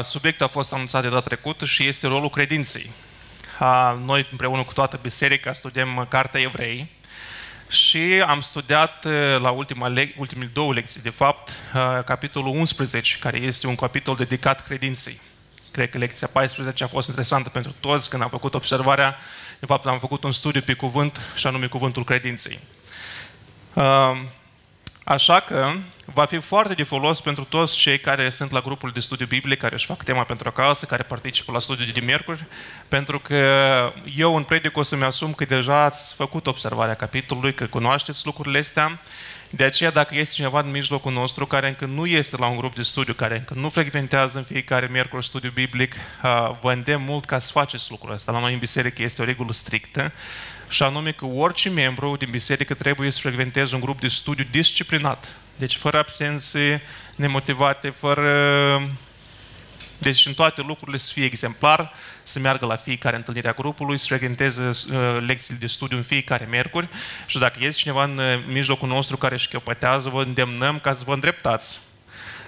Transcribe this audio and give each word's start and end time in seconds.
Subiectul 0.00 0.46
a 0.46 0.48
fost 0.48 0.72
anunțat 0.72 1.02
de 1.02 1.08
data 1.08 1.20
trecută 1.20 1.64
și 1.64 1.86
este 1.86 2.06
rolul 2.06 2.30
credinței. 2.30 2.90
Noi 4.04 4.26
împreună 4.30 4.62
cu 4.62 4.72
toată 4.72 4.98
biserica 5.02 5.52
studiem 5.52 6.06
Cartea 6.08 6.40
Evrei 6.40 6.88
și 7.70 8.22
am 8.26 8.40
studiat 8.40 9.04
la 9.40 9.50
ultima 9.50 9.88
le- 9.88 10.14
ultimele 10.18 10.50
două 10.52 10.72
lecții, 10.72 11.00
de 11.00 11.10
fapt, 11.10 11.52
capitolul 12.04 12.56
11, 12.56 13.16
care 13.18 13.38
este 13.38 13.66
un 13.66 13.74
capitol 13.74 14.16
dedicat 14.16 14.64
credinței. 14.66 15.20
Cred 15.70 15.90
că 15.90 15.98
lecția 15.98 16.28
14 16.32 16.84
a 16.84 16.86
fost 16.86 17.08
interesantă 17.08 17.48
pentru 17.48 17.74
toți 17.80 18.10
când 18.10 18.22
am 18.22 18.28
făcut 18.28 18.54
observarea, 18.54 19.16
de 19.60 19.66
fapt 19.66 19.86
am 19.86 19.98
făcut 19.98 20.24
un 20.24 20.32
studiu 20.32 20.60
pe 20.60 20.72
cuvânt 20.74 21.20
și 21.34 21.46
anume 21.46 21.66
cuvântul 21.66 22.04
credinței. 22.04 22.58
Așa 25.08 25.40
că 25.40 25.72
va 26.04 26.24
fi 26.24 26.38
foarte 26.38 26.74
de 26.74 26.82
folos 26.82 27.20
pentru 27.20 27.44
toți 27.44 27.76
cei 27.76 27.98
care 27.98 28.30
sunt 28.30 28.50
la 28.50 28.60
grupul 28.60 28.90
de 28.90 29.00
studiu 29.00 29.26
biblic, 29.26 29.58
care 29.58 29.74
își 29.74 29.86
fac 29.86 30.02
tema 30.02 30.22
pentru 30.22 30.48
acasă, 30.48 30.86
care 30.86 31.02
participă 31.02 31.52
la 31.52 31.58
studiul 31.58 31.90
de 31.94 32.00
miercuri, 32.00 32.44
pentru 32.88 33.18
că 33.18 33.92
eu 34.16 34.36
în 34.36 34.42
predic 34.42 34.76
o 34.76 34.82
să-mi 34.82 35.02
asum 35.02 35.32
că 35.32 35.44
deja 35.44 35.84
ați 35.84 36.14
făcut 36.14 36.46
observarea 36.46 36.94
capitolului, 36.94 37.54
că 37.54 37.66
cunoașteți 37.66 38.26
lucrurile 38.26 38.58
astea. 38.58 38.98
De 39.50 39.64
aceea, 39.64 39.90
dacă 39.90 40.14
este 40.14 40.34
cineva 40.34 40.60
în 40.60 40.70
mijlocul 40.70 41.12
nostru 41.12 41.46
care 41.46 41.68
încă 41.68 41.84
nu 41.84 42.06
este 42.06 42.36
la 42.36 42.46
un 42.46 42.56
grup 42.56 42.74
de 42.74 42.82
studiu, 42.82 43.12
care 43.12 43.36
încă 43.36 43.54
nu 43.54 43.68
frecventează 43.68 44.38
în 44.38 44.44
fiecare 44.44 44.88
miercuri 44.90 45.26
studiu 45.26 45.50
biblic, 45.54 45.94
vă 46.60 46.72
îndemn 46.72 47.04
mult 47.04 47.24
ca 47.24 47.38
să 47.38 47.50
faceți 47.52 47.90
lucrul 47.90 48.12
ăsta. 48.12 48.32
La 48.32 48.40
noi 48.40 48.52
în 48.52 48.58
biserică 48.58 49.02
este 49.02 49.22
o 49.22 49.24
regulă 49.24 49.52
strictă 49.52 50.12
și 50.68 50.82
anume 50.82 51.10
că 51.10 51.26
orice 51.26 51.70
membru 51.70 52.16
din 52.16 52.28
biserică 52.30 52.74
trebuie 52.74 53.10
să 53.10 53.20
frecventeze 53.20 53.74
un 53.74 53.80
grup 53.80 54.00
de 54.00 54.08
studiu 54.08 54.46
disciplinat. 54.50 55.28
Deci 55.56 55.76
fără 55.76 55.98
absențe 55.98 56.82
nemotivate, 57.14 57.90
fără... 57.90 58.28
Deci 59.98 60.26
în 60.26 60.32
toate 60.32 60.60
lucrurile 60.60 60.96
să 60.96 61.12
fie 61.12 61.24
exemplar, 61.24 61.92
să 62.22 62.38
meargă 62.38 62.66
la 62.66 62.76
fiecare 62.76 63.16
întâlnire 63.16 63.48
a 63.48 63.52
grupului, 63.52 63.98
să 63.98 64.06
frecventeze 64.08 64.62
uh, 64.68 65.24
lecțiile 65.26 65.58
de 65.60 65.66
studiu 65.66 65.96
în 65.96 66.02
fiecare 66.02 66.46
miercuri 66.50 66.88
și 67.26 67.38
dacă 67.38 67.58
este 67.60 67.78
cineva 67.78 68.04
în 68.04 68.18
uh, 68.18 68.24
mijlocul 68.46 68.88
nostru 68.88 69.16
care 69.16 69.34
își 69.34 69.44
șchiopătează, 69.44 70.08
vă 70.08 70.22
îndemnăm 70.22 70.78
ca 70.78 70.94
să 70.94 71.02
vă 71.06 71.14
îndreptați. 71.14 71.78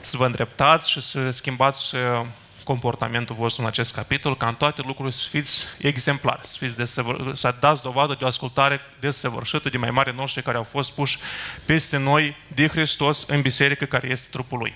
Să 0.01 0.17
vă 0.17 0.27
îndreptați 0.27 0.91
și 0.91 1.03
să 1.03 1.31
schimbați 1.31 1.95
uh, 1.95 2.27
comportamentul 2.71 3.35
vostru 3.35 3.63
în 3.63 3.69
acest 3.69 3.95
capitol, 3.95 4.37
ca 4.37 4.49
în 4.49 4.55
toate 4.55 4.83
lucrurile 4.87 5.15
să 5.15 5.29
fiți 5.29 5.65
exemplari, 5.79 6.47
să, 6.47 6.57
fiți 6.59 6.77
desăvăr- 6.83 7.33
să 7.33 7.55
dați 7.61 7.83
dovadă 7.83 8.17
de 8.19 8.25
o 8.25 8.27
ascultare 8.27 8.81
desăvârșită 9.01 9.69
de 9.69 9.77
mai 9.77 9.91
mari 9.91 10.15
noștri 10.15 10.43
care 10.43 10.57
au 10.57 10.63
fost 10.63 10.95
puși 10.95 11.19
peste 11.65 11.97
noi 11.97 12.37
de 12.55 12.69
Hristos 12.69 13.27
în 13.27 13.41
biserică 13.41 13.85
care 13.85 14.09
este 14.11 14.29
trupul 14.31 14.59
Lui. 14.59 14.75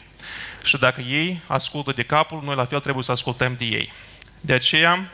Și 0.63 0.79
dacă 0.79 1.01
ei 1.01 1.41
ascultă 1.47 1.93
de 1.93 2.03
capul, 2.03 2.43
noi 2.45 2.55
la 2.55 2.65
fel 2.65 2.81
trebuie 2.81 3.05
să 3.05 3.13
ascultăm 3.13 3.55
de 3.59 3.65
ei. 3.65 3.93
De 4.41 4.53
aceea, 4.53 5.11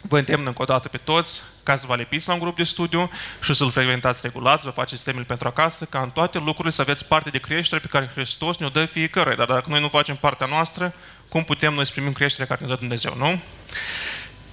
vă 0.00 0.18
îndemn 0.18 0.46
încă 0.46 0.62
o 0.62 0.64
dată 0.64 0.88
pe 0.88 0.98
toți 0.98 1.40
ca 1.62 1.76
să 1.76 1.86
vă 1.86 1.96
lepiți 1.96 2.28
la 2.28 2.34
un 2.34 2.40
grup 2.40 2.56
de 2.56 2.64
studiu 2.64 3.10
și 3.42 3.54
să-l 3.54 3.70
frecventați 3.70 4.20
regulat, 4.22 4.60
să 4.60 4.66
vă 4.66 4.72
faceți 4.72 5.04
temele 5.04 5.24
pentru 5.24 5.48
acasă, 5.48 5.84
ca 5.84 6.00
în 6.00 6.10
toate 6.10 6.38
lucrurile 6.38 6.70
să 6.70 6.80
aveți 6.80 7.06
parte 7.06 7.30
de 7.30 7.38
creștere 7.38 7.80
pe 7.80 7.86
care 7.86 8.10
Hristos 8.14 8.56
ne-o 8.56 8.68
dă 8.68 8.84
fiecare. 8.84 9.34
Dar 9.34 9.46
dacă 9.46 9.64
noi 9.68 9.80
nu 9.80 9.88
facem 9.88 10.16
partea 10.16 10.46
noastră, 10.46 10.94
cum 11.28 11.44
putem 11.44 11.74
noi 11.74 11.86
să 11.86 11.92
primim 11.92 12.12
creșterea 12.12 12.46
care 12.46 12.60
ne 12.60 12.66
dă 12.66 12.74
Dumnezeu, 12.74 13.14
nu? 13.16 13.40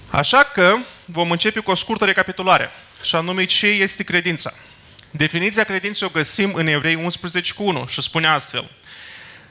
Așa 0.09 0.43
că 0.43 0.75
vom 1.05 1.31
începe 1.31 1.59
cu 1.59 1.71
o 1.71 1.75
scurtă 1.75 2.05
recapitulare, 2.05 2.69
și 3.03 3.15
anume 3.15 3.45
ce 3.45 3.67
este 3.67 4.03
credința. 4.03 4.53
Definiția 5.11 5.63
credinței 5.63 6.07
o 6.07 6.11
găsim 6.11 6.53
în 6.53 6.67
Evrei 6.67 6.95
11 6.95 7.53
cu 7.53 7.63
1 7.63 7.85
și 7.87 8.01
spune 8.01 8.27
astfel. 8.27 8.69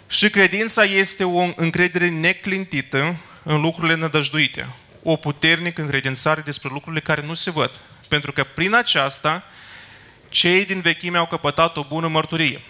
Și 0.07 0.31
credința 0.31 0.85
este 0.85 1.25
o 1.25 1.53
încredere 1.57 2.09
neclintită 2.09 3.17
în 3.43 3.61
lucrurile 3.61 3.95
nădăjduite, 3.95 4.69
o 5.03 5.17
puternică 5.17 5.81
încredințare 5.81 6.41
despre 6.41 6.69
lucrurile 6.73 7.01
care 7.01 7.23
nu 7.23 7.35
se 7.35 7.51
văd, 7.51 7.71
pentru 8.09 8.33
că 8.33 8.45
prin 8.45 8.75
aceasta 8.75 9.45
cei 10.29 10.65
din 10.65 10.81
vechime 10.81 11.19
au 11.19 11.27
căpătat 11.27 11.77
o 11.77 11.85
bună 11.89 12.09
mărturie. 12.09 12.61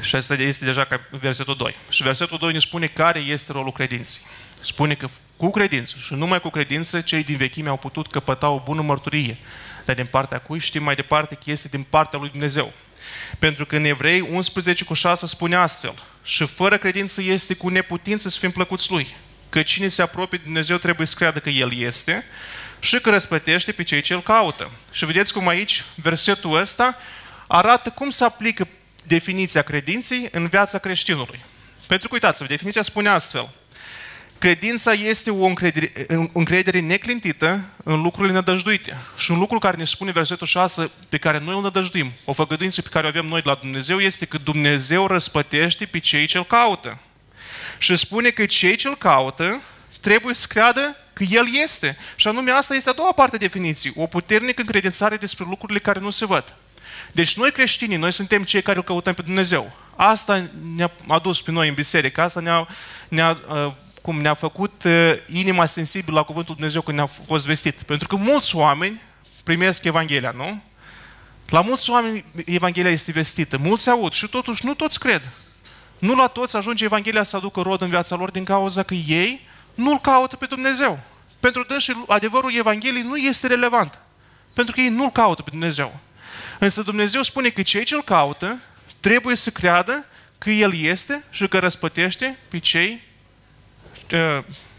Și 0.00 0.16
asta 0.16 0.34
este 0.34 0.64
deja 0.64 0.88
versetul 1.10 1.56
2. 1.56 1.76
Și 1.88 2.02
versetul 2.02 2.38
2 2.38 2.52
ne 2.52 2.58
spune 2.58 2.86
care 2.86 3.18
este 3.18 3.52
rolul 3.52 3.72
credinței. 3.72 4.20
Spune 4.60 4.94
că 4.94 5.08
cu 5.36 5.50
credință 5.50 5.94
și 6.00 6.14
numai 6.14 6.40
cu 6.40 6.50
credință 6.50 7.00
cei 7.00 7.24
din 7.24 7.36
vechime 7.36 7.68
au 7.68 7.76
putut 7.76 8.10
căpăta 8.10 8.48
o 8.48 8.62
bună 8.64 8.82
mărturie. 8.82 9.36
Dar 9.84 9.94
din 9.94 10.06
partea 10.06 10.38
cui 10.38 10.58
știm 10.58 10.82
mai 10.82 10.94
departe 10.94 11.34
că 11.34 11.50
este 11.50 11.68
din 11.68 11.82
partea 11.90 12.18
lui 12.18 12.28
Dumnezeu. 12.28 12.72
Pentru 13.38 13.66
că 13.66 13.76
în 13.76 13.84
Evrei 13.84 14.20
11 14.20 14.84
cu 14.84 14.94
6 14.94 15.26
spune 15.26 15.56
astfel. 15.56 16.02
Și 16.22 16.46
fără 16.46 16.78
credință 16.78 17.22
este 17.22 17.54
cu 17.54 17.68
neputință 17.68 18.28
să 18.28 18.38
fim 18.38 18.50
plăcuți 18.50 18.90
Lui. 18.90 19.16
Că 19.48 19.62
cine 19.62 19.88
se 19.88 20.02
apropie 20.02 20.38
de 20.38 20.44
Dumnezeu 20.44 20.76
trebuie 20.76 21.06
să 21.06 21.14
creadă 21.16 21.38
că 21.38 21.48
El 21.48 21.78
este 21.78 22.24
și 22.78 23.00
că 23.00 23.10
răspătește 23.10 23.72
pe 23.72 23.82
cei 23.82 24.00
ce 24.00 24.14
îl 24.14 24.22
caută. 24.22 24.70
Și 24.92 25.04
vedeți 25.04 25.32
cum 25.32 25.48
aici 25.48 25.84
versetul 25.94 26.60
ăsta 26.60 26.96
arată 27.46 27.90
cum 27.90 28.10
se 28.10 28.24
aplică 28.24 28.68
definiția 29.08 29.62
credinței 29.62 30.28
în 30.32 30.46
viața 30.46 30.78
creștinului. 30.78 31.44
Pentru 31.86 32.08
că 32.08 32.14
uitați-vă, 32.14 32.48
definiția 32.48 32.82
spune 32.82 33.08
astfel. 33.08 33.50
Credința 34.38 34.92
este 34.92 35.30
o 35.30 35.44
încredere, 35.44 35.92
încredere 36.32 36.80
neclintită 36.80 37.64
în 37.84 38.00
lucrurile 38.00 38.32
nădăjduite. 38.32 38.96
Și 39.16 39.30
un 39.30 39.38
lucru 39.38 39.58
care 39.58 39.76
ne 39.76 39.84
spune 39.84 40.10
versetul 40.10 40.46
6 40.46 40.90
pe 41.08 41.18
care 41.18 41.38
noi 41.38 41.54
îl 41.54 41.62
nădăjduim, 41.62 42.12
o 42.24 42.32
făgăduință 42.32 42.82
pe 42.82 42.88
care 42.88 43.06
o 43.06 43.08
avem 43.08 43.26
noi 43.26 43.42
de 43.42 43.48
la 43.48 43.58
Dumnezeu, 43.60 43.98
este 43.98 44.24
că 44.24 44.38
Dumnezeu 44.38 45.06
răspătește 45.06 45.84
pe 45.84 45.98
cei 45.98 46.26
ce 46.26 46.38
îl 46.38 46.44
caută. 46.44 46.98
Și 47.78 47.96
spune 47.96 48.30
că 48.30 48.46
cei 48.46 48.76
ce 48.76 48.88
îl 48.88 48.96
caută 48.96 49.60
trebuie 50.00 50.34
să 50.34 50.46
creadă 50.48 50.96
că 51.12 51.24
El 51.30 51.44
este. 51.62 51.96
Și 52.16 52.28
anume 52.28 52.50
asta 52.50 52.74
este 52.74 52.90
a 52.90 52.92
doua 52.92 53.12
parte 53.12 53.36
a 53.36 53.38
definiției. 53.38 53.92
O 53.96 54.06
puternică 54.06 54.60
încredințare 54.60 55.16
despre 55.16 55.44
lucrurile 55.48 55.78
care 55.78 56.00
nu 56.00 56.10
se 56.10 56.26
văd. 56.26 56.54
Deci 57.12 57.36
noi 57.36 57.52
creștinii, 57.52 57.96
noi 57.96 58.12
suntem 58.12 58.44
cei 58.44 58.62
care 58.62 58.76
îl 58.76 58.84
căutăm 58.84 59.14
pe 59.14 59.22
Dumnezeu. 59.22 59.72
Asta 59.96 60.48
ne-a 60.74 60.90
adus 61.08 61.42
pe 61.42 61.50
noi 61.50 61.68
în 61.68 61.74
biserică, 61.74 62.22
asta 62.22 62.40
ne-a, 62.40 62.68
ne-a 63.08 63.38
cum 64.02 64.20
ne-a 64.20 64.34
făcut 64.34 64.82
inima 65.26 65.66
sensibilă 65.66 66.16
la 66.16 66.22
cuvântul 66.22 66.54
Dumnezeu 66.54 66.80
când 66.80 66.96
ne-a 66.96 67.08
fost 67.26 67.46
vestit. 67.46 67.74
Pentru 67.74 68.08
că 68.08 68.16
mulți 68.16 68.56
oameni 68.56 69.02
primesc 69.42 69.84
Evanghelia, 69.84 70.30
nu? 70.36 70.62
La 71.48 71.60
mulți 71.60 71.90
oameni 71.90 72.24
Evanghelia 72.44 72.90
este 72.90 73.12
vestită, 73.12 73.58
mulți 73.58 73.88
aud 73.90 74.12
și 74.12 74.28
totuși 74.28 74.66
nu 74.66 74.74
toți 74.74 74.98
cred. 74.98 75.22
Nu 75.98 76.14
la 76.14 76.26
toți 76.26 76.56
ajunge 76.56 76.84
Evanghelia 76.84 77.22
să 77.22 77.36
aducă 77.36 77.60
rod 77.60 77.80
în 77.80 77.88
viața 77.88 78.16
lor 78.16 78.30
din 78.30 78.44
cauza 78.44 78.82
că 78.82 78.94
ei 78.94 79.48
nu-L 79.74 80.00
caută 80.00 80.36
pe 80.36 80.46
Dumnezeu. 80.46 81.00
Pentru 81.40 81.62
dânsi 81.62 81.92
adevărul 82.06 82.54
Evangheliei 82.54 83.02
nu 83.02 83.16
este 83.16 83.46
relevant. 83.46 83.98
Pentru 84.52 84.74
că 84.74 84.80
ei 84.80 84.88
nu-L 84.88 85.10
caută 85.10 85.42
pe 85.42 85.50
Dumnezeu. 85.50 86.00
Însă 86.58 86.82
Dumnezeu 86.82 87.22
spune 87.22 87.48
că 87.48 87.62
cei 87.62 87.84
ce 87.84 87.94
îl 87.94 88.02
caută 88.02 88.58
trebuie 89.00 89.36
să 89.36 89.50
creadă 89.50 90.04
că 90.38 90.50
El 90.50 90.74
este 90.74 91.24
și 91.30 91.48
că 91.48 91.58
răspătește 91.58 92.38
pe 92.48 92.58
cei 92.58 93.00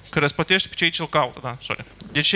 că 0.09 0.19
răspătește 0.19 0.67
pe 0.67 0.75
cei 0.75 0.89
ce 0.89 1.01
îl 1.01 1.09
caută. 1.09 1.39
Da, 1.43 1.57
sorry. 1.61 1.85
Deci, 2.11 2.35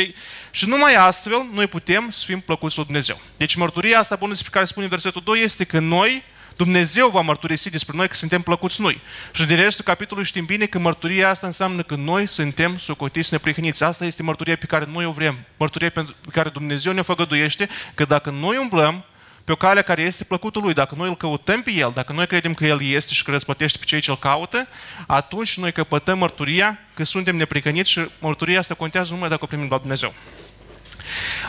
și 0.52 0.68
numai 0.68 0.96
astfel 0.96 1.50
noi 1.54 1.68
putem 1.68 2.10
să 2.10 2.24
fim 2.26 2.40
plăcuți 2.40 2.76
lui 2.76 2.86
Dumnezeu. 2.86 3.22
Deci 3.38 3.56
mărturia 3.56 4.00
asta 4.00 4.16
bună 4.16 4.32
despre 4.32 4.50
care 4.52 4.66
spune 4.66 4.88
versetul 4.88 5.22
2 5.26 5.42
este 5.42 5.64
că 5.64 5.80
noi, 5.80 6.24
Dumnezeu 6.56 7.10
va 7.10 7.22
mărturisi 7.22 7.70
despre 7.70 7.98
noi 7.98 8.08
că 8.08 8.16
suntem 8.16 8.42
plăcuți 8.42 8.82
noi. 8.82 9.02
Și 9.32 9.46
din 9.46 9.56
restul 9.56 9.84
capitolului 9.84 10.30
știm 10.30 10.46
bine 10.46 10.66
că 10.66 10.80
mărturia 10.80 11.30
asta 11.30 11.48
înseamnă 11.48 11.84
că 11.84 11.96
noi 11.96 12.28
suntem 12.28 12.78
socotiți 12.78 13.34
neprihăniți. 13.34 13.84
Asta 13.84 14.06
este 14.06 14.24
mărturia 14.24 14.56
pe 14.56 14.66
care 14.66 14.86
noi 14.92 15.06
o 15.06 15.12
vrem. 15.12 15.46
Mărturia 15.58 15.90
pe 15.90 16.06
care 16.32 16.50
Dumnezeu 16.50 16.94
ne 16.94 17.02
făgăduiește 17.02 17.70
că 17.94 18.06
dacă 18.06 18.30
noi 18.30 18.58
umblăm 18.58 19.06
pe 19.44 19.52
o 19.52 19.56
cale 19.56 19.82
care 19.82 20.02
este 20.02 20.24
plăcutul 20.24 20.62
Lui, 20.62 20.74
dacă 20.74 20.96
noi 20.98 21.08
îl 21.08 21.18
căutăm 21.18 21.62
pe 21.62 21.72
El, 21.72 21.92
dacă 21.94 22.14
noi 22.14 22.28
credem 22.28 22.54
că 22.54 22.66
El 22.66 22.84
este 22.84 23.14
și 23.14 23.24
că 23.24 23.32
răspătește 23.32 23.78
pe 23.78 23.86
cei 23.86 24.02
ce 24.02 24.10
îl 24.10 24.18
caută, 24.18 24.68
atunci 25.08 25.58
noi 25.58 25.72
căpătăm 25.72 26.18
mărturia 26.18 26.80
că 26.94 27.04
suntem 27.04 27.36
neprihăniți 27.36 27.90
și 27.90 28.02
mărturia 28.20 28.60
asta 28.60 28.74
contează 28.74 29.14
numai 29.14 29.30
dacă 29.30 29.44
o 29.44 29.48
primim 29.48 29.68
la 29.70 29.78
Dumnezeu. 29.78 30.14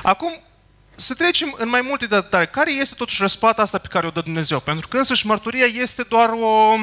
Acum, 0.02 0.42
să 0.96 1.14
trecem 1.14 1.54
în 1.58 1.68
mai 1.68 1.80
multe 1.80 2.06
detalii. 2.06 2.48
Care 2.48 2.72
este 2.72 2.94
totuși 2.94 3.20
răspata 3.20 3.62
asta 3.62 3.78
pe 3.78 3.88
care 3.88 4.06
o 4.06 4.10
dă 4.10 4.20
Dumnezeu? 4.20 4.60
Pentru 4.60 4.88
că 4.88 4.96
însăși 4.96 5.26
mărturia 5.26 5.64
este 5.64 6.02
doar 6.02 6.30
o, 6.30 6.74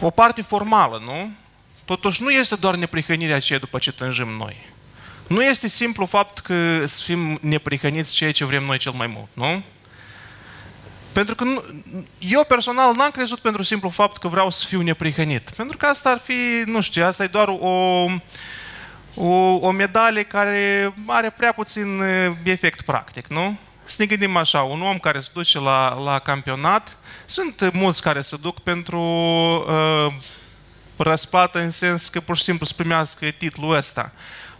o 0.00 0.10
parte 0.10 0.42
formală, 0.42 1.02
nu? 1.04 1.30
Totuși 1.84 2.22
nu 2.22 2.30
este 2.30 2.56
doar 2.56 2.74
neprihănirea 2.74 3.36
aceea 3.36 3.58
după 3.58 3.78
ce 3.78 3.92
tânjim 3.92 4.28
noi. 4.28 4.66
Nu 5.28 5.44
este 5.44 5.68
simplu 5.68 6.04
fapt 6.04 6.38
că 6.38 6.86
să 6.86 7.02
fim 7.04 7.38
neprihăniți 7.40 8.14
ceea 8.14 8.32
ce 8.32 8.44
vrem 8.44 8.64
noi 8.64 8.78
cel 8.78 8.92
mai 8.92 9.06
mult, 9.06 9.28
nu? 9.32 9.62
Pentru 11.12 11.34
că 11.34 11.44
nu, 11.44 11.62
eu 12.18 12.44
personal 12.44 12.94
n-am 12.94 13.10
crezut 13.10 13.38
pentru 13.38 13.62
simplu 13.62 13.88
fapt 13.88 14.16
că 14.16 14.28
vreau 14.28 14.50
să 14.50 14.66
fiu 14.66 14.80
neprihănit. 14.80 15.50
Pentru 15.50 15.76
că 15.76 15.86
asta 15.86 16.10
ar 16.10 16.18
fi, 16.18 16.62
nu 16.66 16.80
știu, 16.80 17.04
asta 17.04 17.24
e 17.24 17.26
doar 17.26 17.48
o, 17.48 18.06
o, 19.14 19.58
o 19.60 19.70
medalie 19.70 20.22
care 20.22 20.94
are 21.06 21.30
prea 21.30 21.52
puțin 21.52 22.02
efect 22.42 22.80
practic, 22.80 23.26
nu? 23.26 23.58
să 23.90 23.96
ne 23.98 24.06
gândim 24.06 24.36
așa, 24.36 24.62
un 24.62 24.82
om 24.82 24.98
care 24.98 25.20
se 25.20 25.30
duce 25.32 25.60
la, 25.60 25.94
la 25.94 26.18
campionat, 26.18 26.96
sunt 27.26 27.70
mulți 27.72 28.02
care 28.02 28.20
se 28.20 28.36
duc 28.36 28.60
pentru 28.60 29.00
uh, 29.00 30.12
răsplată 30.96 31.60
în 31.60 31.70
sens 31.70 32.08
că 32.08 32.20
pur 32.20 32.36
și 32.36 32.42
simplu 32.42 32.66
să 32.66 32.74
primească 32.76 33.30
titlul 33.30 33.76
ăsta. 33.76 34.12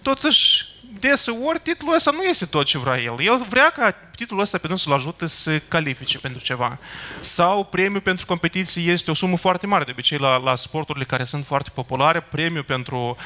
Totuși, 0.02 0.64
deseori 1.00 1.60
titlul 1.62 1.94
ăsta 1.94 2.10
nu 2.10 2.22
este 2.22 2.44
tot 2.44 2.66
ce 2.66 2.78
vrea 2.78 3.00
el. 3.00 3.14
El 3.18 3.44
vrea 3.48 3.70
ca 3.70 3.90
titlul 3.90 4.40
ăsta 4.40 4.58
pe 4.58 4.76
să-l 4.76 4.92
ajute 4.92 5.26
să 5.26 5.58
califice 5.58 6.18
pentru 6.18 6.42
ceva. 6.42 6.78
Sau 7.20 7.64
premiul 7.64 8.00
pentru 8.00 8.26
competiții 8.26 8.88
este 8.88 9.10
o 9.10 9.14
sumă 9.14 9.36
foarte 9.36 9.66
mare. 9.66 9.84
De 9.84 9.90
obicei, 9.90 10.18
la, 10.18 10.36
la 10.36 10.56
sporturile 10.56 11.04
care 11.04 11.24
sunt 11.24 11.46
foarte 11.46 11.70
populare, 11.74 12.20
premiul 12.20 12.64
pentru 12.64 13.16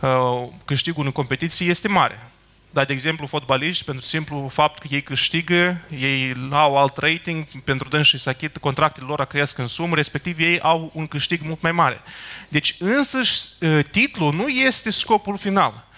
uh, 0.00 0.48
câștigul 0.64 1.00
unei 1.00 1.12
competiții 1.12 1.68
este 1.68 1.88
mare. 1.88 2.30
Dar, 2.72 2.84
de 2.84 2.92
exemplu, 2.92 3.26
fotbaliști, 3.26 3.84
pentru 3.84 4.06
simplu 4.06 4.48
fapt 4.48 4.78
că 4.78 4.86
ei 4.90 5.02
câștigă, 5.02 5.80
ei 5.98 6.36
au 6.50 6.78
alt 6.78 6.96
rating, 6.96 7.46
pentru 7.64 7.88
dânsii 7.88 8.18
să 8.18 8.28
achit, 8.28 8.56
contractele 8.56 9.06
lor 9.06 9.24
cresc 9.24 9.58
în 9.58 9.66
sumă, 9.66 9.94
respectiv 9.94 10.38
ei 10.38 10.60
au 10.60 10.90
un 10.94 11.06
câștig 11.06 11.40
mult 11.42 11.62
mai 11.62 11.72
mare. 11.72 12.00
Deci, 12.48 12.76
însăși, 12.78 13.40
ă, 13.62 13.82
titlul 13.82 14.34
nu 14.34 14.48
este 14.48 14.90
scopul 14.90 15.36
final. 15.36 15.88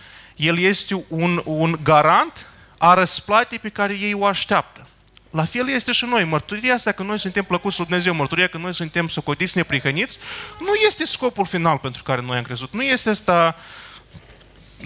El 0.43 0.59
este 0.59 1.05
un, 1.09 1.43
un 1.45 1.79
garant 1.83 2.47
a 2.79 2.95
răsplatii 2.95 3.59
pe 3.59 3.69
care 3.69 3.93
ei 3.93 4.15
o 4.15 4.27
așteaptă. 4.27 4.87
La 5.31 5.45
fel 5.45 5.69
este 5.69 5.93
și 5.93 6.05
noi. 6.05 6.25
Mărturia 6.25 6.75
asta 6.75 6.93
că 6.93 7.03
noi 7.03 7.19
suntem 7.19 7.45
plăcuți 7.45 7.77
sub 7.77 7.87
Dumnezeu, 7.87 8.15
mărturia 8.15 8.47
că 8.47 8.59
noi 8.59 8.75
suntem 8.75 9.09
socotiți 9.09 9.57
neprihăniți, 9.57 10.19
nu 10.61 10.75
este 10.87 11.05
scopul 11.05 11.47
final 11.47 11.79
pentru 11.79 12.03
care 12.03 12.21
noi 12.21 12.37
am 12.37 12.43
crezut. 12.43 12.73
Nu 12.73 12.83
este 12.83 13.11
asta 13.11 13.57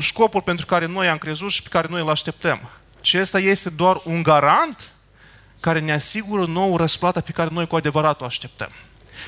scopul 0.01 0.43
pentru 0.43 0.67
care 0.67 0.87
noi 0.87 1.09
am 1.09 1.19
crezut 1.19 1.51
și 1.51 1.63
pe 1.63 1.69
care 1.69 1.87
noi 1.91 2.01
îl 2.01 2.11
așteptăm. 2.11 2.61
Ci 3.01 3.15
ăsta 3.15 3.39
este 3.39 3.71
doar 3.71 4.01
un 4.05 4.23
garant 4.23 4.93
care 5.61 5.81
ne 5.81 5.93
asigură 5.93 6.45
nouă 6.45 6.77
răsplata 6.77 7.21
pe 7.21 7.33
care 7.33 7.49
noi 7.53 7.67
cu 7.67 7.77
adevărat 7.77 8.21
o 8.21 8.25
așteptăm. 8.25 8.71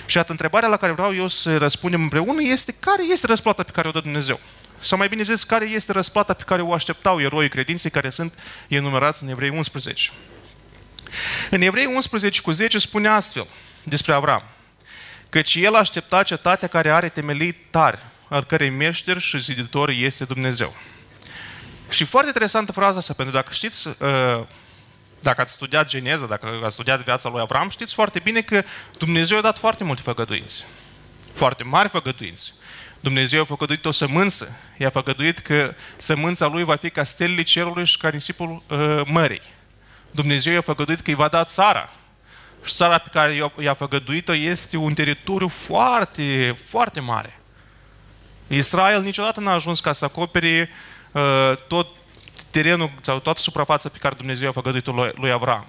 Și 0.06 0.18
atât 0.18 0.30
întrebarea 0.30 0.68
la 0.68 0.76
care 0.76 0.92
vreau 0.92 1.14
eu 1.14 1.28
să 1.28 1.56
răspundem 1.56 2.02
împreună 2.02 2.42
este 2.42 2.74
care 2.80 3.02
este 3.12 3.26
răsplata 3.26 3.62
pe 3.62 3.70
care 3.70 3.88
o 3.88 3.90
dă 3.90 4.00
Dumnezeu? 4.00 4.40
Sau 4.80 4.98
mai 4.98 5.08
bine 5.08 5.22
zis, 5.22 5.44
care 5.44 5.64
este 5.64 5.92
răsplata 5.92 6.32
pe 6.32 6.42
care 6.42 6.62
o 6.62 6.72
așteptau 6.72 7.20
eroii 7.20 7.48
credinței 7.48 7.90
care 7.90 8.10
sunt 8.10 8.34
enumerați 8.68 9.22
în 9.22 9.28
Evrei 9.28 9.48
11? 9.48 10.10
În 11.50 11.60
Evrei 11.60 11.86
11 11.86 12.40
cu 12.40 12.50
10 12.50 12.78
spune 12.78 13.08
astfel 13.08 13.46
despre 13.82 14.12
Avram, 14.12 14.42
căci 15.28 15.54
el 15.54 15.74
aștepta 15.74 16.22
cetatea 16.22 16.68
care 16.68 16.90
are 16.90 17.08
temelii 17.08 17.52
tari, 17.52 17.98
al 18.28 18.44
cărei 18.44 18.70
meșter 18.70 19.18
și 19.18 19.40
ziditor 19.40 19.88
este 19.88 20.24
Dumnezeu. 20.24 20.76
Și 21.88 22.04
foarte 22.04 22.28
interesantă 22.28 22.72
fraza 22.72 22.98
asta, 22.98 23.12
pentru 23.12 23.34
că 23.34 23.40
dacă 23.40 23.52
știți, 23.52 23.88
uh, 23.88 24.44
dacă 25.20 25.40
ați 25.40 25.52
studiat 25.52 25.88
Geneza, 25.88 26.26
dacă 26.26 26.60
ați 26.64 26.72
studiat 26.72 27.04
viața 27.04 27.28
lui 27.28 27.40
Avram, 27.40 27.68
știți 27.68 27.94
foarte 27.94 28.18
bine 28.18 28.40
că 28.40 28.62
Dumnezeu 28.98 29.38
a 29.38 29.40
dat 29.40 29.58
foarte 29.58 29.84
multe 29.84 30.02
făgăduinți. 30.02 30.64
Foarte 31.32 31.64
mari 31.64 31.88
făgăduinți. 31.88 32.52
Dumnezeu 33.00 33.40
a 33.40 33.44
făgăduit 33.44 33.84
o 33.84 33.90
sămânță. 33.90 34.56
I-a 34.78 34.90
făgăduit 34.90 35.38
că 35.38 35.74
sămânța 35.96 36.46
lui 36.46 36.64
va 36.64 36.76
fi 36.76 36.90
ca 36.90 37.04
stelele 37.04 37.42
cerului 37.42 37.84
și 37.84 37.96
ca 37.96 38.08
nisipul 38.08 38.62
uh, 38.68 39.00
mării. 39.06 39.42
Dumnezeu 40.10 40.52
i-a 40.52 40.60
făgăduit 40.60 41.00
că 41.00 41.10
îi 41.10 41.16
va 41.16 41.28
da 41.28 41.44
țara. 41.44 41.92
Și 42.64 42.74
țara 42.74 42.98
pe 42.98 43.08
care 43.12 43.52
i-a 43.60 43.74
făgăduit-o 43.74 44.34
este 44.34 44.76
un 44.76 44.94
teritoriu 44.94 45.48
foarte, 45.48 46.58
foarte 46.64 47.00
mare. 47.00 47.40
Israel 48.46 49.02
niciodată 49.02 49.40
n-a 49.40 49.52
ajuns 49.52 49.80
ca 49.80 49.92
să 49.92 50.04
acopere 50.04 50.70
uh, 51.12 51.52
tot 51.68 51.86
terenul 52.50 52.90
sau 53.00 53.18
toată 53.18 53.40
suprafața 53.40 53.88
pe 53.88 53.98
care 53.98 54.14
Dumnezeu 54.14 54.48
a 54.48 54.52
făgăduit-o 54.52 54.92
lui, 54.92 55.12
lui 55.14 55.30
Avram. 55.30 55.66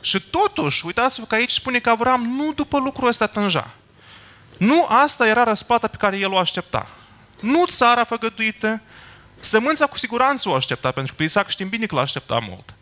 Și 0.00 0.20
totuși, 0.20 0.86
uitați-vă 0.86 1.26
că 1.26 1.34
aici 1.34 1.50
spune 1.50 1.78
că 1.78 1.90
Avram 1.90 2.22
nu 2.22 2.52
după 2.52 2.78
lucrul 2.78 3.08
ăsta 3.08 3.26
tânja. 3.26 3.70
Nu 4.58 4.86
asta 4.88 5.26
era 5.26 5.44
răsplata 5.44 5.86
pe 5.86 5.96
care 5.96 6.18
el 6.18 6.32
o 6.32 6.38
aștepta. 6.38 6.90
Nu 7.40 7.64
țara 7.66 8.04
făgăduită, 8.04 8.80
sămânța 9.40 9.86
cu 9.86 9.98
siguranță 9.98 10.48
o 10.48 10.54
aștepta, 10.54 10.90
pentru 10.90 11.14
că 11.14 11.22
Isaac 11.22 11.48
știm 11.48 11.68
bine 11.68 11.86
că 11.86 11.94
l 11.94 11.98
aștepta 11.98 12.38
mult. 12.48 12.74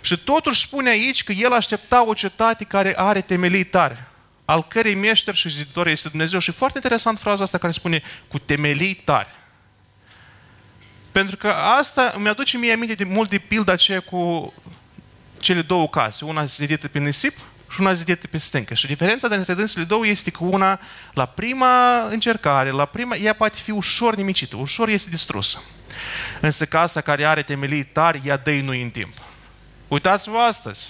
Și 0.00 0.18
totuși 0.18 0.60
spune 0.60 0.90
aici 0.90 1.24
că 1.24 1.32
el 1.32 1.52
aștepta 1.52 2.06
o 2.06 2.14
cetate 2.14 2.64
care 2.64 2.94
are 2.98 3.20
temelii 3.20 3.64
tare 3.64 4.06
al 4.44 4.64
cărei 4.68 4.94
meșter 4.94 5.34
și 5.34 5.50
ziditor 5.50 5.86
este 5.86 6.08
Dumnezeu. 6.08 6.38
Și 6.38 6.50
foarte 6.50 6.78
interesant 6.82 7.18
fraza 7.18 7.42
asta 7.42 7.58
care 7.58 7.72
spune 7.72 8.02
cu 8.28 8.38
temelii 8.38 8.94
tari. 8.94 9.28
Pentru 11.12 11.36
că 11.36 11.48
asta 11.48 12.12
îmi 12.16 12.28
aduce 12.28 12.56
mie 12.56 12.72
aminte 12.72 12.94
de 12.94 13.04
mult 13.04 13.30
de 13.30 13.38
pilda 13.38 13.72
aceea 13.72 14.00
cu 14.00 14.52
cele 15.38 15.62
două 15.62 15.88
case. 15.88 16.24
Una 16.24 16.44
zidită 16.44 16.88
pe 16.88 16.98
nisip 16.98 17.38
și 17.72 17.80
una 17.80 17.92
zidită 17.92 18.26
pe 18.26 18.38
stâncă. 18.38 18.74
Și 18.74 18.86
diferența 18.86 19.28
dintre 19.28 19.54
dânsele 19.54 19.84
două 19.84 20.06
este 20.06 20.30
că 20.30 20.44
una, 20.44 20.80
la 21.12 21.26
prima 21.26 22.02
încercare, 22.06 22.70
la 22.70 22.84
prima, 22.84 23.16
ea 23.16 23.32
poate 23.32 23.58
fi 23.62 23.70
ușor 23.70 24.14
nimicită, 24.14 24.56
ușor 24.56 24.88
este 24.88 25.10
distrusă. 25.10 25.62
Însă 26.40 26.64
casa 26.64 27.00
care 27.00 27.24
are 27.24 27.42
temelii 27.42 27.84
tari, 27.84 28.20
ea 28.24 28.36
dăinui 28.36 28.82
în 28.82 28.90
timp. 28.90 29.14
Uitați-vă 29.88 30.38
astăzi, 30.38 30.86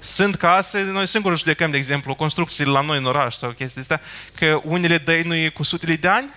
sunt 0.00 0.34
case, 0.34 0.82
noi 0.82 1.06
singuri 1.06 1.38
judecăm, 1.38 1.70
de 1.70 1.76
exemplu, 1.76 2.14
construcțiile 2.14 2.70
la 2.70 2.80
noi 2.80 2.98
în 2.98 3.04
oraș 3.04 3.34
sau 3.34 3.50
chestii 3.50 3.80
astea, 3.80 4.00
că 4.38 4.60
unele 4.64 4.98
dăinuie 4.98 5.48
cu 5.48 5.62
sutele 5.62 5.96
de 5.96 6.08
ani, 6.08 6.30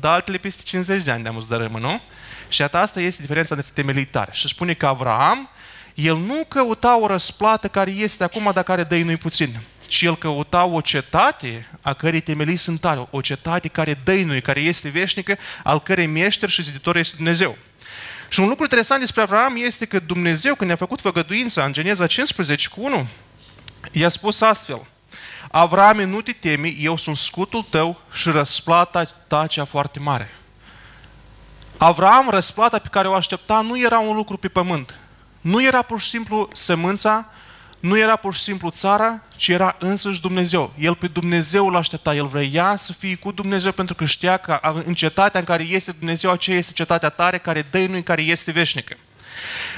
dar 0.00 0.12
altele 0.12 0.36
peste 0.36 0.62
50 0.62 1.02
de 1.02 1.10
ani 1.10 1.22
de 1.22 1.30
dărâmă, 1.48 1.78
nu? 1.78 2.00
Și 2.48 2.62
asta 2.62 3.00
este 3.00 3.20
diferența 3.20 3.54
dintre 3.54 3.72
temelii 3.74 4.04
tare. 4.04 4.30
Și 4.32 4.48
spune 4.48 4.72
că 4.72 4.86
Avram, 4.86 5.50
el 5.96 6.16
nu 6.16 6.44
căuta 6.48 7.00
o 7.00 7.06
răsplată 7.06 7.68
care 7.68 7.90
este 7.90 8.24
acum, 8.24 8.50
dar 8.54 8.62
care 8.62 8.82
dăinui 8.82 9.16
puțin, 9.16 9.60
ci 9.86 10.02
el 10.02 10.16
căuta 10.16 10.64
o 10.64 10.80
cetate 10.80 11.68
a 11.82 11.92
cărei 11.92 12.20
temelii 12.20 12.56
sunt 12.56 12.80
tare, 12.80 13.06
o 13.10 13.20
cetate 13.20 13.68
care 13.68 13.98
dăinui, 14.04 14.40
care 14.40 14.60
este 14.60 14.88
veșnică, 14.88 15.36
al 15.62 15.80
cărei 15.80 16.06
meșter 16.06 16.48
și 16.48 16.62
ziditor 16.62 16.96
este 16.96 17.16
Dumnezeu. 17.16 17.56
Și 18.28 18.40
un 18.40 18.48
lucru 18.48 18.62
interesant 18.62 19.00
despre 19.00 19.20
Avram 19.20 19.56
este 19.56 19.86
că 19.86 19.98
Dumnezeu, 19.98 20.54
când 20.54 20.66
ne-a 20.66 20.78
făcut 20.78 21.00
făgăduința 21.00 21.64
în 21.64 21.72
Geneza 21.72 22.06
15 22.06 22.68
cu 22.68 22.84
1, 22.84 23.06
i-a 23.92 24.08
spus 24.08 24.40
astfel, 24.40 24.86
Avrame, 25.50 26.04
nu 26.04 26.20
te 26.20 26.32
temi, 26.32 26.78
eu 26.80 26.96
sunt 26.96 27.16
scutul 27.16 27.62
tău 27.70 28.00
și 28.12 28.30
răsplata 28.30 29.04
ta 29.04 29.46
cea 29.46 29.64
foarte 29.64 29.98
mare. 29.98 30.34
Avram, 31.76 32.28
răsplata 32.30 32.78
pe 32.78 32.88
care 32.90 33.08
o 33.08 33.14
aștepta 33.14 33.60
nu 33.60 33.80
era 33.80 33.98
un 33.98 34.16
lucru 34.16 34.36
pe 34.36 34.48
pământ. 34.48 34.94
Nu 35.46 35.62
era 35.62 35.82
pur 35.82 36.00
și 36.00 36.08
simplu 36.08 36.48
sămânța 36.52 37.30
nu 37.80 37.98
era 37.98 38.16
pur 38.16 38.34
și 38.34 38.42
simplu 38.42 38.70
țara, 38.70 39.22
ci 39.36 39.48
era 39.48 39.76
însăși 39.78 40.20
Dumnezeu. 40.20 40.72
El 40.78 40.94
pe 40.94 41.06
Dumnezeu 41.06 41.66
îl 41.66 41.76
aștepta, 41.76 42.14
el 42.14 42.26
vrea 42.26 42.76
să 42.76 42.92
fie 42.92 43.14
cu 43.16 43.32
Dumnezeu 43.32 43.72
pentru 43.72 43.94
că 43.94 44.04
știa 44.04 44.36
că 44.36 44.60
în 44.84 44.94
cetatea 44.94 45.40
în 45.40 45.46
care 45.46 45.62
este 45.62 45.92
Dumnezeu, 45.98 46.30
aceea 46.30 46.56
este 46.56 46.72
cetatea 46.72 47.08
tare, 47.08 47.38
care 47.38 47.66
dăinui, 47.70 48.02
care 48.02 48.22
este 48.22 48.50
veșnică. 48.50 48.96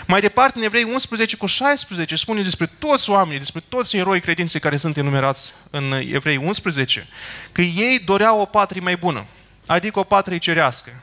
Mai 0.06 0.20
departe, 0.20 0.58
în 0.58 0.64
Evrei 0.64 0.84
11 0.84 1.36
cu 1.36 1.46
16 1.46 2.16
spune 2.16 2.42
despre 2.42 2.66
toți 2.66 3.10
oamenii, 3.10 3.38
despre 3.38 3.62
toți 3.68 3.96
eroi 3.96 4.20
credinței 4.20 4.60
care 4.60 4.76
sunt 4.76 4.96
enumerați 4.96 5.52
în 5.70 5.92
Evrei 6.12 6.36
11, 6.36 7.06
că 7.52 7.60
ei 7.60 7.98
doreau 8.04 8.40
o 8.40 8.44
patrie 8.44 8.80
mai 8.80 8.96
bună, 8.96 9.26
adică 9.66 9.98
o 9.98 10.04
patrie 10.04 10.38
cerească. 10.38 11.02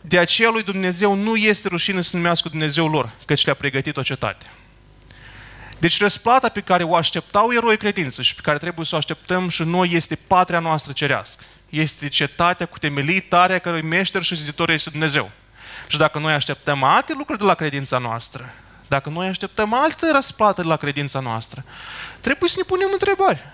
De 0.00 0.18
aceea 0.18 0.50
lui 0.50 0.62
Dumnezeu 0.62 1.14
nu 1.14 1.36
este 1.36 1.68
rușine 1.68 2.02
să 2.02 2.16
numească 2.16 2.48
Dumnezeu 2.48 2.88
lor, 2.88 3.10
căci 3.24 3.44
le-a 3.44 3.54
pregătit 3.54 3.96
o 3.96 4.02
cetate. 4.02 4.46
Deci 5.78 6.00
răsplata 6.00 6.48
pe 6.48 6.60
care 6.60 6.84
o 6.84 6.94
așteptau 6.94 7.52
eroi 7.52 7.76
credință 7.76 8.22
și 8.22 8.34
pe 8.34 8.40
care 8.40 8.58
trebuie 8.58 8.86
să 8.86 8.94
o 8.94 8.98
așteptăm 8.98 9.48
și 9.48 9.62
noi 9.62 9.88
este 9.92 10.18
patria 10.26 10.58
noastră 10.58 10.92
cerească. 10.92 11.44
Este 11.68 12.08
cetatea 12.08 12.66
cu 12.66 12.78
temelii 12.78 13.20
tare 13.20 13.54
a 13.54 13.58
cărui 13.58 13.82
meșter 13.82 14.22
și 14.22 14.36
ziditor 14.36 14.70
este 14.70 14.90
Dumnezeu. 14.90 15.30
Și 15.86 15.98
dacă 15.98 16.18
noi 16.18 16.32
așteptăm 16.32 16.82
alte 16.82 17.12
lucruri 17.12 17.38
de 17.38 17.44
la 17.44 17.54
credința 17.54 17.98
noastră, 17.98 18.54
dacă 18.88 19.08
noi 19.08 19.28
așteptăm 19.28 19.74
alte 19.74 20.10
răsplată 20.12 20.62
de 20.62 20.66
la 20.66 20.76
credința 20.76 21.20
noastră, 21.20 21.64
trebuie 22.20 22.50
să 22.50 22.54
ne 22.58 22.64
punem 22.66 22.88
întrebări. 22.92 23.44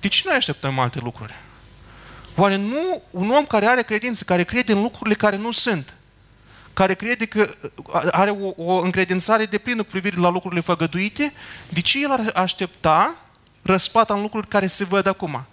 De 0.00 0.08
ce 0.08 0.22
noi 0.24 0.36
așteptăm 0.36 0.78
alte 0.78 0.98
lucruri? 1.02 1.34
Oare 2.40 2.56
nu 2.56 3.02
un 3.10 3.30
om 3.30 3.46
care 3.46 3.66
are 3.66 3.82
credință, 3.82 4.24
care 4.24 4.44
crede 4.44 4.72
în 4.72 4.82
lucrurile 4.82 5.14
care 5.14 5.36
nu 5.36 5.50
sunt, 5.50 5.94
care 6.74 6.94
crede 6.94 7.26
că 7.26 7.54
are 8.10 8.30
o, 8.30 8.52
o 8.56 8.80
încredințare 8.80 9.44
de 9.44 9.58
plină 9.58 9.82
cu 9.82 9.88
privire 9.90 10.16
la 10.16 10.28
lucrurile 10.28 10.60
făgăduite, 10.60 11.32
de 11.68 11.80
ce 11.80 12.02
el 12.02 12.10
ar 12.10 12.30
aștepta 12.34 13.16
răspata 13.62 14.14
în 14.14 14.20
lucruri 14.20 14.48
care 14.48 14.66
se 14.66 14.84
văd 14.84 15.06
acum? 15.06 15.44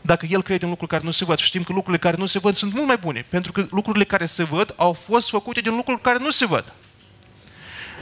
Dacă 0.00 0.26
el 0.28 0.42
crede 0.42 0.64
în 0.64 0.70
lucruri 0.70 0.90
care 0.90 1.04
nu 1.04 1.10
se 1.10 1.24
văd, 1.24 1.38
știm 1.38 1.62
că 1.62 1.72
lucrurile 1.72 2.02
care 2.02 2.16
nu 2.16 2.26
se 2.26 2.38
văd 2.38 2.54
sunt 2.54 2.72
mult 2.74 2.86
mai 2.86 2.96
bune, 2.96 3.26
pentru 3.28 3.52
că 3.52 3.66
lucrurile 3.70 4.04
care 4.04 4.26
se 4.26 4.44
văd 4.44 4.74
au 4.76 4.92
fost 4.92 5.30
făcute 5.30 5.60
din 5.60 5.74
lucruri 5.76 6.00
care 6.00 6.18
nu 6.18 6.30
se 6.30 6.46
văd. 6.46 6.72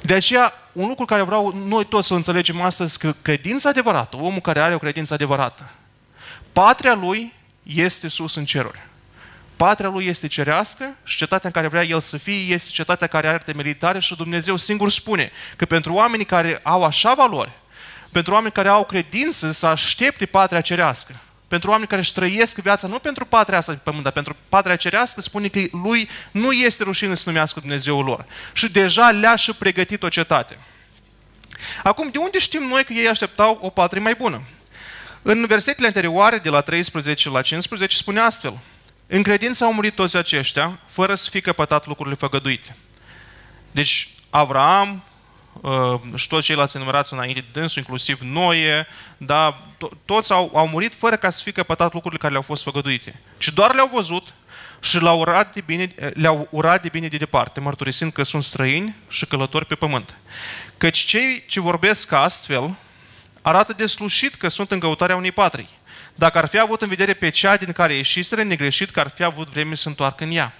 De 0.02 0.14
aceea, 0.14 0.52
un 0.72 0.88
lucru 0.88 1.04
care 1.04 1.22
vreau 1.22 1.54
noi 1.66 1.84
toți 1.84 2.06
să 2.06 2.14
înțelegem 2.14 2.60
astăzi, 2.60 2.98
că 2.98 3.14
credința 3.22 3.68
adevărată, 3.68 4.16
omul 4.16 4.40
care 4.40 4.60
are 4.60 4.74
o 4.74 4.78
credință 4.78 5.14
adevărată, 5.14 5.70
patria 6.52 6.94
lui 6.94 7.32
este 7.64 8.08
sus 8.08 8.34
în 8.34 8.44
ceruri. 8.44 8.82
Patria 9.56 9.88
lui 9.88 10.06
este 10.06 10.26
cerească 10.26 10.96
și 11.04 11.16
cetatea 11.16 11.48
în 11.48 11.52
care 11.52 11.68
vrea 11.68 11.84
el 11.84 12.00
să 12.00 12.16
fie 12.16 12.54
este 12.54 12.70
cetatea 12.70 13.06
care 13.06 13.28
are 13.28 13.38
temelitare 13.38 14.00
și 14.00 14.16
Dumnezeu 14.16 14.56
singur 14.56 14.90
spune 14.90 15.32
că 15.56 15.64
pentru 15.64 15.92
oamenii 15.92 16.24
care 16.24 16.60
au 16.62 16.84
așa 16.84 17.14
valori, 17.14 17.52
pentru 18.12 18.32
oameni 18.32 18.52
care 18.52 18.68
au 18.68 18.84
credință 18.84 19.52
să 19.52 19.66
aștepte 19.66 20.26
patria 20.26 20.60
cerească. 20.60 21.16
Pentru 21.48 21.70
oameni 21.70 21.88
care 21.88 22.00
își 22.00 22.12
trăiesc 22.12 22.58
viața 22.58 22.86
nu 22.86 22.98
pentru 22.98 23.24
patria 23.24 23.58
asta 23.58 23.72
pe 23.72 23.80
pământ, 23.82 24.02
dar 24.02 24.12
pentru 24.12 24.36
patria 24.48 24.76
cerească, 24.76 25.20
spune 25.20 25.48
că 25.48 25.60
lui 25.72 26.08
nu 26.30 26.52
este 26.52 26.82
rușine 26.82 27.14
să 27.14 27.22
numească 27.26 27.60
Dumnezeul 27.60 28.04
lor. 28.04 28.24
Și 28.52 28.70
deja 28.70 29.10
le-a 29.10 29.36
și 29.36 29.52
pregătit 29.52 30.02
o 30.02 30.08
cetate. 30.08 30.58
Acum, 31.82 32.08
de 32.08 32.18
unde 32.18 32.38
știm 32.38 32.62
noi 32.62 32.84
că 32.84 32.92
ei 32.92 33.08
așteptau 33.08 33.58
o 33.62 33.68
patrie 33.68 34.02
mai 34.02 34.14
bună? 34.14 34.42
În 35.26 35.46
versetele 35.46 35.86
anterioare, 35.86 36.38
de 36.38 36.48
la 36.48 36.60
13 36.60 37.30
la 37.30 37.42
15, 37.42 37.96
spune 37.96 38.20
astfel. 38.20 38.58
În 39.06 39.22
credință 39.22 39.64
au 39.64 39.72
murit 39.72 39.94
toți 39.94 40.16
aceștia, 40.16 40.78
fără 40.88 41.14
să 41.14 41.30
fie 41.30 41.40
căpătat 41.40 41.86
lucrurile 41.86 42.14
făgăduite. 42.14 42.76
Deci, 43.70 44.08
Avraam 44.30 45.02
uh, 45.60 46.00
și 46.14 46.28
toți 46.28 46.46
ceilalți 46.46 46.76
enumerați 46.76 47.12
înainte 47.12 47.40
de 47.40 47.60
dânsul, 47.60 47.78
inclusiv 47.78 48.20
Noe, 48.20 48.86
da, 49.16 49.60
to- 49.76 49.96
toți 50.04 50.32
au, 50.32 50.50
au 50.54 50.68
murit 50.68 50.94
fără 50.94 51.16
ca 51.16 51.30
să 51.30 51.42
fie 51.42 51.52
căpătat 51.52 51.92
lucrurile 51.92 52.20
care 52.20 52.32
le-au 52.32 52.44
fost 52.44 52.62
făgăduite. 52.62 53.20
Și 53.38 53.54
doar 53.54 53.74
le-au 53.74 53.90
văzut 53.92 54.34
și 54.80 55.02
le-au 55.02 55.18
urat 55.18 55.54
de 55.54 55.60
bine, 55.60 55.94
le-au 56.14 56.48
urat 56.50 56.82
de 56.82 56.88
bine 56.88 57.08
de 57.08 57.16
departe, 57.16 57.60
mărturisind 57.60 58.12
că 58.12 58.22
sunt 58.22 58.44
străini 58.44 58.94
și 59.08 59.26
călători 59.26 59.66
pe 59.66 59.74
pământ. 59.74 60.14
Căci 60.76 60.98
cei 60.98 61.44
ce 61.48 61.60
vorbesc 61.60 62.12
astfel 62.12 62.76
arată 63.46 63.72
deslușit 63.72 64.34
că 64.34 64.48
sunt 64.48 64.70
în 64.70 64.78
căutarea 64.78 65.16
unei 65.16 65.32
patrii. 65.32 65.68
Dacă 66.14 66.38
ar 66.38 66.46
fi 66.46 66.58
avut 66.58 66.82
în 66.82 66.88
vedere 66.88 67.12
pe 67.12 67.28
cea 67.28 67.56
din 67.56 67.72
care 67.72 67.94
ieșiseră, 67.94 68.42
negreșit 68.42 68.90
că 68.90 69.00
ar 69.00 69.08
fi 69.08 69.22
avut 69.22 69.50
vreme 69.50 69.74
să 69.74 69.88
întoarcă 69.88 70.24
în 70.24 70.30
ea. 70.30 70.54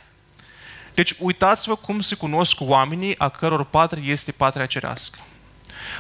Deci 0.95 1.15
uitați-vă 1.19 1.77
cum 1.77 2.01
se 2.01 2.15
cunosc 2.15 2.57
oamenii 2.61 3.19
a 3.19 3.29
căror 3.29 3.65
patrie 3.65 4.13
este 4.13 4.33
patria 4.33 4.67
cerească. 4.67 5.19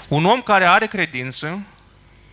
Un 0.08 0.24
om 0.24 0.42
care 0.42 0.64
are 0.64 0.86
credință, 0.86 1.62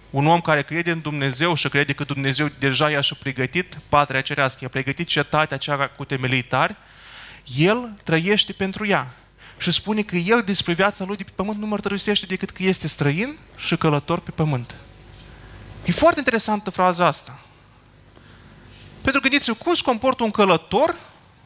un 0.10 0.28
om 0.28 0.42
care 0.42 0.62
crede 0.62 0.92
în 0.92 1.02
Dumnezeu 1.02 1.54
și 1.54 1.70
crede 1.70 1.94
că 1.94 2.04
Dumnezeu 2.04 2.50
deja 2.60 2.90
i-a 2.90 3.02
și 3.02 3.16
pregătit 3.16 3.78
patria 3.90 4.22
cerească, 4.22 4.60
i-a 4.62 4.70
pregătit 4.70 5.08
cetatea 5.08 5.58
cea 5.58 5.88
cu 5.88 6.06
temelii 6.06 6.42
tari, 6.42 6.76
el 7.58 7.94
trăiește 8.04 8.54
pentru 8.54 8.88
ea. 8.88 9.08
Și 9.62 9.72
spune 9.72 10.02
că 10.02 10.16
el 10.16 10.44
despre 10.44 10.74
viața 10.74 11.04
lui 11.04 11.16
de 11.16 11.24
pe 11.24 11.32
pământ 11.36 11.60
nu 11.60 11.66
mărturisește 11.66 12.26
decât 12.26 12.50
că 12.50 12.64
este 12.64 12.88
străin 12.88 13.38
și 13.58 13.78
călător 13.78 14.20
pe 14.20 14.32
pământ. 14.32 14.76
E 15.86 15.92
foarte 15.92 16.20
interesantă 16.20 16.70
fraza 16.70 17.06
asta. 17.06 17.40
Pentru 19.02 19.22
că 19.22 19.28
gândiți-vă, 19.28 19.56
cum 19.64 19.74
se 19.74 19.82
comportă 19.84 20.24
un 20.24 20.32
călător 20.32 20.96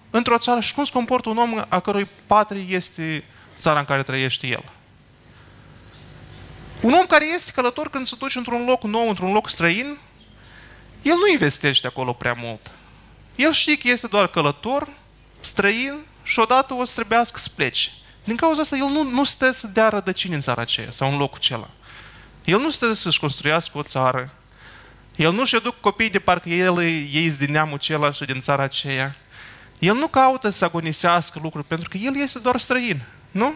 într-o 0.09 0.37
țară 0.37 0.59
și 0.59 0.73
cum 0.73 0.83
se 0.83 0.91
comportă 0.91 1.29
un 1.29 1.37
om 1.37 1.61
a 1.67 1.79
cărui 1.79 2.07
patrie 2.27 2.75
este 2.75 3.23
țara 3.57 3.79
în 3.79 3.85
care 3.85 4.03
trăiește 4.03 4.47
el. 4.47 4.63
Un 6.81 6.93
om 6.93 7.05
care 7.05 7.25
este 7.33 7.51
călător 7.51 7.89
când 7.89 8.07
se 8.07 8.15
duce 8.19 8.37
într-un 8.37 8.65
loc 8.65 8.83
nou, 8.83 9.09
într-un 9.09 9.31
loc 9.31 9.49
străin, 9.49 9.97
el 11.01 11.15
nu 11.15 11.31
investește 11.31 11.87
acolo 11.87 12.13
prea 12.13 12.33
mult. 12.33 12.71
El 13.35 13.51
știe 13.51 13.77
că 13.77 13.87
este 13.87 14.07
doar 14.07 14.27
călător, 14.27 14.87
străin 15.39 15.95
și 16.23 16.39
odată 16.39 16.73
o 16.73 16.85
să 16.85 16.93
trebuiască 16.95 17.39
să 17.39 17.49
plece. 17.55 17.89
Din 18.25 18.35
cauza 18.35 18.61
asta, 18.61 18.75
el 18.75 18.85
nu, 18.85 19.03
nu 19.03 19.23
stă 19.23 19.51
să 19.51 19.67
dea 19.67 19.89
rădăcini 19.89 20.33
în 20.33 20.41
țara 20.41 20.61
aceea 20.61 20.91
sau 20.91 21.11
în 21.11 21.17
locul 21.17 21.37
acela. 21.37 21.69
El 22.45 22.59
nu 22.59 22.69
stă 22.69 22.93
să-și 22.93 23.19
construiască 23.19 23.77
o 23.77 23.83
țară. 23.83 24.33
El 25.15 25.33
nu-și 25.33 25.55
aduc 25.55 25.79
copii 25.79 26.09
de 26.09 26.19
parcă 26.19 26.49
el 26.49 26.79
ei 26.79 27.35
din 27.37 27.51
neamul 27.51 27.75
acela 27.75 28.11
și 28.11 28.25
din 28.25 28.39
țara 28.39 28.63
aceea. 28.63 29.15
El 29.79 29.95
nu 29.95 30.07
caută 30.07 30.49
să 30.49 30.65
agonisească 30.65 31.39
lucruri, 31.43 31.67
pentru 31.67 31.89
că 31.89 31.97
el 31.97 32.17
este 32.17 32.39
doar 32.39 32.59
străin, 32.59 33.01
nu? 33.31 33.53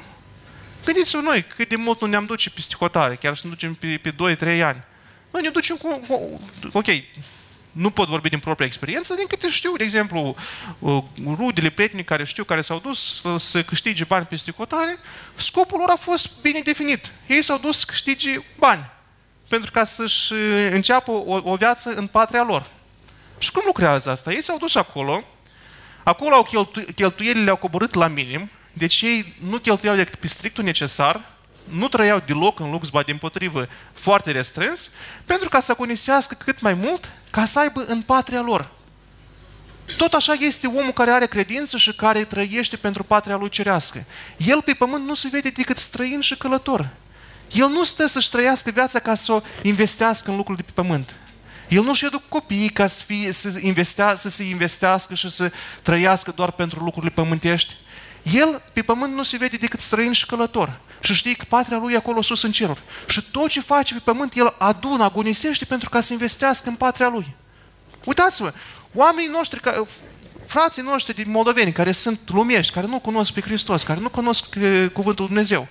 Gândiți-vă 0.86 1.22
noi 1.22 1.44
cât 1.44 1.70
de 1.70 1.76
mult 1.76 2.02
nu 2.02 2.08
ne-am 2.08 2.26
duce 2.26 2.50
pe 2.50 2.62
sticotare, 2.62 3.16
chiar 3.16 3.36
și 3.36 3.46
ne 3.46 3.50
ducem 3.50 3.74
pe, 3.74 4.00
pe 4.02 4.36
2-3 4.60 4.64
ani. 4.64 4.84
Noi 5.32 5.42
ne 5.42 5.50
ducem 5.50 5.76
cu, 5.76 6.04
cu... 6.08 6.42
Ok, 6.72 6.86
nu 7.72 7.90
pot 7.90 8.08
vorbi 8.08 8.30
din 8.30 8.40
propria 8.40 8.66
experiență, 8.66 9.14
din 9.14 9.26
câte 9.28 9.50
știu, 9.50 9.76
de 9.78 9.84
exemplu, 9.84 10.36
uh, 10.80 11.04
rudele, 11.26 11.70
prietenii 11.70 12.04
care 12.04 12.26
știu, 12.26 12.44
care 12.44 12.62
s-au 12.62 12.80
dus 12.80 13.22
să 13.38 13.64
câștige 13.64 14.04
bani 14.04 14.26
pe 14.26 14.36
sticotare, 14.36 14.98
scopul 15.36 15.80
lor 15.80 15.90
a 15.90 15.96
fost 15.96 16.42
bine 16.42 16.60
definit. 16.60 17.12
Ei 17.28 17.42
s-au 17.42 17.58
dus 17.58 17.78
să 17.78 17.86
câștige 17.88 18.42
bani 18.58 18.90
pentru 19.48 19.72
ca 19.72 19.84
să-și 19.84 20.34
uh, 20.34 20.70
înceapă 20.72 21.12
o, 21.12 21.42
o 21.44 21.56
viață 21.56 21.94
în 21.96 22.08
patria 22.08 22.44
lor. 22.44 22.66
Și 23.38 23.52
cum 23.52 23.64
lucrează 23.66 24.10
asta? 24.10 24.32
Ei 24.32 24.44
s-au 24.44 24.58
dus 24.58 24.76
acolo, 24.76 25.24
acolo 26.04 26.36
au 26.36 26.44
cheltu- 26.44 26.94
cheltuielile 26.96 27.50
au 27.50 27.56
coborât 27.56 27.94
la 27.94 28.08
minim, 28.08 28.50
deci 28.74 29.02
ei 29.02 29.34
nu 29.50 29.58
cheltuiau 29.58 29.96
decât 29.96 30.16
pe 30.16 30.28
strictul 30.28 30.64
necesar, 30.64 31.30
nu 31.70 31.88
trăiau 31.88 32.24
deloc 32.26 32.60
în 32.60 32.72
lux, 32.72 32.90
ba 32.90 33.02
din 33.02 33.18
potrivă, 33.18 33.68
foarte 33.94 34.32
restrâns, 34.32 34.90
pentru 35.26 35.50
ca 35.50 35.62
să 35.62 35.72
agonisească 35.72 36.38
cât 36.44 36.62
mai 36.62 36.74
mult, 36.74 37.10
ca 37.30 37.46
să 37.46 37.60
aibă 37.60 37.84
în 37.88 38.02
patria 38.02 38.42
lor. 38.42 38.70
Tot 39.98 40.14
așa 40.14 40.34
este 40.34 40.68
omul 40.68 40.92
care 40.92 41.12
are 41.12 41.26
credință 41.26 41.78
și 41.78 41.96
care 41.96 42.24
trăiește 42.24 42.78
pentru 42.78 43.04
patria 43.04 43.36
lui 43.36 43.50
cerească. 43.50 44.06
El 44.38 44.62
pe 44.62 44.74
pământ 44.74 45.06
nu 45.06 45.14
se 45.14 45.28
vede 45.32 45.50
decât 45.50 45.78
străin 45.78 46.22
și 46.22 46.38
călător. 46.38 46.90
El 47.52 47.68
nu 47.68 47.84
stă 47.84 48.08
să-și 48.08 48.30
trăiască 48.30 48.72
viața 48.72 49.00
ca 49.00 49.16
să 49.16 49.32
o 49.32 49.42
investească 49.62 50.30
în 50.30 50.38
lucruri 50.38 50.58
de 50.58 50.64
pe 50.66 50.82
pământ. 50.82 51.16
El 51.70 51.84
nu-și 51.84 52.06
educ 52.06 52.30
copiii 52.30 52.70
ca 52.70 52.88
să, 52.88 53.04
fie, 53.04 53.32
să, 53.32 53.60
investea, 53.62 54.16
să 54.16 54.30
se 54.30 54.44
investească 54.44 55.16
și 55.16 55.30
să 55.30 55.52
trăiască 55.82 56.32
doar 56.36 56.52
pentru 56.52 56.84
lucrurile 56.84 57.12
pământești. 57.12 57.74
El 58.24 58.62
pe 58.74 58.82
pământ 58.82 59.14
nu 59.14 59.24
se 59.24 59.38
vede 59.38 59.58
decât 59.58 59.80
străin 59.80 60.12
și 60.12 60.26
călător. 60.26 60.80
Și 61.00 61.14
știi 61.14 61.36
că 61.36 61.46
patria 61.50 61.78
lui 61.78 61.94
e 61.94 61.98
acolo 61.98 62.22
sus 62.22 62.44
în 62.44 62.52
ceruri. 62.52 62.80
Și 63.08 63.32
tot 63.32 63.50
ce 63.50 63.62
face 63.62 63.94
pe 63.94 64.00
pământ, 64.04 64.36
el 64.36 64.56
adună, 64.58 65.04
agonisește 65.04 65.66
pentru 65.66 65.90
ca 65.90 66.02
să 66.02 66.14
investească 66.14 66.70
în 66.70 66.76
patria 66.76 67.08
lui. 67.08 67.36
Uitați-vă, 68.04 68.54
oamenii 68.94 69.30
noștri, 69.30 69.62
frații 70.46 70.82
noștri 70.82 71.16
din 71.16 71.32
moldoveni, 71.32 71.72
care 71.72 71.92
sunt 71.92 72.20
lumești, 72.30 72.74
care 72.74 72.88
nu 72.88 73.00
cunosc 73.00 73.32
pe 73.32 73.42
Hristos, 73.42 73.84
care 73.84 74.00
nu 74.00 74.10
cunosc 74.10 74.46
cuvântul 74.94 75.26
Dumnezeu, 75.26 75.68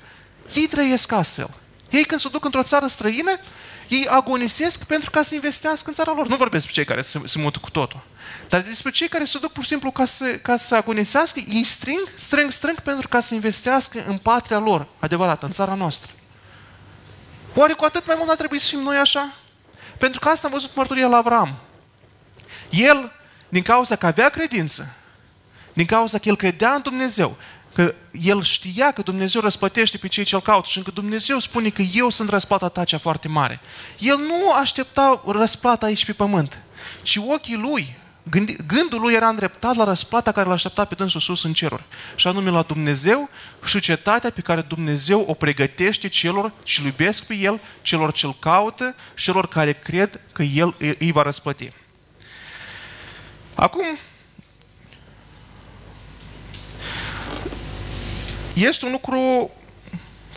ei 0.55 0.67
trăiesc 0.67 1.13
astfel. 1.13 1.51
Ei 1.91 2.05
când 2.05 2.21
se 2.21 2.29
duc 2.29 2.45
într-o 2.45 2.63
țară 2.63 2.87
străină, 2.87 3.31
ei 3.89 4.07
agonisesc 4.09 4.85
pentru 4.85 5.11
ca 5.11 5.23
să 5.23 5.35
investească 5.35 5.89
în 5.89 5.95
țara 5.95 6.13
lor. 6.13 6.27
Nu 6.27 6.37
vorbesc 6.37 6.65
despre 6.65 6.83
cei 6.83 6.95
care 6.95 7.03
se, 7.03 7.21
se 7.25 7.39
mută 7.39 7.59
cu 7.59 7.71
totul. 7.71 8.01
Dar 8.49 8.61
despre 8.61 8.91
cei 8.91 9.09
care 9.09 9.25
se 9.25 9.39
duc 9.39 9.53
pur 9.53 9.63
și 9.63 9.69
simplu 9.69 9.91
ca 9.91 10.05
să, 10.05 10.25
ca 10.25 10.57
să 10.57 10.75
agonisească, 10.75 11.41
ei 11.49 11.65
strâng, 11.65 12.09
strâng, 12.17 12.51
strâng 12.51 12.81
pentru 12.81 13.09
ca 13.09 13.21
să 13.21 13.35
investească 13.35 14.05
în 14.07 14.19
patria 14.19 14.59
lor, 14.59 14.87
adevărat, 14.99 15.43
în 15.43 15.53
țara 15.53 15.75
noastră. 15.75 16.13
Oare 17.55 17.73
cu 17.73 17.85
atât 17.85 18.07
mai 18.07 18.15
mult 18.19 18.31
ar 18.31 18.37
trebui 18.37 18.59
să 18.59 18.67
fim 18.69 18.79
noi 18.79 18.97
așa? 18.97 19.35
Pentru 19.99 20.21
că 20.21 20.29
asta 20.29 20.47
am 20.47 20.53
văzut 20.53 20.75
mărturia 20.75 21.07
la 21.07 21.17
Avram. 21.17 21.59
El, 22.71 23.13
din 23.49 23.63
cauza 23.63 23.97
că 23.97 24.07
avea 24.07 24.29
credință, 24.29 24.95
din 25.73 25.87
cauza 25.87 26.19
că 26.19 26.29
el 26.29 26.37
credea 26.37 26.73
în 26.75 26.83
Dumnezeu, 26.83 27.37
că 27.79 27.95
el 28.13 28.43
știa 28.43 28.93
că 28.93 29.03
Dumnezeu 29.03 29.41
răsplătește 29.41 29.99
pe 29.99 30.09
cei 30.09 30.25
ce-L 30.25 30.41
caută 30.41 30.69
și 30.71 30.83
că 30.83 30.91
Dumnezeu 30.91 31.39
spune 31.39 31.69
că 31.69 31.83
eu 31.83 32.11
sunt 32.11 32.29
răsplata 32.29 32.69
ta 32.69 32.85
cea 32.85 32.99
foarte 32.99 33.29
mare. 33.29 33.61
El 33.99 34.17
nu 34.17 34.53
aștepta 34.61 35.23
răsplata 35.27 35.87
aici 35.87 36.05
pe 36.05 36.13
pământ, 36.13 36.59
ci 37.03 37.17
ochii 37.17 37.57
lui, 37.57 37.97
gândul 38.67 39.01
lui 39.01 39.15
era 39.15 39.29
îndreptat 39.29 39.77
la 39.77 39.85
răsplata 39.85 40.33
care 40.33 40.49
l 40.49 40.53
aștepta 40.53 40.85
pe 40.85 40.95
dânsul 40.95 41.21
sus 41.21 41.45
în 41.45 41.53
ceruri. 41.53 41.83
Și 42.17 42.27
anume 42.27 42.51
la 42.51 42.63
Dumnezeu 42.63 43.29
și 43.65 43.81
cetatea 43.81 44.31
pe 44.31 44.41
care 44.41 44.61
Dumnezeu 44.61 45.25
o 45.29 45.35
pregătește 45.35 46.09
celor 46.09 46.53
ce 46.63 46.83
iubesc 46.85 47.25
pe 47.25 47.35
El, 47.35 47.61
celor 47.83 48.13
ce-L 48.13 48.37
caută, 48.39 48.95
celor 49.17 49.49
care 49.49 49.73
cred 49.73 50.21
că 50.33 50.43
El 50.43 50.75
îi 50.99 51.13
va 51.13 51.23
răsplăti. 51.23 51.73
Acum, 53.55 53.99
este 58.67 58.85
un 58.85 58.91
lucru 58.91 59.51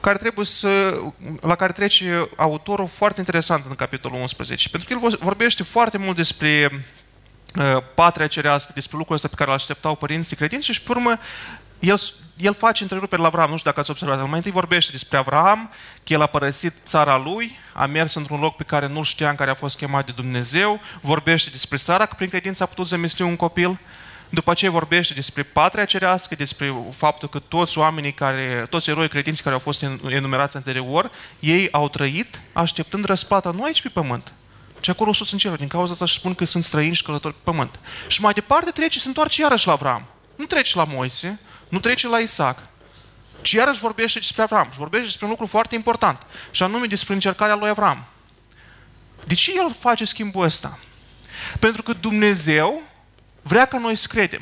care 0.01 0.17
trebuie 0.17 0.45
să, 0.45 1.01
la 1.41 1.55
care 1.55 1.71
trece 1.71 2.29
autorul 2.35 2.87
foarte 2.87 3.19
interesant 3.19 3.65
în 3.69 3.75
capitolul 3.75 4.19
11, 4.19 4.69
pentru 4.69 4.89
că 4.89 5.05
el 5.05 5.17
vorbește 5.19 5.63
foarte 5.63 5.97
mult 5.97 6.15
despre 6.15 6.85
uh, 7.55 7.77
patria 7.95 8.27
cerească, 8.27 8.71
despre 8.75 8.97
lucrul 8.97 9.15
ăsta 9.15 9.27
pe 9.27 9.35
care 9.35 9.49
îl 9.49 9.55
așteptau 9.55 9.95
părinții 9.95 10.35
credinți 10.35 10.71
și, 10.71 10.81
pe 10.81 10.91
urmă, 10.91 11.19
el, 11.79 11.99
el 12.37 12.53
face 12.53 12.83
întreruperi 12.83 13.21
la 13.21 13.27
Avram, 13.27 13.49
nu 13.49 13.57
știu 13.57 13.69
dacă 13.69 13.79
ați 13.79 13.91
observat, 13.91 14.27
mai 14.27 14.35
întâi 14.35 14.51
vorbește 14.51 14.91
despre 14.91 15.17
Avram, 15.17 15.71
că 16.03 16.13
el 16.13 16.21
a 16.21 16.25
părăsit 16.25 16.73
țara 16.83 17.17
lui, 17.17 17.59
a 17.73 17.85
mers 17.85 18.13
într-un 18.13 18.39
loc 18.39 18.55
pe 18.55 18.63
care 18.63 18.87
nu-l 18.87 19.03
știa, 19.03 19.29
în 19.29 19.35
care 19.35 19.49
a 19.49 19.55
fost 19.55 19.77
chemat 19.77 20.05
de 20.05 20.11
Dumnezeu, 20.15 20.79
vorbește 21.01 21.49
despre 21.49 21.77
Sara, 21.77 22.05
că 22.05 22.13
prin 22.17 22.29
credință 22.29 22.63
a 22.63 22.65
putut 22.65 22.87
zămisli 22.87 23.25
un 23.25 23.35
copil, 23.35 23.79
după 24.33 24.51
aceea 24.51 24.71
vorbește 24.71 25.13
despre 25.13 25.43
patria 25.43 25.85
cerească, 25.85 26.35
despre 26.35 26.75
faptul 26.95 27.29
că 27.29 27.39
toți 27.39 27.77
oamenii 27.77 28.13
care, 28.13 28.65
toți 28.69 28.89
eroi 28.89 29.09
credinți 29.09 29.41
care 29.41 29.55
au 29.55 29.61
fost 29.61 29.85
enumerați 30.07 30.55
anterior, 30.55 31.11
ei 31.39 31.71
au 31.71 31.89
trăit 31.89 32.41
așteptând 32.53 33.05
răsplata 33.05 33.51
nu 33.51 33.63
aici 33.63 33.81
pe 33.81 33.89
pământ, 33.89 34.33
ci 34.79 34.87
acolo 34.87 35.13
sus 35.13 35.31
în 35.31 35.37
cer. 35.37 35.55
Din 35.55 35.67
cauza 35.67 35.91
asta 35.91 36.05
își 36.05 36.13
spun 36.13 36.35
că 36.35 36.45
sunt 36.45 36.63
străini 36.63 36.95
și 36.95 37.03
călători 37.03 37.33
pe 37.33 37.39
pământ. 37.43 37.79
Și 38.07 38.21
mai 38.21 38.33
departe 38.33 38.71
trece, 38.71 38.99
se 38.99 39.07
întoarce 39.07 39.41
iarăși 39.41 39.67
la 39.67 39.73
Avram. 39.73 40.05
Nu 40.35 40.45
trece 40.45 40.77
la 40.77 40.83
Moise, 40.83 41.39
nu 41.69 41.79
trece 41.79 42.07
la 42.07 42.19
Isaac, 42.19 42.57
ci 43.41 43.51
iarăși 43.51 43.79
vorbește 43.79 44.19
despre 44.19 44.41
Avram 44.41 44.67
și 44.71 44.77
vorbește 44.77 45.05
despre 45.05 45.25
un 45.25 45.31
lucru 45.31 45.45
foarte 45.45 45.75
important, 45.75 46.25
și 46.51 46.63
anume 46.63 46.85
despre 46.85 47.13
încercarea 47.13 47.55
lui 47.55 47.69
Avram. 47.69 48.05
De 49.25 49.33
ce 49.33 49.51
el 49.55 49.75
face 49.79 50.05
schimbul 50.05 50.43
ăsta? 50.43 50.79
Pentru 51.59 51.83
că 51.83 51.93
Dumnezeu 51.93 52.81
vrea 53.41 53.65
ca 53.65 53.77
noi 53.77 53.95
să 53.95 54.07
credem. 54.07 54.41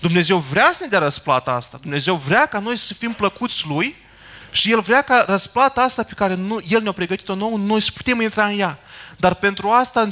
Dumnezeu 0.00 0.38
vrea 0.38 0.70
să 0.72 0.78
ne 0.80 0.86
dea 0.86 0.98
răsplata 0.98 1.50
asta. 1.50 1.78
Dumnezeu 1.80 2.14
vrea 2.14 2.46
ca 2.46 2.58
noi 2.58 2.76
să 2.76 2.94
fim 2.94 3.12
plăcuți 3.12 3.66
Lui 3.66 3.96
și 4.50 4.70
El 4.70 4.80
vrea 4.80 5.02
ca 5.02 5.24
răsplata 5.28 5.82
asta 5.82 6.02
pe 6.02 6.14
care 6.16 6.34
nu, 6.34 6.60
El 6.68 6.82
ne-a 6.82 6.92
pregătit-o 6.92 7.34
nouă, 7.34 7.56
noi 7.56 7.80
să 7.80 7.90
putem 7.94 8.20
intra 8.20 8.46
în 8.46 8.58
ea. 8.58 8.78
Dar 9.16 9.34
pentru 9.34 9.68
asta 9.68 10.10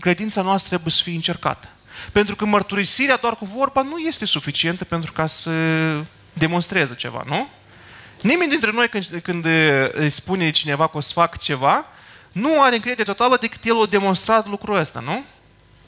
credința 0.00 0.42
noastră 0.42 0.68
trebuie 0.68 0.92
să 0.92 1.02
fie 1.02 1.14
încercată. 1.14 1.68
Pentru 2.12 2.36
că 2.36 2.44
mărturisirea 2.44 3.16
doar 3.16 3.36
cu 3.36 3.44
vorba 3.44 3.82
nu 3.82 3.98
este 3.98 4.24
suficientă 4.24 4.84
pentru 4.84 5.12
ca 5.12 5.26
să 5.26 5.50
demonstreze 6.32 6.94
ceva, 6.94 7.22
nu? 7.26 7.48
Nimeni 8.20 8.50
dintre 8.50 8.70
noi 8.70 8.88
când, 8.88 9.20
când 9.22 9.44
îi 9.92 10.10
spune 10.10 10.50
cineva 10.50 10.88
că 10.88 10.96
o 10.96 11.00
să 11.00 11.12
fac 11.12 11.38
ceva, 11.38 11.86
nu 12.32 12.62
are 12.62 12.74
încredere 12.74 13.02
totală 13.02 13.36
decât 13.40 13.64
el 13.64 13.82
a 13.82 13.86
demonstrat 13.86 14.46
lucrul 14.46 14.76
ăsta, 14.76 15.00
nu? 15.00 15.24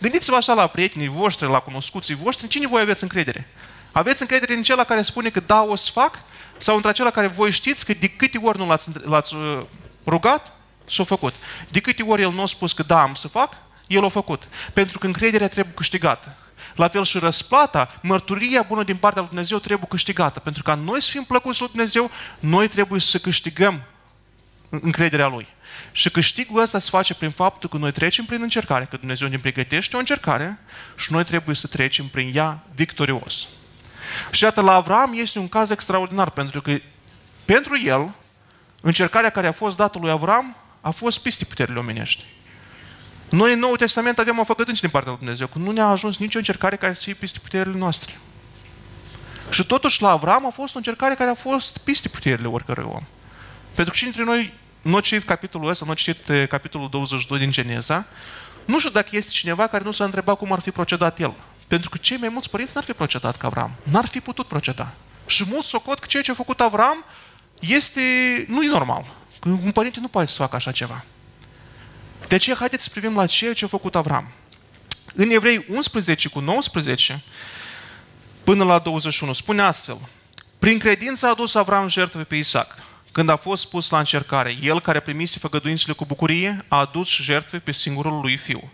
Gândiți-vă 0.02 0.37
așa 0.37 0.52
la 0.52 0.66
prietenii 0.66 1.09
voștri, 1.09 1.49
la 1.49 1.59
cunoscuții 1.59 2.14
voștri, 2.14 2.49
cine 2.49 2.66
voi 2.66 2.80
aveți 2.80 3.02
încredere? 3.02 3.49
Aveți 3.92 4.21
încredere 4.21 4.54
în 4.54 4.62
cel 4.62 4.85
care 4.85 5.02
spune 5.02 5.28
că 5.30 5.40
da, 5.40 5.62
o 5.62 5.75
să 5.75 5.90
fac? 5.92 6.18
Sau 6.59 6.75
între 6.75 6.90
acela 6.90 7.11
care 7.11 7.26
voi 7.26 7.50
știți 7.50 7.85
că 7.85 7.92
de 8.00 8.09
câte 8.09 8.38
ori 8.42 8.59
nu 8.59 8.66
l-ați, 8.66 8.88
l-ați 9.04 9.35
uh, 9.35 9.62
rugat, 10.06 10.52
s-a 10.85 11.04
făcut. 11.04 11.35
De 11.68 11.80
câte 11.80 12.02
ori 12.02 12.23
el 12.23 12.32
nu 12.32 12.42
a 12.42 12.47
spus 12.47 12.73
că 12.73 12.82
da, 12.82 13.02
am 13.02 13.14
să 13.14 13.28
fac, 13.28 13.56
el 13.87 14.04
a 14.04 14.09
făcut. 14.09 14.49
Pentru 14.73 14.99
că 14.99 15.06
încrederea 15.06 15.49
trebuie 15.49 15.75
câștigată. 15.75 16.37
La 16.75 16.88
fel 16.88 17.04
și 17.04 17.18
răsplata, 17.18 17.99
mărturia 18.02 18.62
bună 18.62 18.82
din 18.82 18.97
partea 18.97 19.21
lui 19.21 19.30
Dumnezeu 19.30 19.59
trebuie 19.59 19.88
câștigată. 19.90 20.40
Pentru 20.40 20.62
ca 20.62 20.75
noi 20.75 21.02
să 21.02 21.11
fim 21.11 21.25
plăcuți 21.25 21.61
lui 21.61 21.68
Dumnezeu, 21.68 22.11
noi 22.38 22.68
trebuie 22.68 23.00
să 23.00 23.18
câștigăm 23.18 23.82
încrederea 24.80 25.26
Lui. 25.26 25.46
Și 25.92 26.10
câștigul 26.10 26.60
ăsta 26.60 26.78
se 26.78 26.90
face 26.90 27.14
prin 27.14 27.30
faptul 27.30 27.68
că 27.68 27.76
noi 27.76 27.92
trecem 27.92 28.24
prin 28.24 28.42
încercare, 28.42 28.86
că 28.90 28.96
Dumnezeu 28.96 29.28
ne 29.28 29.38
pregătește 29.38 29.96
o 29.96 29.98
încercare 29.98 30.58
și 30.96 31.12
noi 31.12 31.24
trebuie 31.24 31.54
să 31.54 31.66
trecem 31.66 32.06
prin 32.06 32.30
ea 32.34 32.62
victorios. 32.74 33.46
Și 34.30 34.44
iată, 34.44 34.60
la 34.60 34.74
Avram 34.74 35.12
este 35.14 35.38
un 35.38 35.48
caz 35.48 35.70
extraordinar, 35.70 36.30
pentru 36.30 36.60
că 36.60 36.76
pentru 37.44 37.80
el, 37.84 38.14
încercarea 38.80 39.30
care 39.30 39.46
a 39.46 39.52
fost 39.52 39.76
dată 39.76 39.98
lui 39.98 40.10
Avram 40.10 40.56
a 40.80 40.90
fost 40.90 41.18
peste 41.18 41.44
puterile 41.44 41.78
omenești. 41.78 42.24
Noi 43.28 43.52
în 43.52 43.58
Noul 43.58 43.76
Testament 43.76 44.18
avem 44.18 44.38
o 44.38 44.44
făcătănță 44.44 44.80
din 44.80 44.90
partea 44.90 45.10
lui 45.10 45.20
Dumnezeu, 45.20 45.46
că 45.46 45.58
nu 45.58 45.70
ne-a 45.70 45.86
ajuns 45.86 46.18
nicio 46.18 46.38
încercare 46.38 46.76
care 46.76 46.92
să 46.92 47.02
fie 47.02 47.14
peste 47.14 47.38
puterile 47.38 47.78
noastre. 47.78 48.18
Și 49.50 49.64
totuși 49.66 50.02
la 50.02 50.10
Avram 50.10 50.46
a 50.46 50.50
fost 50.50 50.74
o 50.74 50.76
încercare 50.76 51.14
care 51.14 51.30
a 51.30 51.34
fost 51.34 51.78
peste 51.78 52.08
puterile 52.08 52.48
oricărui 52.48 52.84
om. 52.84 53.02
Pentru 53.74 53.92
că 53.92 53.98
și 53.98 54.02
dintre 54.04 54.24
noi 54.24 54.54
nu 54.82 54.96
a 54.96 55.00
citit 55.00 55.26
capitolul 55.26 55.68
ăsta, 55.68 55.84
nu 55.84 55.90
a 55.90 55.94
citit 55.94 56.28
eh, 56.28 56.48
capitolul 56.48 56.88
22 56.88 57.38
din 57.38 57.50
Geneza, 57.50 58.06
nu 58.64 58.78
știu 58.78 58.90
dacă 58.90 59.08
este 59.12 59.30
cineva 59.30 59.66
care 59.66 59.84
nu 59.84 59.90
s-a 59.90 60.04
întrebat 60.04 60.38
cum 60.38 60.52
ar 60.52 60.60
fi 60.60 60.70
procedat 60.70 61.20
el. 61.20 61.34
Pentru 61.66 61.90
că 61.90 61.98
cei 62.00 62.16
mai 62.16 62.28
mulți 62.28 62.50
părinți 62.50 62.72
n-ar 62.74 62.84
fi 62.84 62.92
procedat 62.92 63.36
ca 63.36 63.46
Avram. 63.46 63.72
N-ar 63.82 64.06
fi 64.06 64.20
putut 64.20 64.46
proceda. 64.46 64.92
Și 65.26 65.44
mulți 65.48 65.68
socot 65.68 65.98
că 65.98 66.06
ceea 66.06 66.22
ce 66.22 66.30
a 66.30 66.34
făcut 66.34 66.60
Avram 66.60 67.04
este, 67.60 68.00
nu 68.48 68.62
e 68.62 68.68
normal. 68.68 69.04
Un 69.42 69.70
părinte 69.70 70.00
nu 70.00 70.08
poate 70.08 70.28
să 70.28 70.36
facă 70.36 70.56
așa 70.56 70.72
ceva. 70.72 71.04
De 72.28 72.34
aceea, 72.34 72.56
haideți 72.56 72.84
să 72.84 72.90
privim 72.90 73.16
la 73.16 73.26
ceea 73.26 73.52
ce 73.52 73.64
a 73.64 73.68
făcut 73.68 73.94
Avram. 73.94 74.28
În 75.14 75.30
Evrei 75.30 75.66
11 75.68 76.28
cu 76.28 76.40
19, 76.40 77.22
până 78.44 78.64
la 78.64 78.78
21, 78.78 79.32
spune 79.32 79.62
astfel, 79.62 79.98
Prin 80.62 80.78
credință 80.78 81.26
a 81.26 81.30
adus 81.30 81.54
Avram 81.54 81.88
jertfă 81.88 82.18
pe 82.18 82.36
Isaac, 82.36 82.74
când 83.12 83.28
a 83.28 83.37
fost 83.37 83.69
pus 83.69 83.90
la 83.90 83.99
încercare, 83.99 84.57
el 84.62 84.81
care 84.81 85.00
primise 85.00 85.38
făgăduințele 85.38 85.92
cu 85.92 86.04
bucurie, 86.04 86.57
a 86.69 86.78
adus 86.78 87.09
jertfe 87.09 87.59
pe 87.59 87.73
singurul 87.73 88.21
lui 88.21 88.37
fiu. 88.37 88.71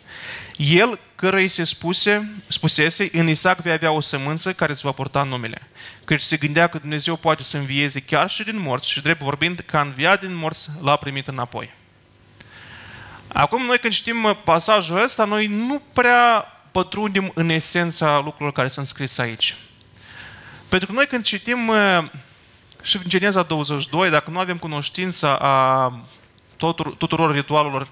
El, 0.57 0.99
cărăi 1.15 1.49
se 1.49 1.65
spuse, 1.65 2.31
spusese, 2.47 3.09
în 3.13 3.29
Isaac 3.29 3.61
vei 3.61 3.73
avea 3.73 3.91
o 3.91 4.01
sămânță 4.01 4.53
care 4.53 4.73
îți 4.73 4.83
va 4.83 4.93
porta 4.93 5.23
numele. 5.23 5.69
Căci 6.05 6.21
se 6.21 6.37
gândea 6.37 6.67
că 6.67 6.79
Dumnezeu 6.79 7.17
poate 7.17 7.43
să 7.43 7.57
învieze 7.57 8.01
chiar 8.01 8.31
și 8.31 8.45
din 8.45 8.61
morți 8.61 8.91
și 8.91 9.03
drept 9.03 9.21
vorbind, 9.21 9.65
că 9.67 9.77
a 9.77 9.81
înviat 9.81 10.21
din 10.21 10.35
morți, 10.35 10.69
l-a 10.83 10.97
primit 10.97 11.29
înapoi. 11.29 11.77
Acum 13.29 13.65
noi 13.65 13.79
când 13.79 13.93
știm 13.93 14.39
pasajul 14.45 15.03
ăsta, 15.03 15.25
noi 15.25 15.47
nu 15.47 15.83
prea 15.93 16.47
pătrundem 16.71 17.31
în 17.35 17.49
esența 17.49 18.17
lucrurilor 18.17 18.53
care 18.53 18.69
sunt 18.69 18.87
scrise 18.87 19.23
aici. 19.23 19.57
Pentru 20.69 20.89
că 20.89 20.95
noi 20.95 21.07
când 21.07 21.25
citim 21.25 21.71
și 22.89 22.97
în 22.97 23.03
Geneza 23.07 23.43
22, 23.43 24.11
dacă 24.11 24.31
nu 24.31 24.39
avem 24.39 24.59
cunoștința 24.59 25.37
a 25.37 25.93
tuturor 26.99 27.35
ritualurilor 27.35 27.91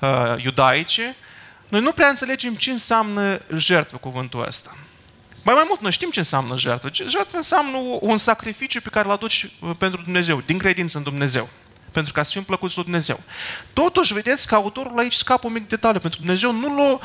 uh, 0.00 0.44
iudaice, 0.44 1.16
noi 1.68 1.80
nu 1.80 1.92
prea 1.92 2.08
înțelegem 2.08 2.54
ce 2.54 2.70
înseamnă 2.70 3.40
jertfă 3.56 3.96
cuvântul 3.96 4.46
ăsta. 4.46 4.76
Mai 5.42 5.54
mai 5.54 5.64
mult, 5.66 5.80
noi 5.80 5.92
știm 5.92 6.10
ce 6.10 6.18
înseamnă 6.18 6.56
jertfă. 6.56 6.90
Jertfă 6.92 7.36
înseamnă 7.36 7.76
un 8.00 8.16
sacrificiu 8.16 8.80
pe 8.80 8.88
care 8.88 9.06
îl 9.06 9.12
aduci 9.12 9.46
pentru 9.78 10.02
Dumnezeu, 10.02 10.42
din 10.46 10.58
credință 10.58 10.96
în 10.96 11.02
Dumnezeu. 11.02 11.48
Pentru 11.92 12.12
ca 12.12 12.22
să 12.22 12.30
fim 12.32 12.42
plăcuți 12.42 12.74
lui 12.74 12.84
Dumnezeu. 12.84 13.20
Totuși, 13.72 14.12
vedeți 14.12 14.46
că 14.46 14.54
autorul 14.54 14.98
aici 14.98 15.14
scapă 15.14 15.46
un 15.46 15.52
mic 15.52 15.68
detaliu. 15.68 16.00
Pentru 16.00 16.20
Dumnezeu 16.20 16.52
nu, 16.52 16.76
l-a, 16.76 16.98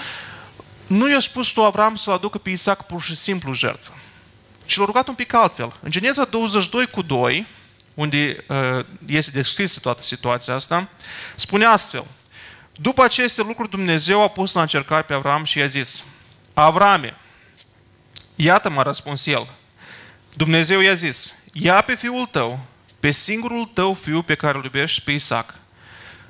nu 0.88 1.10
i-a 1.10 1.20
spus 1.20 1.56
lui 1.56 1.66
Avram 1.66 1.96
să-l 1.96 2.14
aducă 2.14 2.38
pe 2.38 2.50
Isaac 2.50 2.86
pur 2.86 3.02
și 3.02 3.16
simplu 3.16 3.54
jertfă 3.54 3.92
și 4.66 4.80
l-a 4.80 4.86
rugat 4.86 5.08
un 5.08 5.14
pic 5.14 5.34
altfel. 5.34 5.76
În 5.82 5.92
Geneza 5.92 6.24
22 6.24 6.88
cu 6.88 7.02
2, 7.02 7.46
unde 7.94 8.46
uh, 8.48 8.86
este 9.06 9.32
descrisă 9.32 9.80
toată 9.80 10.02
situația 10.02 10.54
asta, 10.54 10.88
spune 11.36 11.66
astfel. 11.66 12.06
După 12.76 13.04
aceste 13.04 13.42
lucruri, 13.42 13.70
Dumnezeu 13.70 14.22
a 14.22 14.28
pus 14.28 14.54
la 14.54 14.62
încercare 14.62 15.02
pe 15.02 15.14
Avram 15.14 15.44
și 15.44 15.58
i-a 15.58 15.66
zis, 15.66 16.04
Avrame, 16.54 17.18
iată 18.36 18.70
m-a 18.70 18.82
răspuns 18.82 19.26
el. 19.26 19.48
Dumnezeu 20.34 20.80
i-a 20.80 20.94
zis, 20.94 21.36
ia 21.54 21.82
pe 21.82 21.96
fiul 21.96 22.26
tău, 22.26 22.60
pe 23.00 23.12
singurul 23.12 23.70
tău 23.74 23.94
fiu 23.94 24.22
pe 24.22 24.36
care 24.36 24.58
îl 24.58 24.64
iubești, 24.64 25.02
pe 25.02 25.12
Isaac, 25.12 25.54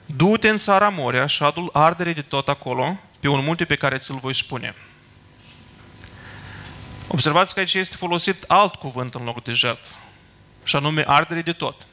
du-te 0.05 0.49
în 0.49 0.57
țara 0.57 0.89
Moria 0.89 1.27
și 1.27 1.43
adu 1.43 1.69
ardere 1.73 2.13
de 2.13 2.21
tot 2.21 2.49
acolo, 2.49 2.99
pe 3.19 3.27
un 3.27 3.43
munte 3.43 3.65
pe 3.65 3.75
care 3.75 3.97
ți-l 3.97 4.17
voi 4.21 4.35
spune. 4.35 4.75
Observați 7.07 7.53
că 7.53 7.59
aici 7.59 7.73
este 7.73 7.95
folosit 7.95 8.43
alt 8.47 8.75
cuvânt 8.75 9.15
în 9.15 9.23
loc 9.23 9.43
de 9.43 9.53
jertfă, 9.53 9.95
și 10.63 10.75
anume 10.75 11.03
ardere 11.07 11.41
de 11.41 11.53
tot. 11.53 11.87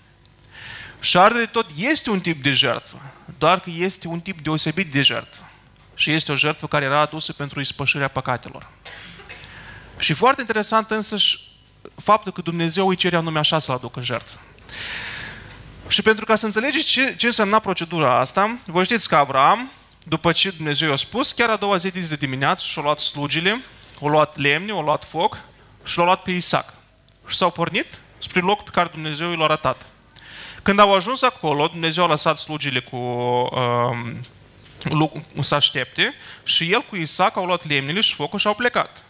Și 1.01 1.19
ardere 1.19 1.45
de 1.45 1.51
tot 1.51 1.67
este 1.77 2.11
un 2.11 2.21
tip 2.21 2.43
de 2.43 2.53
jertfă, 2.53 3.01
doar 3.39 3.61
că 3.61 3.71
este 3.75 4.09
un 4.09 4.21
tip 4.21 4.41
deosebit 4.41 4.93
de 4.93 5.03
jertfă. 5.03 5.49
Și 5.95 6.11
este 6.13 6.33
o 6.33 6.37
jertfă 6.37 6.67
care 6.67 6.85
era 6.85 7.01
adusă 7.01 7.33
pentru 7.33 7.61
ispășirea 7.61 8.09
păcatelor. 8.09 8.69
Și 9.99 10.13
foarte 10.13 10.41
interesant 10.41 10.91
însă 10.91 11.17
faptul 11.97 12.33
că 12.33 12.41
Dumnezeu 12.41 12.89
îi 12.89 12.97
cerea 12.97 13.21
nume 13.21 13.39
așa 13.39 13.59
să-l 13.59 13.75
aducă 13.75 13.99
în 13.99 14.05
jertfă. 14.05 14.39
Și 15.89 16.03
pentru 16.03 16.25
ca 16.25 16.37
să 16.37 16.47
înțelegeți 16.47 16.87
ce, 16.87 17.15
ce 17.17 17.27
însemna 17.27 17.59
procedura 17.59 18.19
asta, 18.19 18.59
voi 18.67 18.85
știți 18.85 19.09
că 19.09 19.17
Avram, 19.17 19.71
după 20.05 20.33
ce 20.33 20.51
Dumnezeu 20.51 20.89
i-a 20.89 20.97
spus, 20.97 21.33
chiar 21.33 21.51
a 21.51 21.57
doua 21.57 21.77
zi 21.77 21.91
de 21.91 22.17
dimineață 22.17 22.65
și-a 22.67 22.83
luat 22.83 22.99
slugile 22.99 23.65
au 24.01 24.09
luat 24.09 24.37
lemne, 24.37 24.73
au 24.73 24.83
luat 24.83 25.05
foc 25.05 25.39
și 25.85 25.97
l-au 25.97 26.07
luat 26.07 26.23
pe 26.23 26.31
Isaac. 26.31 26.75
Și 27.27 27.37
s-au 27.37 27.51
pornit 27.51 28.01
spre 28.19 28.41
locul 28.41 28.65
pe 28.65 28.71
care 28.71 28.89
Dumnezeu 28.93 29.31
i 29.31 29.37
l-a 29.37 29.45
arătat. 29.45 29.87
Când 30.63 30.79
au 30.79 30.95
ajuns 30.95 31.23
acolo, 31.23 31.67
Dumnezeu 31.67 32.05
a 32.05 32.07
lăsat 32.07 32.39
slugile 32.39 32.81
cu 32.81 32.97
um, 32.97 34.21
să 35.41 35.55
aștepte 35.55 36.15
și 36.43 36.73
el 36.73 36.83
cu 36.83 36.97
Isaac 36.97 37.37
au 37.37 37.47
luat 37.47 37.69
lemnele 37.69 38.01
și 38.01 38.15
focul 38.15 38.39
și 38.39 38.47
au 38.47 38.55
plecat. 38.55 39.05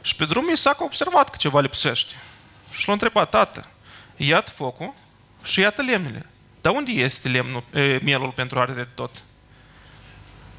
Și 0.00 0.16
pe 0.16 0.24
drum 0.24 0.48
Isaac 0.52 0.80
a 0.80 0.84
observat 0.84 1.30
că 1.30 1.36
ceva 1.36 1.60
lipsește. 1.60 2.14
Și 2.72 2.86
l-a 2.86 2.92
întrebat, 2.92 3.30
tată, 3.30 3.66
iată 4.16 4.50
focul 4.50 4.94
și 5.42 5.60
iată 5.60 5.82
lemnele. 5.82 6.26
Dar 6.60 6.74
unde 6.74 6.90
este 6.90 7.28
lemnul, 7.28 7.64
e, 7.74 7.98
mielul 8.02 8.30
pentru 8.30 8.58
are 8.58 8.72
de 8.72 8.86
tot? 8.94 9.22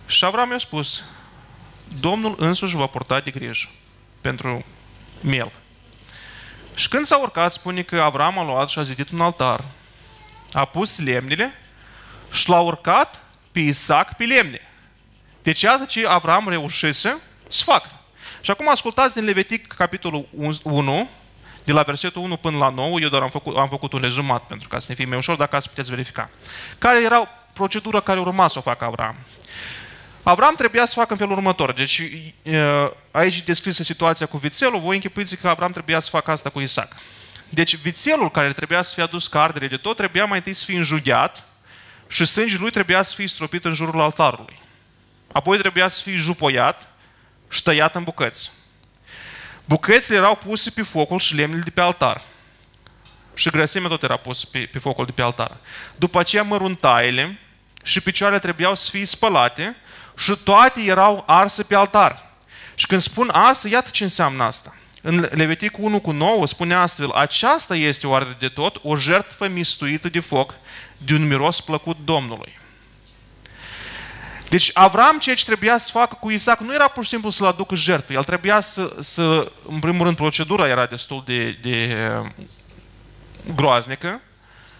Și 0.05 0.25
Avram 0.25 0.51
i-a 0.51 0.57
spus, 0.57 1.03
Domnul 1.99 2.36
însuși 2.38 2.75
va 2.75 2.88
purta 2.88 3.19
de 3.19 3.32
grijă 3.32 3.69
pentru 4.21 4.65
miel. 5.19 5.51
Și 6.75 6.88
când 6.88 7.06
s-a 7.06 7.17
urcat, 7.17 7.53
spune 7.53 7.82
că 7.82 8.01
Avram 8.01 8.39
a 8.39 8.43
luat 8.43 8.69
și 8.69 8.79
a 8.79 8.84
zidit 8.84 9.10
un 9.10 9.21
altar, 9.21 9.63
a 10.51 10.65
pus 10.65 10.99
lemnele 10.99 11.53
și 12.32 12.49
l-a 12.49 12.60
urcat 12.60 13.21
pe 13.51 13.60
Isaac 13.60 14.15
pe 14.15 14.23
lemne. 14.23 14.62
Deci 15.43 15.62
iată 15.62 15.86
ce 15.86 16.08
Avram 16.08 16.49
reușise 16.49 17.17
să 17.47 17.63
facă. 17.63 17.89
Și 18.41 18.51
acum 18.51 18.69
ascultați 18.69 19.13
din 19.13 19.23
Levitic, 19.23 19.67
capitolul 19.67 20.27
1, 20.63 21.10
de 21.63 21.71
la 21.71 21.82
versetul 21.82 22.21
1 22.21 22.38
până 22.38 22.58
la 22.58 22.69
9, 22.69 22.99
eu 22.99 23.10
doar 23.10 23.21
am 23.21 23.29
făcut, 23.29 23.58
am 23.58 23.69
făcut 23.69 23.93
un 23.93 24.01
rezumat 24.01 24.43
pentru 24.43 24.67
ca 24.67 24.79
să 24.79 24.86
ne 24.89 24.95
fie 24.95 25.06
mai 25.06 25.17
ușor, 25.17 25.36
dacă 25.36 25.56
ați 25.56 25.69
puteți 25.69 25.89
verifica. 25.89 26.29
Care 26.77 27.03
era 27.03 27.27
procedura 27.53 27.99
care 27.99 28.19
urma 28.19 28.47
să 28.47 28.58
o 28.58 28.62
facă 28.62 28.86
Avram? 28.86 29.15
Avram 30.23 30.55
trebuia 30.55 30.86
să 30.86 30.93
facă 30.93 31.12
în 31.12 31.17
felul 31.17 31.36
următor. 31.36 31.73
Deci 31.73 32.01
aici 33.12 33.38
e 33.38 33.41
descrisă 33.45 33.83
situația 33.83 34.25
cu 34.25 34.38
vițelul, 34.38 34.79
voi 34.79 34.95
închipuiți 34.95 35.36
că 35.36 35.47
Avram 35.47 35.71
trebuia 35.71 35.99
să 35.99 36.09
facă 36.09 36.31
asta 36.31 36.49
cu 36.49 36.59
Isaac. 36.59 36.95
Deci 37.49 37.75
vițelul 37.75 38.31
care 38.31 38.51
trebuia 38.53 38.81
să 38.81 38.93
fie 38.93 39.03
adus 39.03 39.27
ca 39.27 39.41
ardere 39.41 39.67
de 39.67 39.77
tot, 39.77 39.95
trebuia 39.95 40.25
mai 40.25 40.38
întâi 40.38 40.53
să 40.53 40.65
fie 40.65 40.77
înjugheat 40.77 41.43
și 42.07 42.25
sângele 42.25 42.59
lui 42.62 42.71
trebuia 42.71 43.01
să 43.01 43.15
fie 43.15 43.27
stropit 43.27 43.65
în 43.65 43.73
jurul 43.73 44.01
altarului. 44.01 44.59
Apoi 45.31 45.57
trebuia 45.57 45.88
să 45.88 46.01
fie 46.01 46.15
jupoiat 46.15 46.88
și 47.49 47.57
ștăiat 47.57 47.95
în 47.95 48.03
bucăți. 48.03 48.51
Bucățile 49.65 50.17
erau 50.17 50.36
puse 50.36 50.69
pe 50.69 50.81
focul 50.81 51.19
și 51.19 51.36
lemnele 51.36 51.62
de 51.62 51.69
pe 51.69 51.81
altar. 51.81 52.21
Și 53.33 53.49
grăsimea 53.49 53.89
tot 53.89 54.03
era 54.03 54.17
pus 54.17 54.45
pe, 54.45 54.59
pe 54.71 54.79
focul 54.79 55.05
de 55.05 55.12
pe 55.12 55.21
altar. 55.21 55.57
După 55.95 56.19
aceea 56.19 56.43
măruntaile 56.43 57.39
și 57.83 58.01
picioarele 58.01 58.39
trebuiau 58.39 58.75
să 58.75 58.89
fie 58.89 59.05
spălate 59.05 59.75
și 60.17 60.38
toate 60.43 60.82
erau 60.82 61.23
arse 61.28 61.63
pe 61.63 61.76
altar. 61.76 62.32
Și 62.76 62.86
când 62.88 63.02
spun 63.02 63.30
arse, 63.34 63.69
iată 63.69 63.89
ce 63.91 64.04
înseamnă 64.04 64.43
asta. 64.43 64.76
În 65.02 65.28
Levitic 65.32 65.78
1 65.78 65.99
cu 65.99 66.12
9 66.12 66.47
spune 66.47 66.73
astfel, 66.73 67.12
aceasta 67.12 67.76
este 67.76 68.08
oare 68.08 68.38
de 68.39 68.47
tot 68.47 68.80
o 68.84 68.95
jertfă 68.95 69.47
mistuită 69.47 70.10
de 70.10 70.19
foc, 70.19 70.54
de 70.97 71.13
un 71.13 71.28
miros 71.28 71.62
plăcut 71.62 71.97
Domnului. 72.04 72.62
Deci 74.49 74.71
Avram 74.73 75.19
ceea 75.19 75.36
ce 75.36 75.45
trebuia 75.45 75.78
să 75.78 75.89
facă 75.91 76.17
cu 76.19 76.30
Isaac 76.30 76.60
nu 76.60 76.73
era 76.73 76.88
pur 76.88 77.04
și 77.04 77.10
simplu 77.10 77.30
să-l 77.30 77.47
aducă 77.47 77.76
jertfă. 77.76 78.13
El 78.13 78.23
trebuia 78.23 78.60
să, 78.60 78.95
să 78.99 79.52
în 79.67 79.80
primul 79.80 80.04
rând, 80.04 80.15
procedura 80.15 80.67
era 80.67 80.86
destul 80.86 81.23
de, 81.26 81.58
de 81.62 81.97
groaznică, 83.56 84.21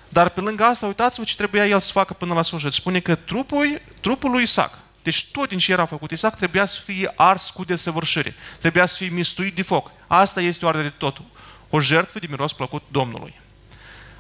dar 0.10 0.30
pe 0.30 0.42
lângă 0.42 0.64
asta, 0.64 0.86
uitați-vă 0.86 1.26
ce 1.26 1.36
trebuia 1.36 1.68
el 1.68 1.80
să 1.80 1.92
facă 1.92 2.14
până 2.14 2.34
la 2.34 2.42
sfârșit. 2.42 2.72
Spune 2.72 3.00
că 3.00 3.16
trupul, 3.16 3.82
trupul 4.02 4.32
lui 4.32 4.44
Isaac, 4.44 4.74
deci 5.04 5.32
tot 5.32 5.50
din 5.50 5.58
ce 5.58 5.72
era 5.72 5.86
făcut 5.86 6.12
Isaac, 6.12 6.36
trebuia 6.36 6.66
să 6.66 6.80
fie 6.80 7.14
ars 7.16 7.50
cu 7.50 7.64
desăvârșire. 7.64 8.36
Trebuia 8.60 8.86
să 8.86 8.96
fie 8.98 9.10
mistuit 9.10 9.56
de 9.56 9.62
foc. 9.62 9.92
Asta 10.08 10.42
este 10.42 10.66
oare 10.66 10.82
de 10.82 10.90
tot. 10.90 11.22
O 11.70 11.80
jertfă 11.80 12.20
de 12.20 12.28
miros 12.30 12.54
plăcut 12.54 12.84
Domnului. 12.92 13.40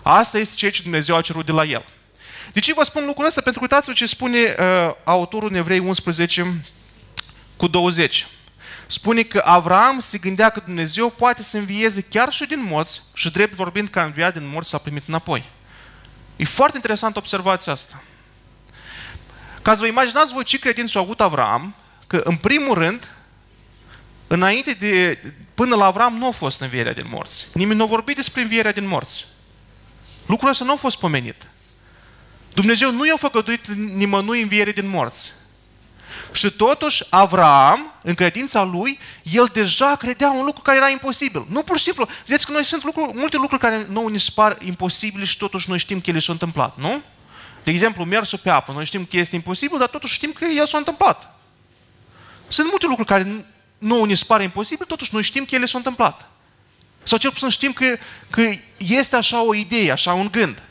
Asta 0.02 0.38
este 0.38 0.56
ceea 0.56 0.72
ce 0.72 0.82
Dumnezeu 0.82 1.16
a 1.16 1.22
cerut 1.22 1.46
de 1.46 1.52
la 1.52 1.64
el. 1.64 1.86
De 2.54 2.60
ce 2.60 2.74
vă 2.74 2.84
spun 2.84 3.06
lucrul 3.06 3.26
ăsta? 3.26 3.42
Pentru 3.42 3.62
că 3.62 3.68
uitați-vă 3.70 3.96
ce 3.96 4.06
spune 4.06 4.40
uh, 4.40 4.94
autorul 5.04 5.50
în 5.50 5.56
Evrei 5.56 5.80
11 5.80 6.62
cu 7.56 7.68
20. 7.68 8.28
Spune 8.88 9.22
că 9.22 9.42
Avram 9.46 10.00
se 10.00 10.18
gândea 10.18 10.50
că 10.50 10.62
Dumnezeu 10.66 11.10
poate 11.10 11.44
să 11.44 11.58
învieze 11.58 12.02
chiar 12.02 12.32
și 12.32 12.46
din 12.46 12.64
morți 12.70 13.02
și 13.14 13.32
drept 13.32 13.54
vorbind 13.54 13.90
că 13.90 14.00
a 14.00 14.04
înviat 14.04 14.34
din 14.34 14.50
morți 14.50 14.70
s-a 14.70 14.78
primit 14.78 15.04
înapoi. 15.08 15.50
E 16.36 16.44
foarte 16.44 16.76
interesant 16.76 17.18
observația 17.18 17.72
asta. 17.72 18.04
Ca 19.64 19.74
să 19.74 19.80
vă 19.80 19.88
imaginați 19.88 20.34
voi 20.34 20.44
ce 20.44 20.60
credință 20.60 20.98
a 20.98 21.02
avut 21.02 21.22
Avram, 21.22 21.76
că 22.08 22.22
în 22.24 22.36
primul 22.36 22.74
rând, 22.74 23.08
înainte 24.28 24.72
de, 24.72 25.20
până 25.54 25.76
la 25.76 25.86
Avram 25.86 26.18
nu 26.18 26.28
a 26.28 26.32
fost 26.32 26.62
învierea 26.62 26.94
din 26.94 27.06
morți. 27.10 27.48
Nimeni 27.54 27.78
nu 27.78 27.84
a 27.84 27.88
vorbit 27.88 28.16
despre 28.16 28.42
învierea 28.42 28.72
din 28.72 28.88
morți. 28.88 29.26
Lucrul 30.26 30.50
ăsta 30.50 30.66
nu 30.66 30.72
a 30.72 30.76
fost 30.76 31.00
pomenit. 31.00 31.48
Dumnezeu 32.54 32.92
nu 32.92 33.06
i-a 33.06 33.18
făgăduit 33.18 33.68
nimănui 33.68 34.42
înviere 34.42 34.72
din 34.72 34.88
morți. 34.88 35.32
Și 36.32 36.52
totuși 36.52 37.04
Avram, 37.10 37.94
în 38.02 38.14
credința 38.14 38.64
lui, 38.64 39.00
el 39.22 39.50
deja 39.54 39.96
credea 39.96 40.32
un 40.32 40.46
lucru 40.46 40.62
care 40.62 40.78
era 40.78 40.90
imposibil. 40.90 41.46
Nu 41.50 41.64
pur 41.64 41.78
și 41.78 41.84
simplu. 41.84 42.08
Vedeți 42.26 42.46
că 42.46 42.52
noi 42.52 42.64
sunt 42.64 42.84
lucruri, 42.84 43.18
multe 43.18 43.38
lucruri 43.38 43.62
care 43.62 43.88
nouă 43.90 44.10
ne 44.10 44.18
par 44.36 44.58
imposibile 44.62 45.26
și 45.26 45.38
totuși 45.38 45.70
noi 45.70 45.80
știm 45.80 46.02
că 46.02 46.10
ele 46.10 46.20
s-au 46.20 46.34
întâmplat, 46.34 46.78
nu? 46.78 47.02
De 47.64 47.72
exemplu, 47.72 48.04
mersul 48.04 48.40
pe 48.44 48.50
apă. 48.50 48.72
Noi 48.72 48.86
știm 48.86 49.06
că 49.06 49.18
este 49.18 49.36
imposibil, 49.36 49.78
dar 49.78 49.88
totuși 49.88 50.14
știm 50.14 50.32
că 50.32 50.46
el 50.46 50.66
s-a 50.66 50.78
întâmplat. 50.78 51.40
Sunt 52.48 52.68
multe 52.70 52.86
lucruri 52.86 53.08
care 53.08 53.46
nouă 53.78 54.06
ne 54.06 54.14
par 54.28 54.42
imposibil, 54.42 54.86
totuși 54.86 55.14
noi 55.14 55.24
știm 55.24 55.46
că 55.46 55.56
ele 55.56 55.66
s-au 55.66 55.78
întâmplat. 55.78 56.30
Sau 57.04 57.18
cel 57.18 57.32
puțin 57.32 57.50
știm 57.50 57.74
că, 57.74 57.98
că 58.30 58.42
este 58.78 59.16
așa 59.16 59.44
o 59.44 59.56
idee, 59.56 59.92
așa 59.92 60.14
un 60.14 60.28
gând. 60.32 60.62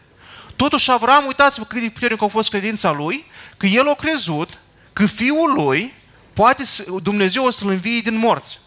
Totuși 0.56 0.90
Avram, 0.90 1.26
uitați-vă 1.26 1.64
cât 1.64 1.80
de 1.82 1.88
puternic 1.88 2.22
a 2.22 2.26
fost 2.26 2.50
credința 2.50 2.90
lui, 2.90 3.24
că 3.56 3.66
el 3.66 3.88
a 3.88 3.94
crezut 3.94 4.58
că 4.92 5.06
fiul 5.06 5.52
lui 5.52 5.94
poate 6.32 6.64
să, 6.64 6.84
Dumnezeu 7.02 7.44
o 7.44 7.50
să-l 7.50 7.68
învie 7.68 8.00
din 8.00 8.16
morți. 8.16 8.58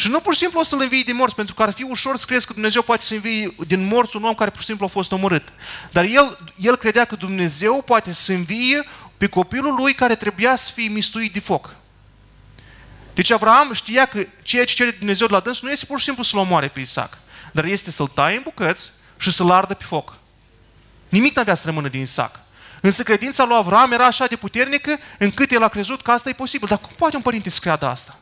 Și 0.00 0.08
nu 0.08 0.20
pur 0.20 0.32
și 0.32 0.38
simplu 0.38 0.60
o 0.60 0.62
să-l 0.62 0.80
învie 0.80 1.02
din 1.02 1.16
morți, 1.16 1.34
pentru 1.34 1.54
că 1.54 1.62
ar 1.62 1.70
fi 1.70 1.82
ușor 1.82 2.16
să 2.16 2.24
crezi 2.26 2.46
că 2.46 2.52
Dumnezeu 2.52 2.82
poate 2.82 3.02
să 3.02 3.14
învie 3.14 3.54
din 3.66 3.86
morți 3.86 4.16
un 4.16 4.24
om 4.24 4.34
care 4.34 4.50
pur 4.50 4.60
și 4.60 4.66
simplu 4.66 4.84
a 4.84 4.88
fost 4.88 5.12
omorât. 5.12 5.48
Dar 5.92 6.04
el, 6.04 6.38
el 6.56 6.76
credea 6.76 7.04
că 7.04 7.16
Dumnezeu 7.16 7.82
poate 7.82 8.12
să 8.12 8.32
învie 8.32 8.86
pe 9.16 9.26
copilul 9.26 9.74
lui 9.74 9.94
care 9.94 10.14
trebuia 10.14 10.56
să 10.56 10.70
fie 10.74 10.88
mistuit 10.88 11.32
de 11.32 11.40
foc. 11.40 11.74
Deci 13.14 13.30
Avram 13.30 13.72
știa 13.72 14.06
că 14.06 14.22
ceea 14.42 14.64
ce 14.64 14.74
cere 14.74 14.90
Dumnezeu 14.90 15.26
de 15.26 15.32
la 15.32 15.40
dâns 15.40 15.60
nu 15.60 15.70
este 15.70 15.86
pur 15.86 15.98
și 15.98 16.04
simplu 16.04 16.22
să-l 16.22 16.38
omoare 16.38 16.68
pe 16.68 16.80
Isaac, 16.80 17.18
dar 17.52 17.64
este 17.64 17.90
să-l 17.90 18.06
taie 18.06 18.36
în 18.36 18.42
bucăți 18.42 18.90
și 19.18 19.32
să-l 19.32 19.50
ardă 19.50 19.74
pe 19.74 19.84
foc. 19.84 20.16
Nimic 21.08 21.34
nu 21.34 21.40
avea 21.40 21.54
să 21.54 21.62
rămână 21.66 21.88
din 21.88 22.00
Isaac. 22.00 22.40
Însă 22.80 23.02
credința 23.02 23.44
lui 23.44 23.56
Avram 23.56 23.92
era 23.92 24.06
așa 24.06 24.26
de 24.26 24.36
puternică 24.36 24.98
încât 25.18 25.50
el 25.50 25.62
a 25.62 25.68
crezut 25.68 26.02
că 26.02 26.10
asta 26.10 26.28
e 26.28 26.32
posibil. 26.32 26.68
Dar 26.68 26.78
cum 26.78 26.90
poate 26.96 27.16
un 27.16 27.22
părinte 27.22 27.50
să 27.50 27.58
creadă 27.60 27.86
asta? 27.86 28.18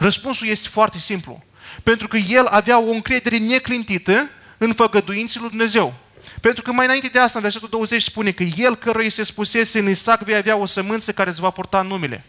Răspunsul 0.00 0.46
este 0.46 0.68
foarte 0.68 0.98
simplu. 0.98 1.42
Pentru 1.82 2.08
că 2.08 2.16
el 2.16 2.46
avea 2.46 2.78
o 2.80 2.90
încredere 2.90 3.36
neclintită 3.36 4.28
în 4.58 4.72
făgăduinții 4.72 5.40
lui 5.40 5.48
Dumnezeu. 5.48 5.94
Pentru 6.40 6.62
că 6.62 6.72
mai 6.72 6.84
înainte 6.84 7.08
de 7.08 7.18
asta, 7.18 7.38
în 7.38 7.42
versetul 7.42 7.68
20 7.68 8.02
spune 8.02 8.30
că 8.30 8.42
el 8.42 8.76
căruia 8.76 9.08
se 9.08 9.22
spusese 9.22 9.78
în 9.78 9.88
Isaac 9.88 10.22
vei 10.22 10.34
avea 10.34 10.56
o 10.56 10.66
sămânță 10.66 11.12
care 11.12 11.30
îți 11.30 11.40
va 11.40 11.50
porta 11.50 11.82
numele. 11.82 12.24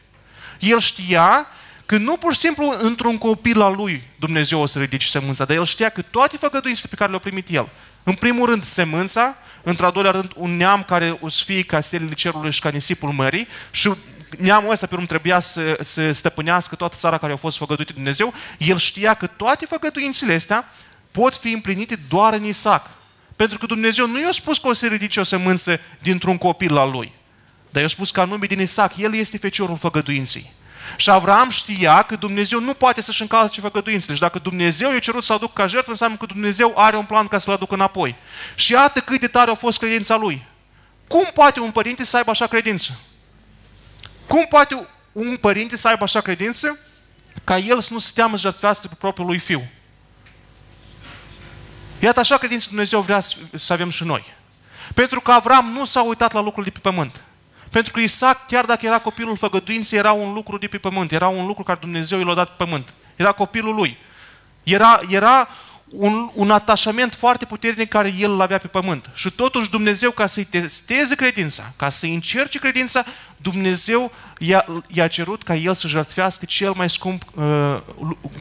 El 0.59 0.79
știa 0.79 1.47
că 1.85 1.97
nu 1.97 2.17
pur 2.17 2.33
și 2.33 2.39
simplu 2.39 2.73
într-un 2.79 3.17
copil 3.17 3.61
al 3.61 3.75
lui 3.75 4.03
Dumnezeu 4.19 4.61
o 4.61 4.65
să 4.65 4.79
ridice 4.79 5.07
sămânța, 5.07 5.45
dar 5.45 5.55
el 5.55 5.65
știa 5.65 5.89
că 5.89 6.01
toate 6.01 6.37
făgăduințele 6.37 6.87
pe 6.89 6.95
care 6.95 7.09
le-a 7.09 7.19
primit 7.19 7.47
el, 7.49 7.69
în 8.03 8.13
primul 8.13 8.49
rând 8.49 8.63
semânța, 8.63 9.35
într-al 9.63 9.91
doilea 9.91 10.11
rând 10.11 10.31
un 10.35 10.57
neam 10.57 10.83
care 10.83 11.17
o 11.21 11.29
să 11.29 11.41
fie 11.45 11.63
ca 11.63 11.81
stelele 11.81 12.13
cerului 12.13 12.51
și 12.51 12.59
ca 12.59 12.69
nisipul 12.69 13.11
mării 13.11 13.47
și 13.71 13.93
neamul 14.37 14.71
ăsta 14.71 14.85
pe 14.85 14.93
urmă 14.93 15.05
trebuia 15.05 15.39
să, 15.39 15.77
să 15.81 16.11
stăpânească 16.11 16.75
toată 16.75 16.95
țara 16.97 17.17
care 17.17 17.33
a 17.33 17.35
fost 17.35 17.57
făgăduită 17.57 17.91
de 17.91 17.97
Dumnezeu, 17.97 18.33
el 18.57 18.77
știa 18.77 19.13
că 19.13 19.27
toate 19.27 19.65
făgăduințele 19.65 20.33
astea 20.33 20.65
pot 21.11 21.35
fi 21.35 21.51
împlinite 21.51 21.99
doar 22.09 22.33
în 22.33 22.43
Isaac. 22.43 22.89
Pentru 23.35 23.57
că 23.57 23.65
Dumnezeu 23.65 24.07
nu 24.07 24.19
i-a 24.19 24.31
spus 24.31 24.57
că 24.57 24.67
o 24.67 24.73
să 24.73 24.87
ridice 24.87 25.19
o 25.19 25.23
sămânță 25.23 25.79
dintr-un 25.99 26.37
copil 26.37 26.77
al 26.77 26.91
lui, 26.91 27.11
dar 27.69 27.81
i-a 27.81 27.87
spus 27.87 28.11
că 28.11 28.21
anume 28.21 28.45
din 28.45 28.59
Isaac, 28.59 28.97
el 28.97 29.15
este 29.15 29.37
feciorul 29.37 29.77
făgăduinței. 29.77 30.51
Și 30.95 31.09
Avram 31.09 31.49
știa 31.49 32.01
că 32.01 32.15
Dumnezeu 32.15 32.59
nu 32.59 32.73
poate 32.73 33.01
să-și 33.01 33.21
încalce 33.21 33.61
făgăduințele. 33.61 34.13
Și 34.15 34.21
dacă 34.21 34.39
Dumnezeu 34.39 34.91
i-a 34.91 34.99
cerut 34.99 35.23
să 35.23 35.33
aducă 35.33 35.61
ca 35.61 35.67
jertfă, 35.67 35.91
înseamnă 35.91 36.17
că 36.17 36.25
Dumnezeu 36.25 36.73
are 36.75 36.97
un 36.97 37.05
plan 37.05 37.27
ca 37.27 37.37
să-l 37.37 37.53
aducă 37.53 37.73
înapoi. 37.73 38.15
Și 38.55 38.71
iată 38.71 38.99
cât 38.99 39.19
de 39.19 39.27
tare 39.27 39.51
a 39.51 39.55
fost 39.55 39.79
credința 39.79 40.15
lui. 40.15 40.45
Cum 41.07 41.29
poate 41.33 41.59
un 41.59 41.71
părinte 41.71 42.05
să 42.05 42.17
aibă 42.17 42.29
așa 42.29 42.47
credință? 42.47 42.99
Cum 44.31 44.45
poate 44.45 44.87
un 45.11 45.37
părinte 45.37 45.77
să 45.77 45.87
aibă 45.87 46.03
așa 46.03 46.21
credință 46.21 46.79
ca 47.43 47.57
el 47.57 47.81
să 47.81 47.93
nu 47.93 47.99
se 47.99 48.11
teamă 48.13 48.35
să 48.35 48.41
jertfească 48.41 48.87
pe 48.87 48.95
propriul 48.99 49.27
lui 49.27 49.37
fiu? 49.37 49.67
Iată 51.99 52.19
așa 52.19 52.37
credință 52.37 52.65
Dumnezeu 52.67 53.01
vrea 53.01 53.19
să 53.53 53.73
avem 53.73 53.89
și 53.89 54.03
noi. 54.03 54.33
Pentru 54.93 55.21
că 55.21 55.31
Avram 55.31 55.65
nu 55.65 55.85
s-a 55.85 56.01
uitat 56.01 56.31
la 56.31 56.39
lucrurile 56.39 56.73
de 56.73 56.79
pe 56.81 56.89
pământ. 56.89 57.21
Pentru 57.69 57.91
că 57.91 57.99
Isaac, 57.99 58.47
chiar 58.47 58.65
dacă 58.65 58.85
era 58.85 58.99
copilul 58.99 59.37
făgăduinței, 59.37 59.99
era 59.99 60.11
un 60.11 60.33
lucru 60.33 60.57
de 60.57 60.67
pe 60.67 60.77
pământ. 60.77 61.11
Era 61.11 61.27
un 61.27 61.45
lucru 61.45 61.63
care 61.63 61.79
Dumnezeu 61.81 62.19
i 62.19 62.23
l-a 62.23 62.33
dat 62.33 62.47
pe 62.47 62.63
pământ. 62.63 62.93
Era 63.15 63.31
copilul 63.31 63.75
lui. 63.75 63.97
Era, 64.63 64.99
era 65.09 65.47
un, 65.91 66.29
un 66.33 66.51
atașament 66.51 67.13
foarte 67.13 67.45
puternic 67.45 67.89
care 67.89 68.13
el 68.19 68.31
îl 68.31 68.41
avea 68.41 68.57
pe 68.57 68.67
pământ. 68.67 69.09
Și 69.13 69.31
totuși 69.31 69.69
Dumnezeu, 69.69 70.11
ca 70.11 70.27
să-i 70.27 70.43
testeze 70.43 71.15
credința, 71.15 71.73
ca 71.75 71.89
să-i 71.89 72.13
încerce 72.13 72.59
credința, 72.59 73.05
Dumnezeu 73.37 74.11
i-a, 74.37 74.65
i-a 74.87 75.07
cerut 75.07 75.43
ca 75.43 75.55
el 75.55 75.75
să 75.75 75.87
jertfească 75.87 76.45
cel 76.45 76.73
mai 76.75 76.89
scump, 76.89 77.23
uh, 77.33 77.81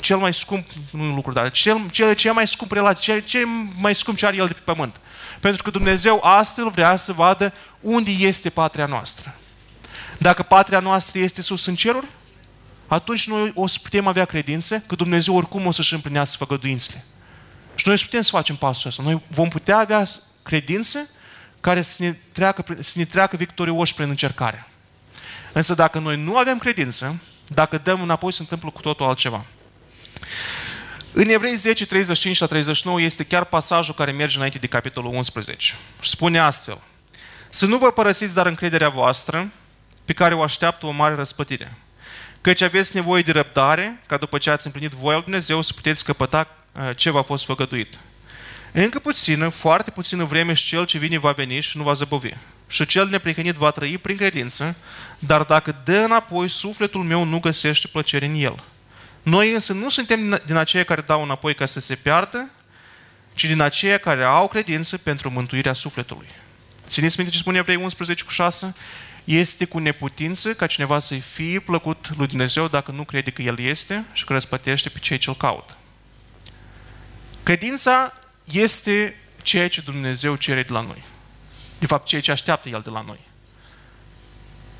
cel 0.00 0.16
mai 0.16 0.34
scump, 0.34 0.66
nu 0.90 1.14
lucru, 1.14 1.32
dar 1.32 1.50
cel, 1.50 1.80
cel, 1.90 2.14
cel 2.14 2.32
mai 2.32 2.48
scump 2.48 2.72
relație, 2.72 3.12
cel, 3.12 3.22
cel 3.24 3.46
mai 3.80 3.94
scump 3.94 4.16
ce 4.16 4.26
are 4.26 4.36
el 4.36 4.46
de 4.46 4.52
pe 4.52 4.60
pământ. 4.64 5.00
Pentru 5.40 5.62
că 5.62 5.70
Dumnezeu 5.70 6.24
astfel 6.24 6.70
vrea 6.70 6.96
să 6.96 7.12
vadă 7.12 7.52
unde 7.80 8.10
este 8.10 8.50
patria 8.50 8.86
noastră. 8.86 9.34
Dacă 10.18 10.42
patria 10.42 10.80
noastră 10.80 11.18
este 11.18 11.42
sus 11.42 11.66
în 11.66 11.74
ceruri, 11.74 12.06
atunci 12.86 13.28
noi 13.28 13.52
o 13.54 13.66
să 13.66 13.78
putem 13.82 14.06
avea 14.06 14.24
credință 14.24 14.84
că 14.86 14.94
Dumnezeu 14.94 15.36
oricum 15.36 15.66
o 15.66 15.72
să-și 15.72 15.94
împlinească 15.94 16.36
făgăduințele. 16.36 17.04
Și 17.80 17.88
noi 17.88 17.96
putem 17.96 18.22
să 18.22 18.30
facem 18.30 18.56
pasul 18.56 18.88
ăsta. 18.88 19.02
Noi 19.02 19.22
vom 19.28 19.48
putea 19.48 19.78
avea 19.78 20.06
credință 20.42 21.08
care 21.60 21.82
să 21.82 22.02
ne 22.02 22.16
treacă, 22.32 22.64
să 22.80 22.92
ne 22.94 23.04
treacă 23.04 23.36
victorioși 23.36 23.94
prin 23.94 24.08
încercare. 24.08 24.66
Însă 25.52 25.74
dacă 25.74 25.98
noi 25.98 26.16
nu 26.16 26.36
avem 26.36 26.58
credință, 26.58 27.20
dacă 27.46 27.78
dăm 27.78 28.02
înapoi, 28.02 28.32
se 28.32 28.42
întâmplă 28.42 28.70
cu 28.70 28.80
totul 28.80 29.06
altceva. 29.06 29.44
În 31.12 31.28
Evrei 31.28 31.54
10, 31.54 31.86
35 31.86 32.38
la 32.38 32.46
39 32.46 33.00
este 33.00 33.24
chiar 33.24 33.44
pasajul 33.44 33.94
care 33.94 34.10
merge 34.10 34.36
înainte 34.36 34.58
de 34.58 34.66
capitolul 34.66 35.14
11. 35.14 35.74
Și 36.00 36.10
spune 36.10 36.38
astfel. 36.38 36.78
Să 37.50 37.66
nu 37.66 37.78
vă 37.78 37.90
părăsiți 37.90 38.34
dar 38.34 38.46
încrederea 38.46 38.88
voastră, 38.88 39.50
pe 40.04 40.12
care 40.12 40.34
o 40.34 40.42
așteaptă 40.42 40.86
o 40.86 40.90
mare 40.90 41.14
răspătire. 41.14 41.76
Căci 42.40 42.60
aveți 42.60 42.94
nevoie 42.94 43.22
de 43.22 43.32
răbdare, 43.32 44.02
ca 44.06 44.16
după 44.16 44.38
ce 44.38 44.50
ați 44.50 44.66
împlinit 44.66 44.90
voia 44.90 45.14
lui 45.14 45.24
Dumnezeu 45.24 45.62
să 45.62 45.72
puteți 45.72 46.04
căpăta 46.04 46.48
uh, 46.48 46.60
ce 46.96 47.11
v-a 47.11 47.22
fost 47.22 47.44
făgăduit. 47.44 47.98
Încă 48.72 48.98
puțină, 48.98 49.48
foarte 49.48 49.90
puțină 49.90 50.24
vreme 50.24 50.52
și 50.52 50.66
cel 50.66 50.87
ce 50.87 50.98
vine 50.98 51.18
va 51.18 51.33
veni 51.33 51.61
și 51.61 51.76
nu 51.76 51.83
va 51.83 51.92
zăbovi. 51.92 52.30
Și 52.68 52.87
cel 52.87 53.09
neprihănit 53.09 53.54
va 53.54 53.70
trăi 53.70 53.98
prin 53.98 54.16
credință, 54.16 54.76
dar 55.18 55.42
dacă 55.42 55.83
dă 55.85 55.96
înapoi, 55.98 56.48
sufletul 56.48 57.02
meu 57.02 57.24
nu 57.24 57.40
găsește 57.40 57.88
plăcere 57.92 58.26
în 58.26 58.35
el. 58.35 58.62
Noi 59.22 59.52
însă 59.52 59.72
nu 59.72 59.88
suntem 59.88 60.40
din 60.46 60.56
aceia 60.56 60.85
care 60.85 61.00
dau 61.00 61.22
înapoi 61.22 61.54
ca 61.54 61.66
să 61.66 61.80
se 61.80 61.94
piardă, 61.94 62.50
ci 63.35 63.44
din 63.44 63.61
aceia 63.61 63.98
care 63.98 64.24
au 64.24 64.48
credință 64.48 64.98
pentru 64.98 65.30
mântuirea 65.30 65.72
sufletului. 65.72 66.28
Țineți 66.88 67.16
minte 67.16 67.33
ce 67.33 67.38
spune 67.38 67.59
Evrei 67.59 67.76
11 67.76 68.24
cu 68.24 68.30
6? 68.30 68.74
Este 69.24 69.64
cu 69.64 69.78
neputință 69.78 70.52
ca 70.52 70.66
cineva 70.66 70.98
să-i 70.98 71.20
fie 71.20 71.61
plăcut 71.61 72.11
lui 72.16 72.26
Dumnezeu 72.26 72.68
dacă 72.68 72.90
nu 72.90 73.04
crede 73.04 73.30
că 73.30 73.42
El 73.42 73.59
este 73.59 74.04
și 74.12 74.24
că 74.24 74.33
răspătește 74.33 74.88
pe 74.88 74.98
cei 74.98 75.18
ce-L 75.18 75.37
caută. 75.37 75.76
Credința 77.42 78.12
este 78.53 79.16
ceea 79.42 79.68
ce 79.68 79.81
Dumnezeu 79.81 80.37
cere 80.37 80.62
de 80.62 80.72
la 80.72 80.81
noi. 80.81 81.03
De 81.79 81.87
fapt, 81.87 82.07
ceea 82.07 82.20
ce 82.20 82.31
așteaptă 82.31 82.68
El 82.68 82.81
de 82.85 82.90
la 82.90 83.05
noi. 83.07 83.20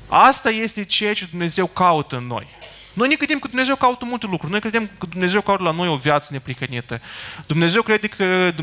Asta 0.07 0.49
este 0.49 0.83
ceea 0.85 1.13
ce 1.13 1.27
Dumnezeu 1.29 1.65
caută 1.67 2.17
în 2.17 2.27
noi. 2.27 2.47
Noi 2.93 3.07
ne 3.07 3.15
credem 3.15 3.39
că 3.39 3.47
Dumnezeu 3.47 3.75
caută 3.75 4.05
multe 4.05 4.25
lucruri. 4.25 4.51
Noi 4.51 4.59
credem 4.59 4.89
că 4.97 5.05
Dumnezeu 5.05 5.41
caută 5.41 5.63
la 5.63 5.71
noi 5.71 5.87
o 5.87 5.95
viață 5.95 6.29
neprihănită. 6.31 7.01
Dumnezeu 7.47 7.81
crede 7.81 8.07
că, 8.07 8.53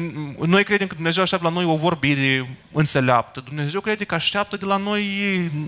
noi 0.47 0.65
credem 0.65 0.87
că 0.87 0.95
Dumnezeu 0.95 1.23
așteaptă 1.23 1.49
la 1.49 1.53
noi 1.53 1.65
o 1.65 1.77
vorbire 1.77 2.59
înțeleaptă. 2.73 3.41
Dumnezeu 3.41 3.81
crede 3.81 4.05
că 4.05 4.15
așteaptă 4.15 4.57
de 4.57 4.65
la 4.65 4.77
noi, 4.77 5.05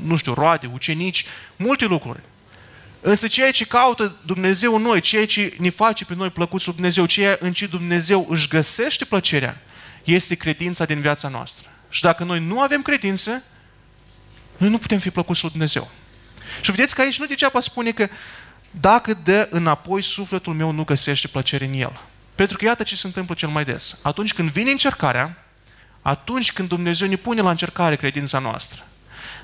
nu 0.04 0.16
știu, 0.16 0.34
roade, 0.34 0.70
ucenici, 0.72 1.24
multe 1.56 1.84
lucruri. 1.84 2.20
Însă 3.00 3.28
ceea 3.28 3.50
ce 3.50 3.64
caută 3.64 4.16
Dumnezeu 4.26 4.74
în 4.74 4.82
noi, 4.82 5.00
ceea 5.00 5.26
ce 5.26 5.54
ne 5.58 5.70
face 5.70 6.04
pe 6.04 6.14
noi 6.14 6.30
plăcuți 6.30 6.66
lui 6.66 6.74
Dumnezeu, 6.74 7.06
ceea 7.06 7.36
în 7.40 7.52
ce 7.52 7.66
Dumnezeu 7.66 8.26
își 8.30 8.48
găsește 8.48 9.04
plăcerea, 9.04 9.60
este 10.04 10.34
credința 10.34 10.84
din 10.84 11.00
viața 11.00 11.28
noastră. 11.28 11.68
Și 11.88 12.02
dacă 12.02 12.24
noi 12.24 12.40
nu 12.40 12.60
avem 12.60 12.82
credință, 12.82 13.42
noi 14.56 14.68
nu 14.68 14.78
putem 14.78 14.98
fi 14.98 15.10
plăcuți 15.10 15.42
lui 15.42 15.50
Dumnezeu. 15.50 15.90
Și 16.60 16.70
vedeți 16.70 16.94
că 16.94 17.00
aici 17.00 17.18
nu 17.18 17.26
degeaba 17.26 17.60
spune 17.60 17.90
că 17.90 18.08
dacă 18.70 19.14
dă 19.24 19.48
înapoi, 19.50 20.02
sufletul 20.02 20.54
meu 20.54 20.70
nu 20.70 20.84
găsește 20.84 21.28
plăcere 21.28 21.64
în 21.64 21.72
el. 21.72 22.00
Pentru 22.34 22.56
că 22.56 22.64
iată 22.64 22.82
ce 22.82 22.96
se 22.96 23.06
întâmplă 23.06 23.34
cel 23.34 23.48
mai 23.48 23.64
des. 23.64 23.98
Atunci 24.02 24.34
când 24.34 24.50
vine 24.50 24.70
încercarea, 24.70 25.44
atunci 26.02 26.52
când 26.52 26.68
Dumnezeu 26.68 27.08
ne 27.08 27.16
pune 27.16 27.40
la 27.40 27.50
încercare 27.50 27.96
credința 27.96 28.38
noastră, 28.38 28.86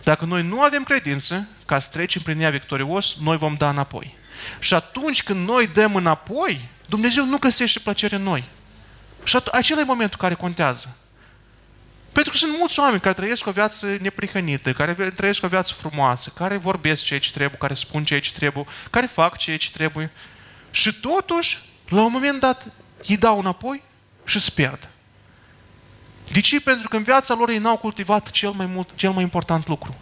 dacă 0.07 0.25
noi 0.25 0.43
nu 0.43 0.63
avem 0.63 0.85
credință 0.85 1.49
ca 1.65 1.79
să 1.79 1.89
trecem 1.93 2.23
prin 2.23 2.41
ea 2.41 2.51
victorios, 2.51 3.17
noi 3.23 3.37
vom 3.37 3.55
da 3.59 3.69
înapoi. 3.69 4.17
Și 4.59 4.75
atunci 4.75 5.23
când 5.23 5.49
noi 5.49 5.67
dăm 5.67 5.95
înapoi, 5.95 6.69
Dumnezeu 6.89 7.25
nu 7.25 7.39
găsește 7.39 7.79
plăcere 7.79 8.17
în 8.17 8.23
noi. 8.23 8.45
Și 9.25 9.39
acela 9.53 9.81
e 9.81 9.85
momentul 9.85 10.19
care 10.19 10.35
contează. 10.35 10.97
Pentru 12.13 12.33
că 12.33 12.39
sunt 12.39 12.55
mulți 12.59 12.79
oameni 12.79 13.01
care 13.01 13.15
trăiesc 13.15 13.47
o 13.47 13.51
viață 13.51 13.97
neprihănită, 14.01 14.73
care 14.73 15.11
trăiesc 15.11 15.45
o 15.45 15.49
viață 15.49 15.73
frumoasă, 15.73 16.33
care 16.35 16.57
vorbesc 16.57 17.05
ceea 17.05 17.21
ce 17.21 17.31
trebuie, 17.31 17.59
care 17.59 17.75
spun 17.75 18.05
ceea 18.05 18.21
ce 18.21 18.33
trebuie, 18.33 18.65
care 18.91 19.07
fac 19.07 19.37
ceea 19.37 19.57
ce 19.57 19.71
trebuie. 19.71 20.11
Și 20.71 21.01
totuși, 21.01 21.59
la 21.89 22.05
un 22.05 22.13
moment 22.13 22.41
dat, 22.41 22.67
îi 23.07 23.17
dau 23.17 23.39
înapoi 23.39 23.83
și 24.25 24.41
se 24.41 24.51
pierd. 24.55 24.89
De 26.33 26.41
ce? 26.41 26.61
Pentru 26.61 26.89
că 26.89 26.97
în 26.97 27.03
viața 27.03 27.35
lor 27.35 27.49
ei 27.49 27.59
n-au 27.59 27.77
cultivat 27.77 28.31
cel 28.31 28.51
mai, 28.51 28.67
mult, 28.67 28.89
cel 28.95 29.11
mai 29.11 29.23
important 29.23 29.67
lucru. 29.67 29.95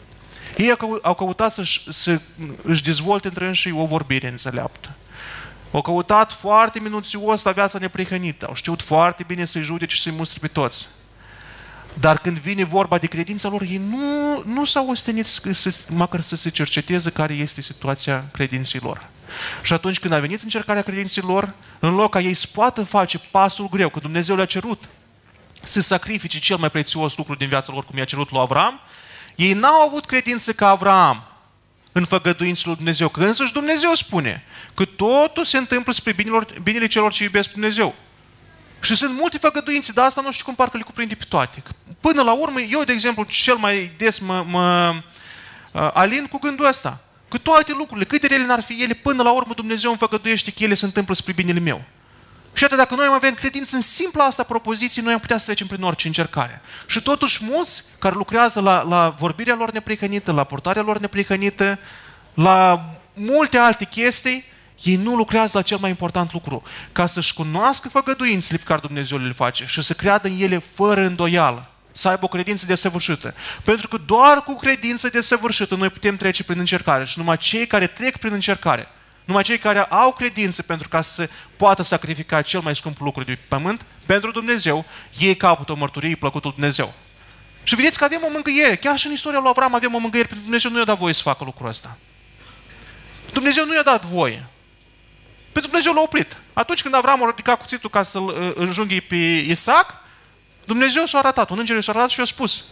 Ei 0.56 0.76
au 1.02 1.14
căutat 1.14 1.52
să, 1.52 1.62
să 1.88 2.20
își 2.62 2.82
dezvolte 2.82 3.28
între 3.28 3.52
și 3.52 3.72
o 3.76 3.84
vorbire 3.84 4.28
înțeleaptă. 4.28 4.90
Au 5.72 5.82
căutat 5.82 6.32
foarte 6.32 6.80
minuțios 6.80 7.42
la 7.42 7.50
viața 7.50 7.78
neprihănită. 7.78 8.46
Au 8.46 8.54
știut 8.54 8.82
foarte 8.82 9.24
bine 9.26 9.44
să-i 9.44 9.62
judece 9.62 9.94
și 9.94 10.02
să-i 10.02 10.12
mustre 10.12 10.38
pe 10.40 10.48
toți. 10.48 10.86
Dar 11.94 12.18
când 12.18 12.38
vine 12.38 12.64
vorba 12.64 12.98
de 12.98 13.06
credința 13.06 13.48
lor, 13.48 13.62
ei 13.62 13.80
nu, 13.88 14.42
nu 14.44 14.64
s-au 14.64 14.90
ostenit 14.90 15.26
să, 15.26 15.74
măcar 15.88 16.20
să 16.20 16.36
se 16.36 16.48
cerceteze 16.48 17.10
care 17.10 17.32
este 17.32 17.60
situația 17.60 18.24
credinței 18.32 18.80
lor. 18.82 19.06
Și 19.62 19.72
atunci 19.72 20.00
când 20.00 20.12
a 20.12 20.18
venit 20.18 20.42
încercarea 20.42 20.82
credinței 20.82 21.22
lor, 21.26 21.52
în 21.78 21.94
loc 21.94 22.10
ca 22.10 22.20
ei 22.20 22.34
să 22.34 22.46
poată 22.52 22.84
face 22.84 23.18
pasul 23.30 23.68
greu, 23.68 23.88
că 23.88 23.98
Dumnezeu 23.98 24.36
le-a 24.36 24.44
cerut 24.44 24.84
să 25.68 25.80
sacrifice 25.80 26.38
cel 26.38 26.56
mai 26.56 26.70
prețios 26.70 27.16
lucru 27.16 27.34
din 27.34 27.48
viața 27.48 27.72
lor, 27.72 27.84
cum 27.84 27.98
i-a 27.98 28.04
cerut 28.04 28.30
lui 28.30 28.40
Avram, 28.40 28.80
ei 29.34 29.52
n-au 29.52 29.86
avut 29.86 30.04
credință 30.04 30.52
ca 30.52 30.68
Avram 30.68 31.26
în 31.92 32.04
făgăduințele 32.04 32.66
lui 32.66 32.76
Dumnezeu. 32.76 33.08
Că 33.08 33.24
însuși 33.24 33.52
Dumnezeu 33.52 33.94
spune 33.94 34.44
că 34.74 34.84
totul 34.84 35.44
se 35.44 35.56
întâmplă 35.56 35.92
spre 35.92 36.12
binelor, 36.12 36.46
binele 36.62 36.86
celor 36.86 37.12
ce 37.12 37.22
iubesc 37.22 37.50
Dumnezeu. 37.52 37.94
Și 38.80 38.94
sunt 38.94 39.18
multe 39.18 39.38
făgăduințe, 39.38 39.92
dar 39.92 40.04
asta 40.04 40.20
nu 40.20 40.32
știu 40.32 40.44
cum 40.44 40.54
parcă 40.54 40.76
le 40.76 40.82
cuprinde 40.82 41.14
pe 41.14 41.24
toate. 41.28 41.62
Până 42.00 42.22
la 42.22 42.32
urmă, 42.32 42.60
eu, 42.60 42.84
de 42.84 42.92
exemplu, 42.92 43.24
cel 43.24 43.56
mai 43.56 43.92
des 43.96 44.18
mă, 44.18 44.44
mă 44.48 44.94
uh, 45.72 45.90
alin 45.92 46.26
cu 46.26 46.38
gândul 46.38 46.66
ăsta. 46.66 47.00
Că 47.28 47.38
toate 47.38 47.72
lucrurile, 47.72 48.04
cât 48.04 48.20
de 48.20 48.26
rele 48.26 48.46
n-ar 48.46 48.62
fi 48.62 48.82
ele, 48.82 48.94
până 48.94 49.22
la 49.22 49.32
urmă 49.32 49.54
Dumnezeu 49.54 49.90
îmi 49.90 49.98
făgăduiește 49.98 50.50
că 50.50 50.62
ele 50.62 50.74
se 50.74 50.84
întâmplă 50.84 51.14
spre 51.14 51.32
binele 51.32 51.60
meu. 51.60 51.84
Și 52.54 52.64
atât 52.64 52.76
dacă 52.76 52.94
noi 52.94 53.06
am 53.06 53.12
avem 53.12 53.34
credință 53.34 53.76
în 53.76 53.82
simpla 53.82 54.24
asta 54.24 54.42
propoziție, 54.42 55.02
noi 55.02 55.12
am 55.12 55.18
putea 55.18 55.38
să 55.38 55.44
trecem 55.44 55.66
prin 55.66 55.82
orice 55.82 56.06
încercare. 56.06 56.62
Și 56.86 57.02
totuși 57.02 57.44
mulți 57.44 57.84
care 57.98 58.14
lucrează 58.14 58.60
la, 58.60 58.82
la 58.82 59.14
vorbirea 59.18 59.54
lor 59.54 59.70
neprihănită, 59.70 60.32
la 60.32 60.44
portarea 60.44 60.82
lor 60.82 60.98
neprihănită, 60.98 61.78
la 62.34 62.84
multe 63.14 63.58
alte 63.58 63.84
chestii, 63.84 64.44
ei 64.82 64.96
nu 64.96 65.14
lucrează 65.14 65.50
la 65.54 65.62
cel 65.62 65.78
mai 65.80 65.90
important 65.90 66.32
lucru, 66.32 66.62
ca 66.92 67.06
să-și 67.06 67.34
cunoască 67.34 67.88
făgăduințele 67.88 68.58
pe 68.58 68.64
care 68.64 68.80
Dumnezeu 68.80 69.18
le 69.18 69.32
face 69.32 69.64
și 69.66 69.82
să 69.82 69.94
creadă 69.94 70.28
în 70.28 70.34
ele 70.38 70.62
fără 70.74 71.00
îndoială, 71.00 71.70
să 71.92 72.08
aibă 72.08 72.24
o 72.24 72.28
credință 72.28 72.66
desăvârșită. 72.66 73.34
Pentru 73.64 73.88
că 73.88 73.96
doar 74.06 74.42
cu 74.42 74.54
credință 74.54 75.08
desăvârșită 75.08 75.74
noi 75.74 75.90
putem 75.90 76.16
trece 76.16 76.44
prin 76.44 76.58
încercare 76.58 77.04
și 77.04 77.18
numai 77.18 77.36
cei 77.36 77.66
care 77.66 77.86
trec 77.86 78.16
prin 78.16 78.32
încercare, 78.32 78.88
numai 79.24 79.42
cei 79.42 79.58
care 79.58 79.82
au 79.82 80.12
credință 80.12 80.62
pentru 80.62 80.88
ca 80.88 81.02
să 81.02 81.28
poată 81.56 81.82
sacrifica 81.82 82.42
cel 82.42 82.60
mai 82.60 82.76
scump 82.76 82.98
lucru 82.98 83.22
de 83.22 83.32
pe 83.32 83.40
pământ, 83.48 83.84
pentru 84.06 84.30
Dumnezeu, 84.30 84.84
ei 85.18 85.36
capătă 85.36 85.72
o 85.72 85.76
mărturie 85.76 86.16
plăcutul 86.16 86.50
Dumnezeu. 86.50 86.94
Și 87.62 87.74
vedeți 87.74 87.98
că 87.98 88.04
avem 88.04 88.20
o 88.24 88.30
mângâiere. 88.30 88.76
Chiar 88.76 88.98
și 88.98 89.06
în 89.06 89.12
istoria 89.12 89.38
lui 89.38 89.48
Avram 89.48 89.74
avem 89.74 89.94
o 89.94 89.98
mângâiere, 89.98 90.28
pentru 90.28 90.44
Dumnezeu 90.44 90.70
nu 90.70 90.78
i-a 90.78 90.84
dat 90.84 90.98
voie 90.98 91.14
să 91.14 91.22
facă 91.22 91.44
lucrul 91.44 91.68
ăsta. 91.68 91.96
Dumnezeu 93.32 93.66
nu 93.66 93.74
i-a 93.74 93.82
dat 93.82 94.04
voie. 94.04 94.46
Pentru 95.52 95.70
Dumnezeu 95.70 95.92
l-a 95.92 96.00
oprit. 96.00 96.36
Atunci 96.52 96.82
când 96.82 96.94
Avram 96.94 97.24
a 97.24 97.26
ridicat 97.26 97.58
cuțitul 97.58 97.90
ca 97.90 98.02
să-l 98.02 98.24
uh, 98.24 98.50
înjunghi 98.54 99.00
pe 99.00 99.16
Isaac, 99.48 99.94
Dumnezeu 100.64 101.04
s-a 101.04 101.18
arătat, 101.18 101.50
un 101.50 101.58
înger 101.58 101.80
s-a 101.80 101.92
arătat 101.92 102.10
și 102.10 102.20
a 102.20 102.24
spus 102.24 102.64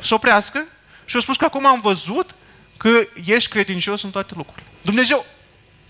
să 0.00 0.14
oprească 0.14 0.64
și 1.04 1.16
a 1.16 1.20
spus 1.20 1.36
că 1.36 1.44
acum 1.44 1.66
am 1.66 1.80
văzut 1.80 2.34
că 2.76 2.88
ești 3.24 3.50
credincios 3.50 4.02
în 4.02 4.10
toate 4.10 4.32
lucrurile. 4.36 4.66
Dumnezeu 4.82 5.26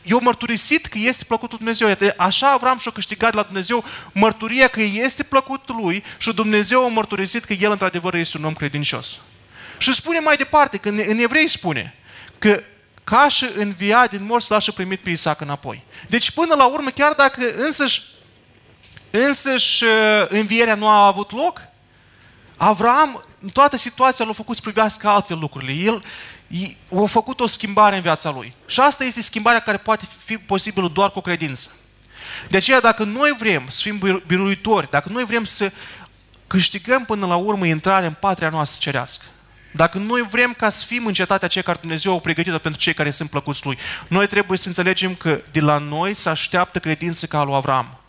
eu 0.07 0.21
mărturisit 0.23 0.87
că 0.87 0.99
este 0.99 1.25
plăcutul 1.25 1.59
Dumnezeu. 1.59 1.89
Iată, 1.89 2.15
așa 2.17 2.51
Avram 2.51 2.79
și-a 2.79 2.91
câștigat 2.91 3.35
la 3.35 3.43
Dumnezeu 3.43 3.85
mărturia 4.13 4.69
că 4.69 4.81
este 4.81 5.23
plăcutul 5.23 5.77
lui 5.77 6.05
și 6.19 6.35
Dumnezeu 6.35 6.85
a 6.85 6.89
mărturisit 6.89 7.45
că 7.45 7.53
el 7.53 7.71
într-adevăr 7.71 8.15
este 8.15 8.37
un 8.39 8.45
om 8.45 8.53
credincios. 8.53 9.17
Și 9.79 9.93
spune 9.93 10.19
mai 10.19 10.37
departe, 10.37 10.77
că 10.77 10.89
în 10.89 11.19
evrei 11.19 11.49
spune 11.49 11.95
că 12.39 12.63
ca 13.05 13.29
și 13.29 13.47
învia 13.57 14.07
din 14.07 14.25
morți, 14.25 14.51
l-a 14.51 14.59
și 14.59 14.73
primit 14.73 15.01
pe 15.01 15.11
Isaac 15.11 15.41
înapoi. 15.41 15.85
Deci 16.09 16.31
până 16.31 16.55
la 16.55 16.67
urmă, 16.67 16.91
chiar 16.91 17.13
dacă 17.13 17.41
însăși, 17.57 18.03
însăși 19.11 19.85
uh, 19.85 19.91
învierea 20.29 20.75
nu 20.75 20.89
a 20.89 21.07
avut 21.07 21.33
loc, 21.33 21.61
Avram, 22.57 23.25
în 23.41 23.49
toată 23.49 23.77
situația, 23.77 24.25
l-a 24.25 24.33
făcut 24.33 24.57
să 24.57 24.63
privească 24.63 25.09
altfel 25.09 25.39
lucrurile. 25.39 25.73
El 25.73 26.05
a 26.97 27.05
făcut 27.05 27.41
o 27.41 27.47
schimbare 27.47 27.97
în 27.97 28.03
viața 28.03 28.31
lui. 28.31 28.55
Și 28.67 28.81
asta 28.81 29.05
este 29.05 29.23
schimbarea 29.23 29.61
care 29.61 29.77
poate 29.77 30.05
fi 30.25 30.39
posibilă 30.39 30.89
doar 30.89 31.11
cu 31.11 31.21
credință. 31.21 31.71
De 32.49 32.57
aceea, 32.57 32.81
dacă 32.81 33.05
noi 33.05 33.35
vrem 33.39 33.67
să 33.69 33.81
fim 33.83 34.23
biruitori, 34.27 34.91
dacă 34.91 35.09
noi 35.13 35.25
vrem 35.25 35.45
să 35.45 35.73
câștigăm 36.47 37.05
până 37.05 37.27
la 37.27 37.37
urmă 37.37 37.67
intrarea 37.67 38.09
în 38.09 38.17
patria 38.21 38.49
noastră 38.49 38.79
cerească, 38.81 39.25
dacă 39.73 39.99
noi 39.99 40.23
vrem 40.31 40.55
ca 40.57 40.71
să 40.71 40.85
fim 40.85 41.07
în 41.07 41.13
cetatea 41.13 41.49
cei 41.49 41.63
care 41.63 41.79
Dumnezeu 41.81 42.13
au 42.13 42.21
pregătit 42.21 42.57
pentru 42.57 42.81
cei 42.81 42.95
care 42.95 43.11
sunt 43.11 43.31
plăcuți 43.31 43.67
Lui, 43.67 43.79
noi 44.09 44.27
trebuie 44.27 44.59
să 44.59 44.69
înțelegem 44.69 45.15
că 45.15 45.41
de 45.51 45.61
la 45.61 45.79
noi 45.79 46.15
se 46.15 46.29
așteaptă 46.29 46.79
credință 46.79 47.27
ca 47.27 47.43
lui 47.43 47.55
Avram. 47.55 48.01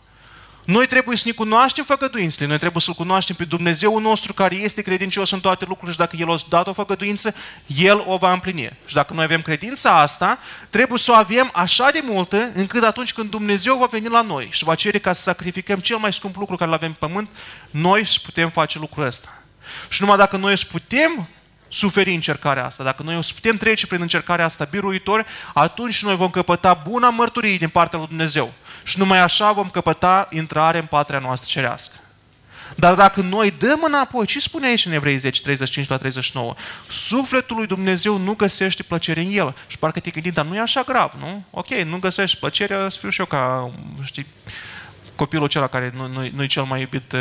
Noi 0.68 0.86
trebuie 0.86 1.16
să 1.16 1.22
ne 1.26 1.32
cunoaștem 1.32 1.84
făgăduințele, 1.84 2.46
noi 2.46 2.58
trebuie 2.58 2.82
să-L 2.82 2.94
cunoaștem 2.94 3.36
pe 3.36 3.44
Dumnezeu 3.44 3.98
nostru 3.98 4.32
care 4.32 4.54
este 4.54 4.82
credincios 4.82 5.30
în 5.30 5.40
toate 5.40 5.64
lucrurile 5.64 5.92
și 5.92 5.98
dacă 5.98 6.16
El 6.18 6.30
a 6.30 6.36
dat 6.48 6.66
o 6.66 6.72
făgăduință, 6.72 7.34
El 7.66 8.04
o 8.06 8.16
va 8.16 8.32
împlini. 8.32 8.70
Și 8.86 8.94
dacă 8.94 9.14
noi 9.14 9.24
avem 9.24 9.42
credința 9.42 10.00
asta, 10.00 10.38
trebuie 10.70 10.98
să 10.98 11.10
o 11.10 11.14
avem 11.14 11.50
așa 11.52 11.90
de 11.90 12.02
multă 12.04 12.50
încât 12.54 12.82
atunci 12.82 13.12
când 13.12 13.30
Dumnezeu 13.30 13.76
va 13.76 13.86
veni 13.86 14.08
la 14.08 14.22
noi 14.22 14.48
și 14.50 14.64
va 14.64 14.74
cere 14.74 14.98
ca 14.98 15.12
să 15.12 15.22
sacrificăm 15.22 15.78
cel 15.78 15.96
mai 15.96 16.12
scump 16.12 16.36
lucru 16.36 16.56
care 16.56 16.70
îl 16.70 16.76
avem 16.76 16.90
pe 16.92 17.06
pământ, 17.06 17.28
noi 17.70 18.06
să 18.06 18.18
putem 18.24 18.50
face 18.50 18.78
lucrul 18.78 19.06
ăsta. 19.06 19.42
Și 19.88 20.00
numai 20.00 20.16
dacă 20.16 20.36
noi 20.36 20.58
să 20.58 20.64
putem 20.70 21.28
suferi 21.68 22.14
încercarea 22.14 22.66
asta, 22.66 22.84
dacă 22.84 23.02
noi 23.02 23.16
o 23.16 23.22
să 23.22 23.32
putem 23.34 23.56
trece 23.56 23.86
prin 23.86 24.00
încercarea 24.00 24.44
asta 24.44 24.68
biruitor, 24.70 25.26
atunci 25.54 26.02
noi 26.02 26.16
vom 26.16 26.30
căpăta 26.30 26.82
buna 26.88 27.10
mărturie 27.10 27.56
din 27.56 27.68
partea 27.68 27.98
lui 27.98 28.08
Dumnezeu. 28.08 28.52
Și 28.88 28.98
numai 28.98 29.20
așa 29.20 29.52
vom 29.52 29.68
căpăta 29.68 30.28
intrare 30.30 30.78
în 30.78 30.86
patria 30.86 31.18
noastră 31.18 31.48
cerească. 31.50 31.94
Dar 32.74 32.94
dacă 32.94 33.20
noi 33.20 33.54
dăm 33.58 33.80
înapoi, 33.82 34.26
ce 34.26 34.40
spune 34.40 34.66
aici 34.66 34.86
în 34.86 34.92
Evrei 34.92 35.16
10, 35.16 35.42
35 35.42 35.88
la 35.88 35.96
39? 35.96 36.54
Sufletul 36.88 37.56
lui 37.56 37.66
Dumnezeu 37.66 38.16
nu 38.16 38.34
găsește 38.34 38.82
plăcere 38.82 39.20
în 39.20 39.30
el. 39.30 39.56
Și 39.66 39.78
parcă 39.78 40.00
te 40.00 40.10
gândi, 40.10 40.30
dar 40.30 40.44
nu 40.44 40.54
e 40.54 40.60
așa 40.60 40.82
grav, 40.82 41.12
nu? 41.18 41.42
Ok, 41.50 41.68
nu 41.68 41.98
găsești 41.98 42.38
plăcere, 42.38 42.88
să 42.90 42.98
fiu 42.98 43.08
și 43.08 43.20
eu 43.20 43.26
ca, 43.26 43.70
știi, 44.02 44.26
copilul 45.14 45.44
acela 45.44 45.66
care 45.66 45.92
nu, 45.94 46.06
nu, 46.06 46.28
nu 46.32 46.42
e 46.42 46.46
cel 46.46 46.62
mai 46.62 46.80
iubit, 46.80 47.14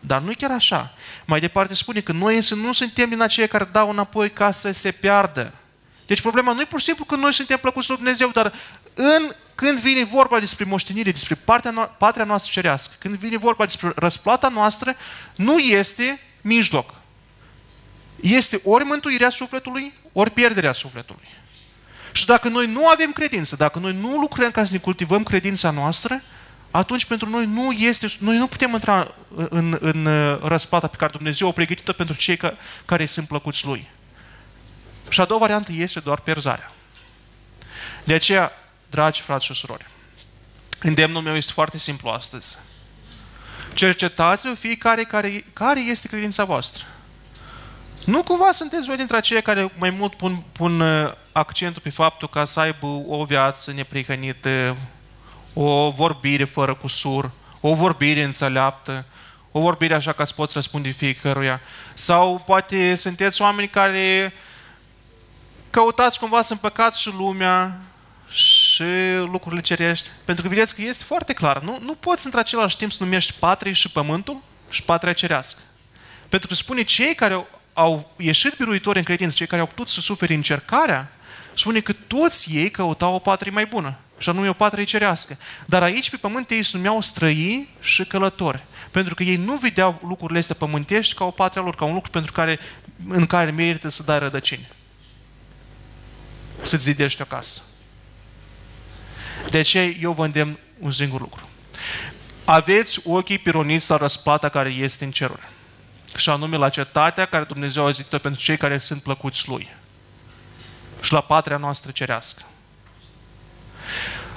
dar 0.00 0.20
nu 0.20 0.30
e 0.30 0.34
chiar 0.34 0.50
așa. 0.50 0.94
Mai 1.24 1.40
departe 1.40 1.74
spune 1.74 2.00
că 2.00 2.12
noi 2.12 2.36
însă 2.36 2.54
nu 2.54 2.72
suntem 2.72 3.08
din 3.08 3.22
aceia 3.22 3.46
care 3.46 3.68
dau 3.72 3.90
înapoi 3.90 4.30
ca 4.30 4.50
să 4.50 4.72
se 4.72 4.90
piardă. 4.90 5.52
Deci 6.10 6.20
problema 6.20 6.52
nu 6.52 6.60
e 6.60 6.64
pur 6.64 6.78
și 6.78 6.84
simplu 6.84 7.04
că 7.04 7.16
noi 7.16 7.32
suntem 7.32 7.58
plăcuți 7.58 7.88
lui 7.88 7.96
Dumnezeu, 7.96 8.30
dar 8.32 8.52
în, 8.94 9.30
când 9.54 9.78
vine 9.78 10.04
vorba 10.04 10.38
despre 10.38 10.64
moștenire, 10.64 11.10
despre 11.10 11.34
partea 11.34 11.72
no- 11.72 11.98
patria 11.98 12.24
noastră 12.24 12.50
cerească, 12.52 12.94
când 12.98 13.14
vine 13.16 13.36
vorba 13.36 13.64
despre 13.64 13.92
răsplata 13.96 14.48
noastră, 14.48 14.96
nu 15.34 15.58
este 15.58 16.20
mijloc. 16.40 16.94
Este 18.20 18.60
ori 18.64 18.84
mântuirea 18.84 19.30
sufletului, 19.30 19.92
ori 20.12 20.30
pierderea 20.30 20.72
sufletului. 20.72 21.28
Și 22.12 22.26
dacă 22.26 22.48
noi 22.48 22.66
nu 22.66 22.88
avem 22.88 23.12
credință, 23.12 23.56
dacă 23.56 23.78
noi 23.78 23.96
nu 24.00 24.16
lucrăm 24.16 24.50
ca 24.50 24.64
să 24.64 24.72
ne 24.72 24.78
cultivăm 24.78 25.22
credința 25.22 25.70
noastră, 25.70 26.22
atunci 26.70 27.04
pentru 27.04 27.28
noi 27.28 27.46
nu 27.46 27.70
este, 27.70 28.06
noi 28.18 28.36
nu 28.36 28.46
putem 28.46 28.72
intra 28.72 29.14
în, 29.34 29.46
în, 29.50 29.78
în 29.80 30.06
uh, 30.06 30.38
răsplata 30.42 30.86
pe 30.86 30.96
care 30.96 31.12
Dumnezeu 31.12 31.48
a 31.48 31.52
pregătit-o 31.52 31.92
pentru 31.92 32.16
cei 32.16 32.36
ca, 32.36 32.56
care 32.84 33.06
sunt 33.06 33.28
plăcuți 33.28 33.66
Lui. 33.66 33.88
Și 35.08 35.20
a 35.20 35.24
doua 35.24 35.40
variantă 35.40 35.72
este 35.72 36.00
doar 36.00 36.20
pierzarea. 36.20 36.72
De 38.04 38.14
aceea, 38.14 38.52
dragi 38.90 39.20
frați 39.20 39.44
și 39.44 39.54
surori, 39.54 39.86
îndemnul 40.80 41.22
meu 41.22 41.36
este 41.36 41.52
foarte 41.52 41.78
simplu 41.78 42.08
astăzi. 42.08 42.56
Cercetați-vă 43.74 44.54
fiecare 44.54 45.04
care, 45.04 45.44
care 45.52 45.80
este 45.80 46.08
credința 46.08 46.44
voastră. 46.44 46.84
Nu 48.04 48.22
cumva 48.22 48.52
sunteți 48.52 48.86
voi 48.86 48.96
dintre 48.96 49.16
aceia 49.16 49.40
care 49.40 49.72
mai 49.78 49.90
mult 49.90 50.14
pun, 50.14 50.42
pun 50.52 50.80
uh, 50.80 51.12
accentul 51.32 51.82
pe 51.82 51.90
faptul 51.90 52.28
ca 52.28 52.44
să 52.44 52.60
aibă 52.60 52.86
o 53.06 53.24
viață 53.24 53.72
neprihănită, 53.72 54.76
o 55.52 55.90
vorbire 55.90 56.44
fără 56.44 56.74
cusur, 56.74 57.30
o 57.60 57.74
vorbire 57.74 58.22
înțeleaptă, 58.22 59.04
o 59.52 59.60
vorbire 59.60 59.94
așa 59.94 60.12
ca 60.12 60.24
să 60.24 60.32
poți 60.36 60.54
răspunde 60.54 60.88
fiecăruia. 60.88 61.60
Sau 61.94 62.42
poate 62.46 62.94
sunteți 62.94 63.42
oameni 63.42 63.68
care 63.68 64.32
căutați 65.70 66.18
cumva 66.18 66.42
să 66.42 66.52
împăcați 66.52 67.00
și 67.00 67.14
lumea 67.16 67.80
și 68.80 69.30
lucrurile 69.30 69.60
cerești. 69.60 70.08
Pentru 70.24 70.42
că 70.42 70.48
vedeți 70.48 70.74
că 70.74 70.82
este 70.82 71.04
foarte 71.04 71.32
clar. 71.32 71.62
Nu, 71.62 71.78
nu 71.82 71.94
poți 71.94 72.26
într 72.26 72.38
același 72.38 72.76
timp 72.76 72.92
să 72.92 73.04
numești 73.04 73.32
patrie 73.38 73.72
și 73.72 73.90
pământul 73.90 74.42
și 74.70 74.82
patria 74.82 75.12
cerească. 75.12 75.60
Pentru 76.28 76.48
că 76.48 76.54
spune 76.54 76.82
cei 76.82 77.14
care 77.14 77.34
au, 77.34 77.48
au 77.72 78.12
ieșit 78.16 78.56
biruitori 78.56 78.98
în 78.98 79.04
credință, 79.04 79.34
cei 79.34 79.46
care 79.46 79.60
au 79.60 79.66
putut 79.66 79.88
să 79.88 80.00
suferi 80.00 80.34
încercarea, 80.34 81.12
spune 81.54 81.80
că 81.80 81.92
toți 81.92 82.56
ei 82.56 82.70
căutau 82.70 83.14
o 83.14 83.18
patrie 83.18 83.52
mai 83.52 83.66
bună 83.66 83.96
și 84.18 84.28
anume 84.28 84.48
o 84.48 84.52
patrie 84.52 84.84
cerească. 84.84 85.38
Dar 85.66 85.82
aici 85.82 86.10
pe 86.10 86.16
pământ 86.16 86.50
ei 86.50 86.62
se 86.62 86.76
numeau 86.76 87.00
străini 87.00 87.68
și 87.80 88.04
călători. 88.04 88.62
Pentru 88.90 89.14
că 89.14 89.22
ei 89.22 89.36
nu 89.36 89.56
vedeau 89.56 90.00
lucrurile 90.02 90.38
astea 90.38 90.56
pământești 90.58 91.14
ca 91.14 91.24
o 91.24 91.30
patria 91.30 91.62
lor, 91.62 91.74
ca 91.74 91.84
un 91.84 91.94
lucru 91.94 92.10
pentru 92.10 92.32
care, 92.32 92.58
în 93.08 93.26
care 93.26 93.50
merită 93.50 93.88
să 93.88 94.02
dai 94.02 94.18
rădăcini. 94.18 94.68
Să-ți 96.62 96.82
zidești 96.82 97.22
o 97.22 97.24
casă. 97.24 97.60
De 99.50 99.58
aceea 99.58 99.84
eu 99.84 100.12
vă 100.12 100.24
îndemn 100.24 100.58
un 100.78 100.92
singur 100.92 101.20
lucru. 101.20 101.48
Aveți 102.44 103.00
ochii 103.04 103.38
pironiți 103.38 103.90
la 103.90 103.96
răsplata 103.96 104.48
care 104.48 104.68
este 104.68 105.04
în 105.04 105.10
ceruri. 105.10 105.48
Și 106.16 106.30
anume 106.30 106.56
la 106.56 106.68
cetatea 106.68 107.26
care 107.26 107.44
Dumnezeu 107.44 107.86
a 107.86 107.90
zis 107.90 108.04
pentru 108.04 108.40
cei 108.40 108.56
care 108.56 108.78
sunt 108.78 109.02
plăcuți 109.02 109.48
Lui. 109.48 109.68
Și 111.00 111.12
la 111.12 111.20
patria 111.20 111.56
noastră 111.56 111.90
cerească. 111.90 112.42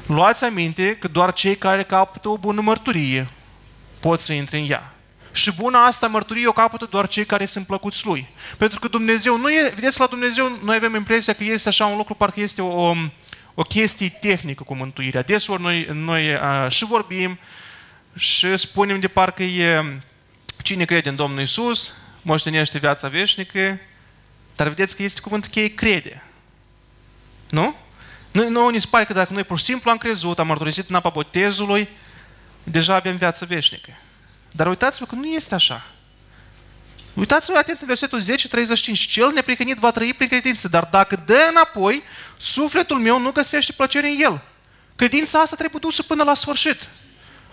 Luați 0.06 0.44
aminte 0.44 0.96
că 0.96 1.08
doar 1.08 1.34
cei 1.34 1.56
care 1.56 1.84
capătă 1.84 2.30
o 2.30 2.38
bună 2.38 2.62
mărturie 2.62 3.28
pot 4.00 4.20
să 4.20 4.34
intre 4.34 4.58
în 4.58 4.70
ea. 4.70 4.94
Și 5.32 5.54
buna 5.56 5.86
asta 5.86 6.08
mărturie 6.08 6.48
o 6.48 6.52
capătă 6.52 6.88
doar 6.90 7.08
cei 7.08 7.26
care 7.26 7.46
sunt 7.46 7.66
plăcuți 7.66 8.06
lui. 8.06 8.28
Pentru 8.58 8.80
că 8.80 8.88
Dumnezeu 8.88 9.38
nu 9.38 9.50
e, 9.50 9.72
vedeți, 9.76 10.00
la 10.00 10.06
Dumnezeu 10.06 10.60
noi 10.64 10.76
avem 10.76 10.96
impresia 10.96 11.34
că 11.34 11.44
este 11.44 11.70
așa 11.70 11.86
un 11.86 11.98
lucru, 11.98 12.14
parcă 12.14 12.40
este 12.40 12.62
o, 12.62 12.94
o 13.54 13.64
chestie 13.64 14.10
tehnică 14.10 14.64
cu 14.64 14.76
mântuirea. 14.76 15.22
Desori 15.22 15.62
noi, 15.62 15.88
noi 15.92 16.36
a, 16.38 16.70
și 16.70 16.86
vorbim 16.86 17.40
și 18.16 18.58
spunem 18.58 19.00
de 19.00 19.08
parcă 19.08 19.44
e 19.44 20.00
cine 20.62 20.86
crede 20.86 21.10
în 21.10 21.16
Domnul 21.16 21.42
Isus, 21.42 21.94
moștenește 22.22 22.78
viața 22.78 23.08
veșnică, 23.08 23.80
dar 24.56 24.68
vedeți 24.68 24.96
că 24.96 25.04
este 25.04 25.22
cuvântul 25.22 25.50
cheie 25.50 25.74
crede. 25.74 26.24
Nu? 27.50 27.76
Noi, 28.32 28.50
nouă 28.50 28.72
ni 28.72 28.82
se 28.82 28.88
pare 28.90 29.06
că 29.06 29.14
dacă 29.14 29.34
noi 29.34 29.44
pur 29.44 29.58
și 29.58 29.64
simplu 29.64 29.92
am 29.92 29.98
crezut, 29.98 30.40
am 30.40 30.48
mărturisit 30.48 30.90
în 30.90 30.96
apa 30.96 31.10
botezului, 31.10 31.90
deja 32.64 32.96
avem 32.96 33.18
viață 33.18 33.46
veșnică. 33.46 33.90
Dar 34.52 34.68
uitați-vă 34.68 35.06
că 35.06 35.16
nu 35.16 35.26
este 35.26 35.56
așa. 35.56 35.86
Uitați-vă 37.14 37.58
atent 37.58 37.82
în 37.82 37.88
versetul 37.88 38.20
10, 38.20 38.48
35. 38.48 39.00
Cel 39.00 39.32
neprihănit 39.32 39.78
va 39.78 39.92
trăi 39.92 40.14
prin 40.14 40.28
credință, 40.28 40.68
dar 40.68 40.88
dacă 40.92 41.24
dă 41.26 41.48
înapoi, 41.50 42.04
sufletul 42.38 43.00
meu 43.00 43.20
nu 43.20 43.32
găsește 43.32 43.72
plăcere 43.72 44.08
în 44.08 44.16
el. 44.20 44.42
Credința 44.96 45.40
asta 45.40 45.56
trebuie 45.56 45.80
dusă 45.84 46.04
până 46.04 46.24
la 46.24 46.34
sfârșit. 46.34 46.88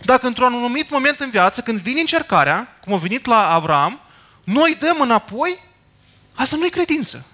Dacă 0.04 0.26
într-un 0.26 0.46
anumit 0.46 0.90
moment 0.90 1.20
în 1.20 1.30
viață, 1.30 1.60
când 1.60 1.80
vine 1.80 2.00
încercarea, 2.00 2.78
cum 2.84 2.92
a 2.92 2.96
venit 2.96 3.26
la 3.26 3.52
Avram, 3.52 4.00
noi 4.44 4.76
dăm 4.80 5.00
înapoi, 5.00 5.58
asta 6.34 6.56
nu 6.56 6.64
e 6.64 6.68
credință. 6.68 7.26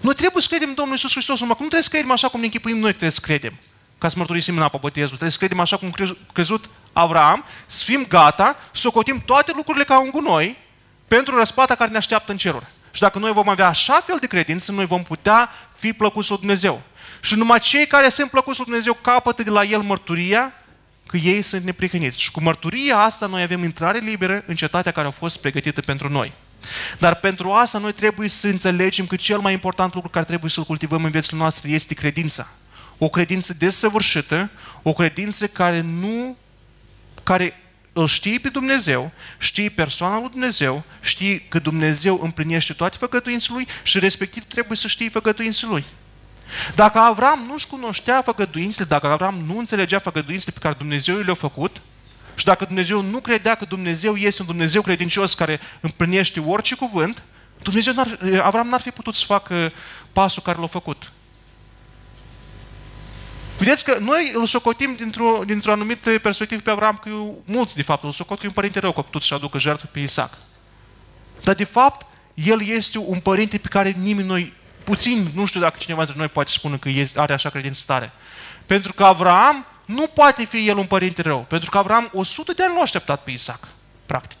Noi 0.00 0.14
trebuie 0.14 0.42
să 0.42 0.48
credem 0.48 0.68
în 0.68 0.74
Domnul 0.74 0.94
Iisus 0.94 1.12
Hristos, 1.12 1.40
numai 1.40 1.54
că 1.56 1.62
nu 1.62 1.68
trebuie 1.68 1.88
să 1.88 1.94
credem 1.94 2.10
așa 2.10 2.28
cum 2.28 2.40
ne 2.40 2.46
închipuim 2.46 2.78
noi 2.78 2.90
trebuie 2.90 3.10
să 3.10 3.20
credem, 3.22 3.58
ca 4.02 4.08
să 4.08 4.14
mărturisim 4.18 4.56
în 4.56 4.62
apă 4.62 4.78
botezul. 4.80 5.08
Trebuie 5.08 5.30
să 5.30 5.38
credem 5.38 5.60
așa 5.60 5.76
cum 5.76 5.92
a 5.98 6.14
crezut 6.32 6.70
Avram, 6.92 7.44
să 7.66 7.84
fim 7.84 8.06
gata, 8.08 8.56
să 8.72 8.88
ocotim 8.88 9.22
toate 9.26 9.52
lucrurile 9.54 9.84
ca 9.84 10.00
un 10.00 10.10
gunoi 10.10 10.56
pentru 11.08 11.36
răspata 11.36 11.74
care 11.74 11.90
ne 11.90 11.96
așteaptă 11.96 12.32
în 12.32 12.38
ceruri. 12.38 12.66
Și 12.90 13.00
dacă 13.00 13.18
noi 13.18 13.32
vom 13.32 13.48
avea 13.48 13.68
așa 13.68 14.02
fel 14.06 14.16
de 14.20 14.26
credință, 14.26 14.72
noi 14.72 14.86
vom 14.86 15.02
putea 15.02 15.50
fi 15.76 15.92
plăcuți 15.92 16.28
lui 16.28 16.38
Dumnezeu. 16.38 16.82
Și 17.20 17.34
numai 17.34 17.58
cei 17.58 17.86
care 17.86 18.08
sunt 18.08 18.30
plăcuți 18.30 18.56
lui 18.56 18.66
Dumnezeu 18.66 18.98
capătă 19.00 19.42
de 19.42 19.50
la 19.50 19.64
El 19.64 19.80
mărturia 19.80 20.52
că 21.06 21.16
ei 21.16 21.42
sunt 21.42 21.62
neprihăniți. 21.62 22.22
Și 22.22 22.30
cu 22.30 22.42
mărturia 22.42 22.98
asta 22.98 23.26
noi 23.26 23.42
avem 23.42 23.62
intrare 23.62 23.98
liberă 23.98 24.42
în 24.46 24.54
cetatea 24.54 24.92
care 24.92 25.06
a 25.06 25.10
fost 25.10 25.40
pregătită 25.40 25.80
pentru 25.80 26.08
noi. 26.08 26.32
Dar 26.98 27.14
pentru 27.14 27.52
asta 27.52 27.78
noi 27.78 27.92
trebuie 27.92 28.28
să 28.28 28.46
înțelegem 28.46 29.06
că 29.06 29.16
cel 29.16 29.38
mai 29.38 29.52
important 29.52 29.94
lucru 29.94 30.08
care 30.08 30.24
trebuie 30.24 30.50
să-l 30.50 30.64
cultivăm 30.64 31.04
în 31.04 31.10
viețile 31.10 31.38
noastre 31.38 31.70
este 31.70 31.94
credința. 31.94 32.48
O 33.04 33.08
credință 33.08 33.54
desăvârșită, 33.58 34.50
o 34.82 34.92
credință 34.92 35.46
care 35.46 35.80
nu, 35.80 36.36
care 37.22 37.56
îl 37.92 38.06
știi 38.06 38.38
pe 38.38 38.48
Dumnezeu, 38.48 39.12
știi 39.38 39.70
persoana 39.70 40.18
lui 40.18 40.28
Dumnezeu, 40.30 40.82
știi 41.00 41.40
că 41.48 41.58
Dumnezeu 41.58 42.20
împlinește 42.22 42.72
toate 42.72 42.96
făgăduințele 42.96 43.56
Lui 43.56 43.66
și 43.82 43.98
respectiv 43.98 44.44
trebuie 44.44 44.76
să 44.76 44.86
știi 44.86 45.08
făgăduințele 45.08 45.70
Lui. 45.70 45.84
Dacă 46.74 46.98
Avram 46.98 47.44
nu-și 47.46 47.66
cunoștea 47.66 48.22
făgăduințele, 48.22 48.86
dacă 48.86 49.06
Avram 49.06 49.34
nu 49.46 49.58
înțelegea 49.58 49.98
făgăduințele 49.98 50.52
pe 50.54 50.60
care 50.60 50.74
Dumnezeu 50.78 51.16
le-a 51.16 51.34
făcut, 51.34 51.80
și 52.34 52.44
dacă 52.44 52.64
Dumnezeu 52.64 53.02
nu 53.02 53.20
credea 53.20 53.54
că 53.54 53.64
Dumnezeu 53.64 54.16
este 54.16 54.40
un 54.40 54.46
Dumnezeu 54.46 54.82
credincios 54.82 55.34
care 55.34 55.60
împlinește 55.80 56.40
orice 56.40 56.74
cuvânt, 56.74 57.22
Dumnezeu 57.62 57.92
n-ar, 57.92 58.18
Avram 58.42 58.68
n-ar 58.68 58.80
fi 58.80 58.90
putut 58.90 59.14
să 59.14 59.24
facă 59.24 59.72
pasul 60.12 60.42
care 60.42 60.58
l-a 60.58 60.66
făcut. 60.66 61.10
Vedeți 63.64 63.84
că 63.84 63.96
noi 64.00 64.32
îl 64.34 64.46
socotim 64.46 64.94
dintr-o, 64.94 65.40
dintr-o 65.46 65.72
anumită 65.72 66.18
perspectivă 66.18 66.60
pe 66.60 66.70
Avram, 66.70 67.00
că 67.02 67.10
mulți 67.44 67.74
de 67.74 67.82
fapt 67.82 68.04
îl 68.04 68.12
socot 68.12 68.38
că 68.38 68.44
e 68.44 68.48
un 68.48 68.54
părinte 68.54 68.78
rău 68.78 68.92
că 68.92 69.00
a 69.00 69.02
putut 69.02 69.22
să 69.22 69.34
aducă 69.34 69.58
jertfă 69.58 69.86
pe 69.92 70.00
Isaac. 70.00 70.38
Dar 71.42 71.54
de 71.54 71.64
fapt, 71.64 72.06
el 72.34 72.66
este 72.66 72.98
un 72.98 73.18
părinte 73.18 73.58
pe 73.58 73.68
care 73.68 73.94
nimeni 73.98 74.26
noi, 74.26 74.52
puțin, 74.84 75.30
nu 75.34 75.44
știu 75.44 75.60
dacă 75.60 75.76
cineva 75.78 76.00
dintre 76.00 76.18
noi 76.20 76.28
poate 76.28 76.50
spune 76.50 76.76
că 76.76 76.88
este, 76.88 77.20
are 77.20 77.32
așa 77.32 77.50
credință 77.50 77.82
tare. 77.86 78.12
Pentru 78.66 78.92
că 78.92 79.04
Avram 79.04 79.66
nu 79.84 80.06
poate 80.06 80.44
fi 80.44 80.68
el 80.68 80.76
un 80.76 80.86
părinte 80.86 81.22
rău. 81.22 81.44
Pentru 81.48 81.70
că 81.70 81.78
Avram 81.78 82.10
100 82.12 82.52
de 82.52 82.64
ani 82.64 82.74
l-a 82.74 82.80
așteptat 82.80 83.22
pe 83.22 83.30
Isaac, 83.30 83.68
practic. 84.06 84.38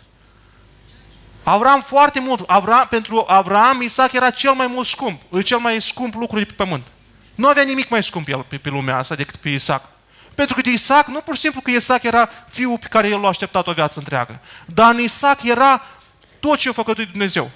Avram 1.42 1.82
foarte 1.82 2.20
mult. 2.20 2.44
Avram, 2.46 2.86
pentru 2.90 3.24
Avram, 3.28 3.82
Isaac 3.82 4.12
era 4.12 4.30
cel 4.30 4.52
mai 4.52 4.66
mult 4.66 4.86
scump, 4.86 5.42
cel 5.44 5.58
mai 5.58 5.80
scump 5.80 6.14
lucru 6.14 6.38
de 6.38 6.44
pe 6.44 6.52
pământ. 6.52 6.82
Nu 7.34 7.48
avea 7.48 7.62
nimic 7.62 7.88
mai 7.88 8.02
scump 8.02 8.28
el 8.28 8.42
pe, 8.48 8.56
pe 8.56 8.68
lumea 8.68 8.96
asta 8.96 9.14
decât 9.14 9.36
pe 9.36 9.48
Isaac. 9.48 9.84
Pentru 10.34 10.54
că 10.54 10.60
de 10.60 10.70
Isaac, 10.70 11.06
nu 11.06 11.20
pur 11.20 11.34
și 11.34 11.40
simplu 11.40 11.60
că 11.60 11.70
Isaac 11.70 12.02
era 12.02 12.28
fiul 12.48 12.78
pe 12.78 12.86
care 12.86 13.08
el 13.08 13.20
l-a 13.20 13.28
așteptat 13.28 13.66
o 13.66 13.72
viață 13.72 13.98
întreagă, 13.98 14.40
dar 14.66 14.94
în 14.94 15.00
Isaac 15.00 15.42
era 15.42 15.82
tot 16.40 16.58
ce 16.58 16.68
a 16.68 16.72
făcut 16.72 16.96
Dumnezeu. 17.10 17.50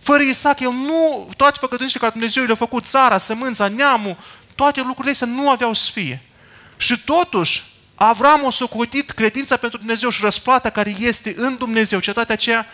Fără 0.00 0.22
Isaac, 0.22 0.60
el 0.60 0.70
nu, 0.70 1.28
toate 1.36 1.56
făgăduințele 1.60 2.00
care 2.00 2.12
Dumnezeu 2.12 2.44
le-a 2.44 2.54
făcut, 2.54 2.84
țara, 2.84 3.18
sămânța, 3.18 3.68
neamul, 3.68 4.16
toate 4.54 4.80
lucrurile 4.80 5.10
astea 5.10 5.26
nu 5.26 5.50
aveau 5.50 5.72
să 5.72 5.90
fie. 5.92 6.22
Și 6.76 7.04
totuși, 7.04 7.62
Avram 8.02 8.46
a 8.46 8.50
socotit 8.50 9.10
credința 9.10 9.56
pentru 9.56 9.78
Dumnezeu 9.78 10.08
și 10.10 10.20
răsplata 10.22 10.70
care 10.70 10.94
este 10.98 11.34
în 11.36 11.56
Dumnezeu, 11.56 12.00
cetatea 12.00 12.34
aceea 12.34 12.66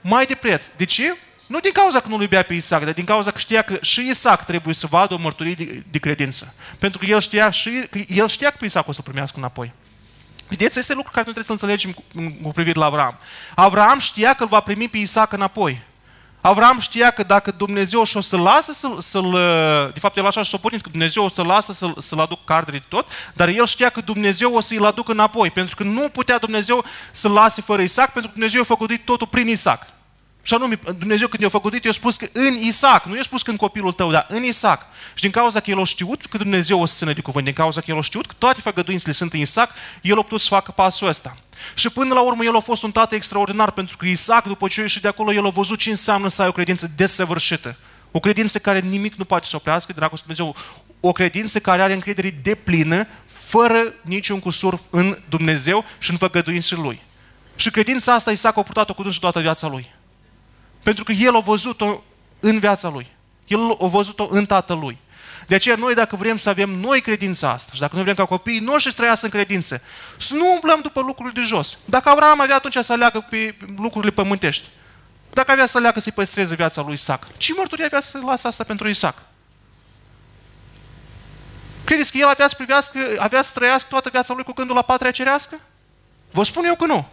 mai 0.00 0.26
de 0.26 0.34
preț. 0.34 0.66
De 0.66 0.84
ce? 0.84 1.16
Nu 1.50 1.60
din 1.60 1.72
cauza 1.72 2.00
că 2.00 2.08
nu-l 2.08 2.20
iubea 2.20 2.42
pe 2.42 2.54
Isaac, 2.54 2.84
dar 2.84 2.92
din 2.92 3.04
cauza 3.04 3.30
că 3.30 3.38
știa 3.38 3.62
că 3.62 3.78
și 3.80 4.08
Isaac 4.08 4.44
trebuie 4.44 4.74
să 4.74 4.86
vadă 4.86 5.14
o 5.14 5.18
mărturie 5.18 5.54
de, 5.54 5.82
de 5.90 5.98
credință. 5.98 6.54
Pentru 6.78 6.98
că 6.98 7.04
el 7.04 7.20
știa, 7.20 7.50
și, 7.50 7.70
că 7.90 7.98
el 8.08 8.28
știa 8.28 8.50
că 8.50 8.56
pe 8.58 8.64
Isaac 8.64 8.88
o 8.88 8.92
să 8.92 9.02
primească 9.02 9.38
înapoi. 9.38 9.72
Vedeți, 10.48 10.78
este 10.78 10.94
lucru 10.94 11.10
care 11.10 11.26
nu 11.26 11.32
trebuie 11.32 11.44
să 11.44 11.52
înțelegem 11.52 11.92
cu, 11.92 12.04
cu 12.42 12.48
privire 12.48 12.78
la 12.78 12.84
Avram. 12.84 13.18
Avram 13.54 13.98
știa 13.98 14.34
că 14.34 14.42
îl 14.42 14.48
va 14.48 14.60
primi 14.60 14.88
pe 14.88 14.98
Isaac 14.98 15.32
înapoi. 15.32 15.82
Avram 16.40 16.80
știa 16.80 17.10
că 17.10 17.22
dacă 17.22 17.50
Dumnezeu 17.50 18.04
și-o 18.04 18.20
să 18.20 18.36
lasă 18.36 18.72
să-l, 18.72 19.00
să-l 19.00 19.30
de 19.94 20.00
fapt 20.00 20.16
el 20.16 20.26
așa 20.26 20.42
și-o 20.42 20.58
pornit, 20.58 20.82
că 20.82 20.88
Dumnezeu 20.88 21.24
o 21.24 21.28
să 21.28 21.42
lasă 21.42 21.72
să-l, 21.72 21.94
să-l 21.98 22.20
aduc 22.20 22.44
cardele 22.44 22.84
tot, 22.88 23.06
dar 23.34 23.48
el 23.48 23.66
știa 23.66 23.88
că 23.88 24.00
Dumnezeu 24.00 24.54
o 24.54 24.60
să-i 24.60 24.78
aducă 24.84 25.12
înapoi, 25.12 25.50
pentru 25.50 25.76
că 25.76 25.82
nu 25.82 26.08
putea 26.08 26.38
Dumnezeu 26.38 26.84
să-l 27.10 27.30
lase 27.30 27.60
fără 27.60 27.82
Isaac, 27.82 28.12
pentru 28.12 28.30
că 28.30 28.36
Dumnezeu 28.38 28.60
a 28.60 28.64
făcut 28.64 29.04
totul 29.04 29.26
prin 29.26 29.48
Isaac. 29.48 29.86
Și 30.42 30.54
anume, 30.54 30.78
Dumnezeu 30.98 31.28
când 31.28 31.42
i-a 31.42 31.48
făcut, 31.48 31.84
i-a 31.84 31.92
spus 31.92 32.16
că 32.16 32.26
în 32.32 32.54
Isaac, 32.54 33.04
nu 33.04 33.16
i-a 33.16 33.22
spus 33.22 33.42
că 33.42 33.50
în 33.50 33.56
copilul 33.56 33.92
tău, 33.92 34.10
dar 34.10 34.26
în 34.28 34.42
Isaac. 34.42 34.82
Și 35.14 35.22
din 35.22 35.30
cauza 35.30 35.60
că 35.60 35.70
el 35.70 35.80
a 35.80 35.84
știut 35.84 36.26
că 36.26 36.36
Dumnezeu 36.36 36.80
o 36.80 36.86
să 36.86 36.94
țină 36.96 37.12
de 37.12 37.20
cuvânt, 37.20 37.44
din 37.44 37.54
cauza 37.54 37.80
că 37.80 37.90
el 37.90 37.98
a 37.98 38.00
știut 38.00 38.26
că 38.26 38.34
toate 38.38 38.60
făgăduințele 38.60 39.12
sunt 39.12 39.32
în 39.32 39.40
Isaac, 39.40 39.70
el 40.02 40.18
a 40.18 40.22
putut 40.22 40.40
să 40.40 40.46
facă 40.48 40.70
pasul 40.70 41.08
ăsta. 41.08 41.36
Și 41.74 41.90
până 41.90 42.14
la 42.14 42.20
urmă 42.20 42.44
el 42.44 42.56
a 42.56 42.60
fost 42.60 42.82
un 42.82 42.90
tată 42.90 43.14
extraordinar, 43.14 43.70
pentru 43.70 43.96
că 43.96 44.06
Isaac, 44.06 44.46
după 44.46 44.68
ce 44.68 44.80
a 44.80 44.82
ieșit 44.82 45.02
de 45.02 45.08
acolo, 45.08 45.32
el 45.32 45.46
a 45.46 45.50
văzut 45.50 45.78
ce 45.78 45.90
înseamnă 45.90 46.28
să 46.28 46.42
ai 46.42 46.48
o 46.48 46.52
credință 46.52 46.90
desăvârșită. 46.96 47.76
O 48.10 48.20
credință 48.20 48.58
care 48.58 48.80
nimic 48.80 49.14
nu 49.14 49.24
poate 49.24 49.46
să 49.46 49.56
oprească, 49.56 49.92
dragostea 49.92 50.34
Dumnezeu. 50.34 50.56
O 51.00 51.12
credință 51.12 51.58
care 51.58 51.82
are 51.82 51.92
încredere 51.92 52.38
deplină, 52.42 53.06
fără 53.26 53.94
niciun 54.02 54.40
cusur 54.40 54.80
în 54.90 55.18
Dumnezeu 55.28 55.84
și 55.98 56.10
în 56.10 56.16
făgăduințele 56.16 56.80
Lui. 56.80 57.02
Și 57.56 57.70
credința 57.70 58.14
asta 58.14 58.30
Isaac 58.30 58.56
a 58.56 58.62
purtat-o 58.62 58.94
cu 58.94 59.02
dânsul 59.02 59.20
toată 59.20 59.40
viața 59.40 59.66
lui. 59.66 59.98
Pentru 60.82 61.04
că 61.04 61.12
el 61.12 61.36
a 61.36 61.40
văzut-o 61.40 62.02
în 62.40 62.58
viața 62.58 62.88
lui. 62.88 63.06
El 63.46 63.76
a 63.80 63.86
văzut-o 63.86 64.26
în 64.30 64.46
tatălui. 64.46 64.98
De 65.46 65.54
aceea 65.54 65.76
noi 65.76 65.94
dacă 65.94 66.16
vrem 66.16 66.36
să 66.36 66.48
avem 66.48 66.70
noi 66.70 67.00
credința 67.00 67.50
asta 67.50 67.70
și 67.74 67.80
dacă 67.80 67.94
noi 67.94 68.02
vrem 68.02 68.16
ca 68.16 68.24
copiii 68.24 68.58
noștri 68.58 68.90
să 68.90 68.96
trăiască 68.96 69.24
în 69.24 69.30
credință, 69.30 69.82
să 70.16 70.34
nu 70.34 70.52
umblăm 70.52 70.80
după 70.80 71.00
lucrurile 71.00 71.40
de 71.40 71.46
jos. 71.46 71.78
Dacă 71.84 72.08
Avram 72.08 72.40
avea 72.40 72.54
atunci 72.54 72.76
să 72.80 72.92
aleagă 72.92 73.26
pe 73.30 73.56
lucrurile 73.76 74.12
pământești, 74.12 74.68
dacă 75.32 75.50
avea 75.50 75.66
să 75.66 75.76
aleagă 75.76 76.00
să-i 76.00 76.12
păstreze 76.12 76.54
viața 76.54 76.82
lui 76.82 76.92
Isaac, 76.92 77.26
ce 77.36 77.52
mărturie 77.56 77.84
avea 77.84 78.00
să 78.00 78.18
lasă 78.26 78.46
asta 78.46 78.64
pentru 78.64 78.88
Isaac? 78.88 79.22
Credeți 81.84 82.12
că 82.12 82.18
el 82.18 82.28
avea 82.28 82.48
să 82.48 82.54
privească, 82.56 82.98
avea 83.18 83.42
să 83.42 83.52
trăiască 83.54 83.88
toată 83.90 84.08
viața 84.12 84.34
lui 84.34 84.44
cu 84.44 84.52
gândul 84.52 84.74
la 84.74 84.82
patria 84.82 85.10
cerească? 85.10 85.60
Vă 86.30 86.44
spun 86.44 86.64
eu 86.64 86.74
că 86.74 86.86
nu. 86.86 87.08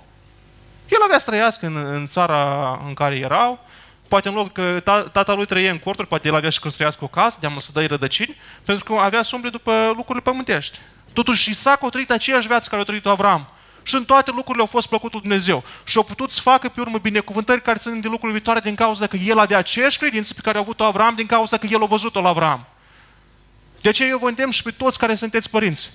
El 0.88 1.01
avea 1.03 1.19
să 1.19 1.25
trăiască 1.25 1.65
în, 1.65 1.75
în 1.75 2.07
țara 2.07 2.71
în 2.88 2.93
care 2.93 3.15
erau, 3.15 3.59
poate 4.07 4.27
în 4.27 4.33
loc 4.33 4.51
că 4.51 4.81
tata 5.11 5.33
lui 5.33 5.45
trăie 5.45 5.69
în 5.69 5.79
corturi, 5.79 6.07
poate 6.07 6.27
el 6.27 6.35
avea 6.35 6.49
să 6.49 6.59
construiască 6.61 7.03
o 7.03 7.07
casă, 7.07 7.38
de 7.41 7.49
să 7.57 7.69
dă 7.73 7.85
rădăcini, 7.85 8.35
pentru 8.63 8.83
că 8.83 8.93
avea 8.93 9.23
să 9.23 9.35
umble 9.35 9.49
după 9.49 9.93
lucrurile 9.95 10.23
pământești. 10.23 10.79
Totuși 11.13 11.49
Isaac 11.49 11.83
a 11.83 11.89
trăit 11.89 12.11
aceeași 12.11 12.47
viață 12.47 12.69
care 12.69 12.81
a 12.81 12.85
trăit 12.85 13.05
Avram. 13.05 13.49
Și 13.83 13.95
în 13.95 14.05
toate 14.05 14.31
lucrurile 14.31 14.63
au 14.63 14.69
fost 14.69 14.88
plăcutul 14.88 15.19
Dumnezeu. 15.19 15.63
Și 15.83 15.97
au 15.97 16.03
putut 16.03 16.31
să 16.31 16.41
facă 16.41 16.69
pe 16.69 16.79
urmă 16.79 16.97
binecuvântări 16.97 17.61
care 17.61 17.77
țin 17.77 17.99
de 18.01 18.07
lucruri 18.07 18.33
viitoare 18.33 18.59
din 18.59 18.75
cauza 18.75 19.07
că 19.07 19.15
el 19.15 19.39
avea 19.39 19.57
aceeași 19.57 19.97
credință 19.97 20.33
pe 20.33 20.41
care 20.43 20.57
a 20.57 20.59
avut-o 20.59 20.83
Avram, 20.83 21.15
din 21.15 21.25
cauza 21.25 21.57
că 21.57 21.67
el 21.69 21.83
a 21.83 21.85
văzut-o 21.85 22.21
la 22.21 22.29
Avram. 22.29 22.65
De 23.81 23.89
aceea 23.89 24.09
eu 24.09 24.17
vă 24.17 24.27
îndemn 24.27 24.51
și 24.51 24.63
pe 24.63 24.71
toți 24.71 24.97
care 24.97 25.15
sunteți 25.15 25.49
părinți. 25.49 25.91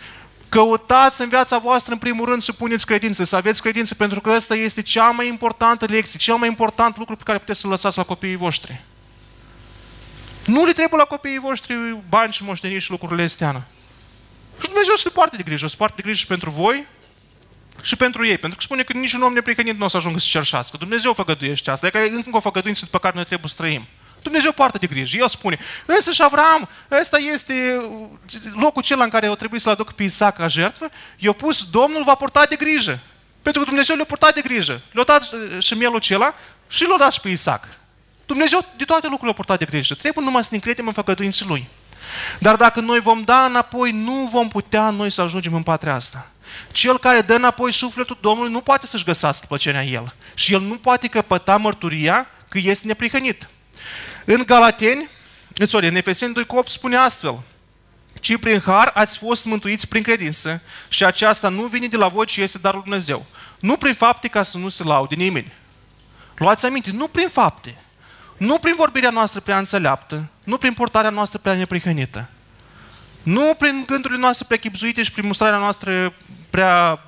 Căutați 0.53 1.21
în 1.21 1.29
viața 1.29 1.59
voastră, 1.59 1.93
în 1.93 1.99
primul 1.99 2.25
rând, 2.29 2.43
să 2.43 2.53
puneți 2.53 2.87
credință, 2.87 3.25
să 3.25 3.37
aveți 3.37 3.63
credință, 3.63 3.95
pentru 3.95 4.21
că 4.21 4.31
ăsta 4.31 4.55
este 4.55 4.83
cea 4.83 5.11
mai 5.11 5.29
importantă 5.29 5.85
lecție, 5.85 6.19
cel 6.19 6.35
mai 6.35 6.49
important 6.49 6.97
lucru 6.99 7.17
pe 7.17 7.23
care 7.23 7.39
puteți 7.39 7.61
să-l 7.61 7.71
lăsați 7.71 7.97
la 7.97 8.03
copiii 8.03 8.37
voștri. 8.37 8.81
Nu 10.47 10.65
le 10.65 10.73
trebuie 10.73 10.99
la 10.99 11.05
copiii 11.05 11.39
voștri 11.39 11.99
bani 12.09 12.33
și 12.33 12.45
moșteniri 12.45 12.81
și 12.81 12.91
lucrurile 12.91 13.23
astea. 13.23 13.67
Și 14.61 14.67
Dumnezeu 14.67 14.95
se 14.95 15.09
poartă 15.09 15.37
de 15.37 15.43
grijă, 15.43 15.67
se 15.67 15.77
poartă 15.77 15.97
de 15.97 16.03
grijă 16.03 16.19
și 16.19 16.27
pentru 16.27 16.51
voi 16.51 16.87
și 17.83 17.97
pentru 17.97 18.27
ei. 18.27 18.39
Pentru 18.39 18.59
că 18.59 18.65
spune 18.65 18.83
că 18.83 18.93
niciun 18.93 19.23
om 19.23 19.33
neprihănit 19.33 19.79
nu 19.79 19.85
o 19.85 19.89
să 19.89 19.97
ajungă 19.97 20.19
să 20.19 20.27
cerșească. 20.31 20.77
Dumnezeu 20.77 21.13
făgăduiește 21.13 21.71
asta. 21.71 21.87
E 21.87 22.11
încă 22.15 22.37
o 22.37 22.41
făgăduință 22.41 22.87
pe 22.87 22.99
care 22.99 23.15
noi 23.15 23.25
trebuie 23.25 23.49
să 23.49 23.57
trăim. 23.57 23.87
Dumnezeu 24.23 24.53
poartă 24.53 24.79
de 24.79 24.87
grijă. 24.87 25.17
El 25.17 25.29
spune, 25.29 25.59
însă 25.87 26.11
și 26.11 26.23
Avram, 26.23 26.69
ăsta 27.01 27.19
este 27.19 27.83
locul 28.55 28.83
cel 28.83 29.01
în 29.01 29.09
care 29.09 29.29
o 29.29 29.35
trebuie 29.35 29.61
să-l 29.61 29.73
aduc 29.73 29.93
pe 29.93 30.03
Isaac 30.03 30.37
ca 30.37 30.49
jertfă, 30.49 30.89
i-a 31.19 31.33
pus, 31.33 31.71
Domnul 31.71 32.05
va 32.05 32.15
purta 32.15 32.45
de 32.49 32.57
grijă. 32.57 32.99
Pentru 33.43 33.61
că 33.61 33.69
Dumnezeu 33.69 33.97
le-a 33.97 34.05
purtat 34.05 34.35
de 34.35 34.41
grijă. 34.41 34.81
Le-a 34.93 35.05
dat 35.05 35.31
și 35.59 35.75
mielul 35.75 35.97
acela 35.97 36.35
și 36.69 36.87
l-a 36.87 36.97
dat 36.99 37.13
și 37.13 37.21
pe 37.21 37.29
Isaac. 37.29 37.69
Dumnezeu 38.27 38.67
de 38.77 38.85
toate 38.85 39.07
lucrurile 39.07 39.31
a 39.31 39.35
purtat 39.35 39.59
de 39.59 39.65
grijă. 39.65 39.95
Trebuie 39.95 40.25
numai 40.25 40.43
să 40.43 40.49
ne 40.51 40.57
încredem 40.57 40.87
în 40.87 40.93
făgăduinții 40.93 41.47
Lui. 41.47 41.69
Dar 42.39 42.57
dacă 42.57 42.81
noi 42.81 43.01
vom 43.01 43.23
da 43.23 43.45
înapoi, 43.45 43.91
nu 43.91 44.29
vom 44.33 44.49
putea 44.49 44.91
noi 44.91 45.11
să 45.11 45.21
ajungem 45.21 45.55
în 45.55 45.63
patria 45.63 45.95
asta. 45.95 46.27
Cel 46.73 46.99
care 46.99 47.21
dă 47.21 47.35
înapoi 47.35 47.73
sufletul 47.73 48.19
Domnului 48.21 48.53
nu 48.53 48.61
poate 48.61 48.87
să-și 48.87 49.05
găsească 49.05 49.47
plăcerea 49.49 49.81
în 49.81 49.93
el. 49.93 50.15
Și 50.35 50.53
el 50.53 50.61
nu 50.61 50.75
poate 50.75 51.09
căpăta 51.09 51.57
mărturia 51.57 52.27
că 52.49 52.59
este 52.59 52.87
neprihănit. 52.87 53.49
În 54.25 54.43
Galateni, 54.47 55.09
sorry, 55.67 55.87
în 55.89 55.97
Efeseni 55.97 56.35
2 56.35 56.45
8 56.47 56.71
spune 56.71 56.97
astfel, 56.97 57.43
ci 58.21 58.37
prin 58.37 58.61
har 58.61 58.91
ați 58.95 59.19
fost 59.19 59.45
mântuiți 59.45 59.89
prin 59.89 60.03
credință 60.03 60.63
și 60.89 61.05
aceasta 61.05 61.49
nu 61.49 61.63
vine 61.63 61.87
de 61.87 61.97
la 61.97 62.09
voi, 62.09 62.27
ci 62.27 62.37
este 62.37 62.59
darul 62.59 62.81
Dumnezeu. 62.81 63.27
Nu 63.61 63.77
prin 63.77 63.95
fapte 63.95 64.29
ca 64.29 64.43
să 64.43 64.59
nu 64.59 64.69
se 64.69 64.83
laude 64.83 65.15
nimeni. 65.15 65.53
Luați 66.37 66.67
aminte, 66.67 66.91
nu 66.91 67.09
prin 67.09 67.29
fapte, 67.29 67.81
nu 68.37 68.59
prin 68.59 68.75
vorbirea 68.77 69.11
noastră 69.11 69.41
prea 69.41 69.59
înțeleaptă, 69.59 70.29
nu 70.45 70.59
prin 70.59 70.73
portarea 70.73 71.11
noastră 71.11 71.39
prea 71.39 71.55
neprihănită, 71.55 72.29
nu 73.23 73.55
prin 73.59 73.85
gândurile 73.87 74.21
noastre 74.21 74.45
prea 74.49 74.59
chipzuite 74.59 75.03
și 75.03 75.13
prin 75.13 75.27
mustrarea 75.27 75.59
noastră 75.59 76.15
prea 76.51 77.05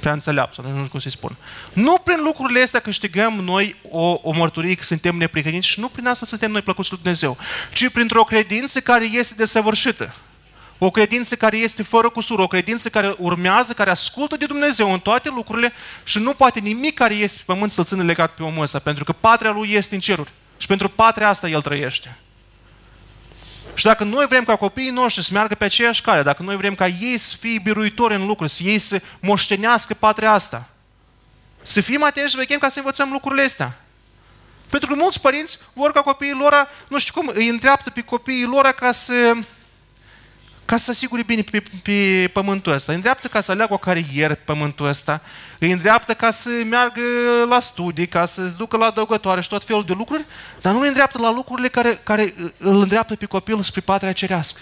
prea 0.00 0.12
înțeleaptă, 0.12 0.60
nu 0.60 0.76
știu 0.76 0.88
cum 0.90 1.00
să-i 1.00 1.10
spun. 1.10 1.36
Nu 1.72 1.98
prin 2.04 2.18
lucrurile 2.22 2.62
astea 2.62 2.80
câștigăm 2.80 3.32
noi 3.32 3.76
o, 3.90 4.20
o 4.22 4.32
mărturie 4.32 4.74
că 4.74 4.84
suntem 4.84 5.16
neprihăniți 5.16 5.68
și 5.68 5.80
nu 5.80 5.88
prin 5.88 6.06
asta 6.06 6.26
suntem 6.26 6.50
noi 6.50 6.62
plăcuți 6.62 6.90
lui 6.90 7.00
Dumnezeu, 7.02 7.36
ci 7.72 7.88
printr-o 7.88 8.24
credință 8.24 8.80
care 8.80 9.04
este 9.04 9.34
desăvârșită. 9.36 10.14
O 10.78 10.90
credință 10.90 11.36
care 11.36 11.56
este 11.56 11.82
fără 11.82 12.08
cusur, 12.08 12.38
o 12.38 12.46
credință 12.46 12.88
care 12.88 13.14
urmează, 13.18 13.72
care 13.72 13.90
ascultă 13.90 14.36
de 14.36 14.46
Dumnezeu 14.46 14.92
în 14.92 14.98
toate 14.98 15.28
lucrurile 15.28 15.72
și 16.04 16.18
nu 16.18 16.32
poate 16.32 16.60
nimic 16.60 16.94
care 16.94 17.14
este 17.14 17.38
pe 17.38 17.52
pământ 17.52 17.72
să-l 17.72 17.84
țină 17.84 18.02
legat 18.02 18.34
pe 18.34 18.42
omul 18.42 18.62
ăsta, 18.62 18.78
pentru 18.78 19.04
că 19.04 19.12
patria 19.12 19.50
lui 19.50 19.72
este 19.72 19.94
în 19.94 20.00
ceruri. 20.00 20.30
Și 20.56 20.66
pentru 20.66 20.88
patria 20.88 21.28
asta 21.28 21.48
el 21.48 21.60
trăiește. 21.60 22.16
Și 23.74 23.84
dacă 23.84 24.04
noi 24.04 24.26
vrem 24.26 24.44
ca 24.44 24.56
copiii 24.56 24.90
noștri 24.90 25.24
să 25.24 25.30
meargă 25.32 25.54
pe 25.54 25.64
aceeași 25.64 26.02
cale, 26.02 26.22
dacă 26.22 26.42
noi 26.42 26.56
vrem 26.56 26.74
ca 26.74 26.86
ei 26.86 27.18
să 27.18 27.36
fie 27.36 27.60
biruitori 27.62 28.14
în 28.14 28.26
lucruri, 28.26 28.50
să 28.50 28.62
ei 28.62 28.78
să 28.78 29.00
moștenească 29.20 29.94
patria 29.94 30.32
asta, 30.32 30.68
să 31.62 31.80
fim 31.80 32.04
atenți 32.04 32.30
și 32.30 32.36
vechem 32.36 32.58
ca 32.58 32.68
să 32.68 32.78
învățăm 32.78 33.10
lucrurile 33.12 33.42
astea. 33.42 33.80
Pentru 34.68 34.88
că 34.88 34.94
mulți 34.94 35.20
părinți 35.20 35.58
vor 35.72 35.92
ca 35.92 36.00
copiii 36.00 36.36
lor, 36.38 36.68
nu 36.88 36.98
știu 36.98 37.20
cum, 37.20 37.30
îi 37.34 37.48
întreaptă 37.48 37.90
pe 37.90 38.00
copiii 38.00 38.44
lor 38.44 38.66
ca 38.66 38.92
să 38.92 39.32
ca 40.70 40.76
să 40.76 40.90
asigure 40.90 41.22
bine 41.22 41.42
pe, 41.42 41.62
pe 41.82 42.30
pământul 42.32 42.72
ăsta. 42.72 42.92
Îi 42.92 42.96
îndreaptă 42.96 43.28
ca 43.28 43.40
să 43.40 43.50
aleagă 43.50 43.72
o 43.72 43.78
carieră 43.78 44.34
pe 44.34 44.42
pământul 44.44 44.86
ăsta. 44.86 45.22
Îi 45.58 45.70
îndreaptă 45.70 46.14
ca 46.14 46.30
să 46.30 46.48
meargă 46.48 47.00
la 47.48 47.60
studii, 47.60 48.06
ca 48.06 48.26
să-ți 48.26 48.56
ducă 48.56 48.76
la 48.76 48.86
adăugătoare 48.86 49.40
și 49.40 49.48
tot 49.48 49.64
felul 49.64 49.84
de 49.84 49.92
lucruri, 49.92 50.24
dar 50.60 50.72
nu 50.72 50.80
îi 50.80 50.86
îndreaptă 50.86 51.18
la 51.18 51.32
lucrurile 51.32 51.68
care, 51.68 52.00
care 52.04 52.34
îl 52.58 52.80
îndreaptă 52.80 53.16
pe 53.16 53.26
copil 53.26 53.62
spre 53.62 53.80
patria 53.80 54.12
cerească. 54.12 54.60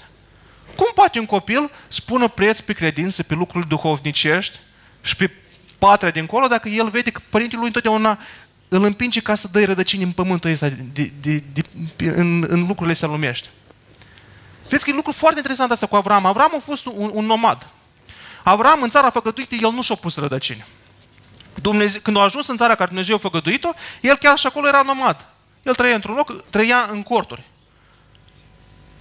Cum 0.76 0.90
poate 0.94 1.18
un 1.18 1.26
copil 1.26 1.70
spune 1.88 2.28
preț 2.28 2.61
pe 2.61 2.72
credință, 2.72 3.22
pe 3.22 3.34
lucruri 3.34 3.68
duhovnicești 3.68 4.59
și 5.00 5.16
pe 5.16 5.30
patria 5.78 6.11
dincolo, 6.11 6.46
dacă 6.46 6.68
el 6.68 6.88
vede 6.88 7.11
că 7.11 7.20
părintele 7.28 7.59
lui 7.59 7.66
întotdeauna 7.66 8.18
îl 8.68 8.84
împinge 8.84 9.20
ca 9.20 9.34
să 9.34 9.48
dă 9.52 9.64
rădăcini 9.64 10.02
în 10.02 10.12
pământul 10.12 10.50
ăsta, 10.50 10.68
de, 10.92 11.12
de, 11.20 11.42
de, 11.52 11.62
în, 12.06 12.44
în 12.48 12.61
lucrurile 12.61 12.92
astea 12.92 13.09
lumești. 13.09 13.48
Vedeți 14.68 14.84
că 14.84 14.90
e 14.90 14.94
lucru 14.94 15.12
foarte 15.12 15.36
interesant 15.36 15.70
asta 15.70 15.86
cu 15.86 15.96
Avram. 15.96 16.26
Avram 16.26 16.52
a 16.54 16.58
fost 16.58 16.86
un, 16.86 17.10
un 17.12 17.24
nomad. 17.24 17.66
Avram 18.42 18.82
în 18.82 18.90
țara 18.90 19.10
făgăduită, 19.10 19.54
el 19.54 19.70
nu 19.70 19.82
și-a 19.82 19.94
pus 19.94 20.16
rădăcini. 20.16 20.64
Dumnezeu, 21.54 22.00
când 22.00 22.16
a 22.16 22.20
ajuns 22.20 22.46
în 22.46 22.56
țara 22.56 22.74
care 22.74 22.88
Dumnezeu 22.88 23.14
a 23.14 23.18
făgăduit-o, 23.18 23.70
el 24.00 24.16
chiar 24.16 24.38
și 24.38 24.46
acolo 24.46 24.66
era 24.66 24.82
nomad. 24.82 25.26
El 25.62 25.74
trăia 25.74 25.94
într-un 25.94 26.14
loc, 26.14 26.44
trăia 26.50 26.88
în 26.90 27.02
corturi. 27.02 27.44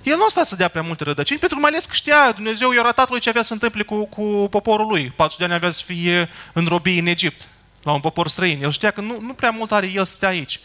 El 0.03 0.18
nu 0.18 0.24
a 0.24 0.30
stat 0.30 0.45
să 0.45 0.55
dea 0.55 0.68
prea 0.68 0.82
multe 0.82 1.03
rădăcini, 1.03 1.39
pentru 1.39 1.57
că 1.57 1.63
mai 1.63 1.72
ales 1.72 1.86
că 1.86 1.93
știa, 1.93 2.32
Dumnezeu 2.32 2.72
i-a 2.72 2.80
arătat 2.80 3.09
lui 3.09 3.20
ce 3.20 3.30
avea 3.30 3.41
să 3.41 3.53
întâmple 3.53 3.84
cu, 3.84 4.05
cu 4.05 4.47
poporul 4.49 4.88
lui. 4.88 5.09
400 5.15 5.45
de 5.45 5.53
ani 5.53 5.53
avea 5.53 5.72
să 5.72 5.84
fie 5.86 6.30
în 6.53 6.65
robie 6.65 6.99
în 6.99 7.05
Egipt. 7.05 7.47
la 7.84 7.91
un 7.91 7.99
popor 7.99 8.28
străin. 8.28 8.63
El 8.63 8.72
știa 8.72 8.91
că 8.91 9.01
nu, 9.01 9.18
nu 9.22 9.34
prea 9.34 9.49
mult 9.49 9.72
are 9.72 9.91
el 9.93 10.05
să 10.05 10.11
stea 10.11 10.30
aici. 10.30 10.59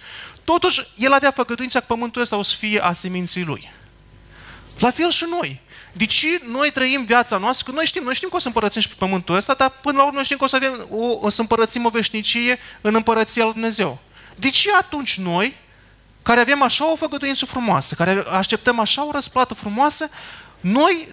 Totuși, 0.44 0.80
el 0.96 1.12
avea 1.12 1.30
făgăduința 1.30 1.78
că 1.78 1.84
pământul 1.88 2.22
ăsta 2.22 2.36
o 2.36 2.42
să 2.42 2.56
fie 2.56 2.84
a 2.84 2.92
seminții 2.92 3.44
lui. 3.44 3.70
La 4.78 4.90
fel 4.90 5.10
și 5.10 5.24
noi. 5.30 5.60
De 5.92 6.06
ce 6.06 6.40
noi 6.48 6.70
trăim 6.70 7.04
viața 7.04 7.36
noastră? 7.36 7.70
Că 7.70 7.76
noi 7.76 7.86
știm, 7.86 8.02
noi 8.02 8.14
știm 8.14 8.28
că 8.28 8.36
o 8.36 8.38
să 8.38 8.46
împărățim 8.46 8.80
și 8.80 8.88
pe 8.88 8.94
pământul 8.98 9.36
ăsta, 9.36 9.54
dar 9.54 9.70
până 9.70 9.96
la 9.96 10.02
urmă 10.02 10.14
noi 10.14 10.24
știm 10.24 10.36
că 10.36 10.44
o 10.44 10.46
să, 10.46 10.56
avem, 10.56 10.86
o, 10.90 11.18
o 11.20 11.28
să 11.28 11.40
împărățim 11.40 11.84
o 11.84 11.88
veșnicie 11.88 12.58
în 12.80 12.94
împărăția 12.94 13.42
lui 13.44 13.52
Dumnezeu. 13.52 13.98
De 14.36 14.50
ce 14.50 14.68
atunci 14.78 15.18
noi, 15.18 15.56
care 16.22 16.40
avem 16.40 16.62
așa 16.62 16.92
o 16.92 16.96
făgăduință 16.96 17.44
frumoasă, 17.44 17.94
care 17.94 18.22
așteptăm 18.32 18.78
așa 18.78 19.06
o 19.06 19.10
răsplată 19.10 19.54
frumoasă, 19.54 20.08
noi 20.60 21.08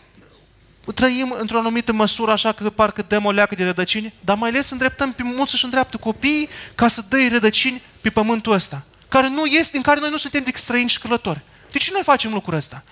trăim 0.96 1.36
într-o 1.38 1.58
anumită 1.58 1.94
măsură 1.94 2.32
așa 2.32 2.52
că 2.52 2.70
parcă 2.70 3.06
dăm 3.08 3.26
o 3.26 3.32
leacă 3.32 3.56
de 3.56 3.64
rădăcini, 3.64 4.14
dar 4.20 4.38
mai 4.38 4.50
ales 4.50 4.70
îndreptăm 4.70 5.14
pe 5.14 5.24
mulți 5.24 5.52
să-și 5.52 5.64
îndreaptă 5.64 5.98
copiii 5.98 6.50
ca 6.76 6.88
să 6.88 7.04
dă 7.10 7.18
rădăcini 7.32 7.82
pe 8.02 8.10
pământul 8.10 8.54
ăsta, 8.54 8.84
care 9.08 9.30
nu 9.30 9.46
este, 9.46 9.78
în 9.78 9.84
care 9.84 10.00
noi 10.00 10.10
nu 10.10 10.18
suntem 10.18 10.44
decât 10.44 10.62
străini 10.62 10.90
și 10.90 11.00
călători. 11.00 11.40
De 11.72 11.78
ce 11.78 11.90
noi 11.94 12.02
facem 12.04 12.34
lucrul 12.34 12.56
ăsta? 12.56 12.84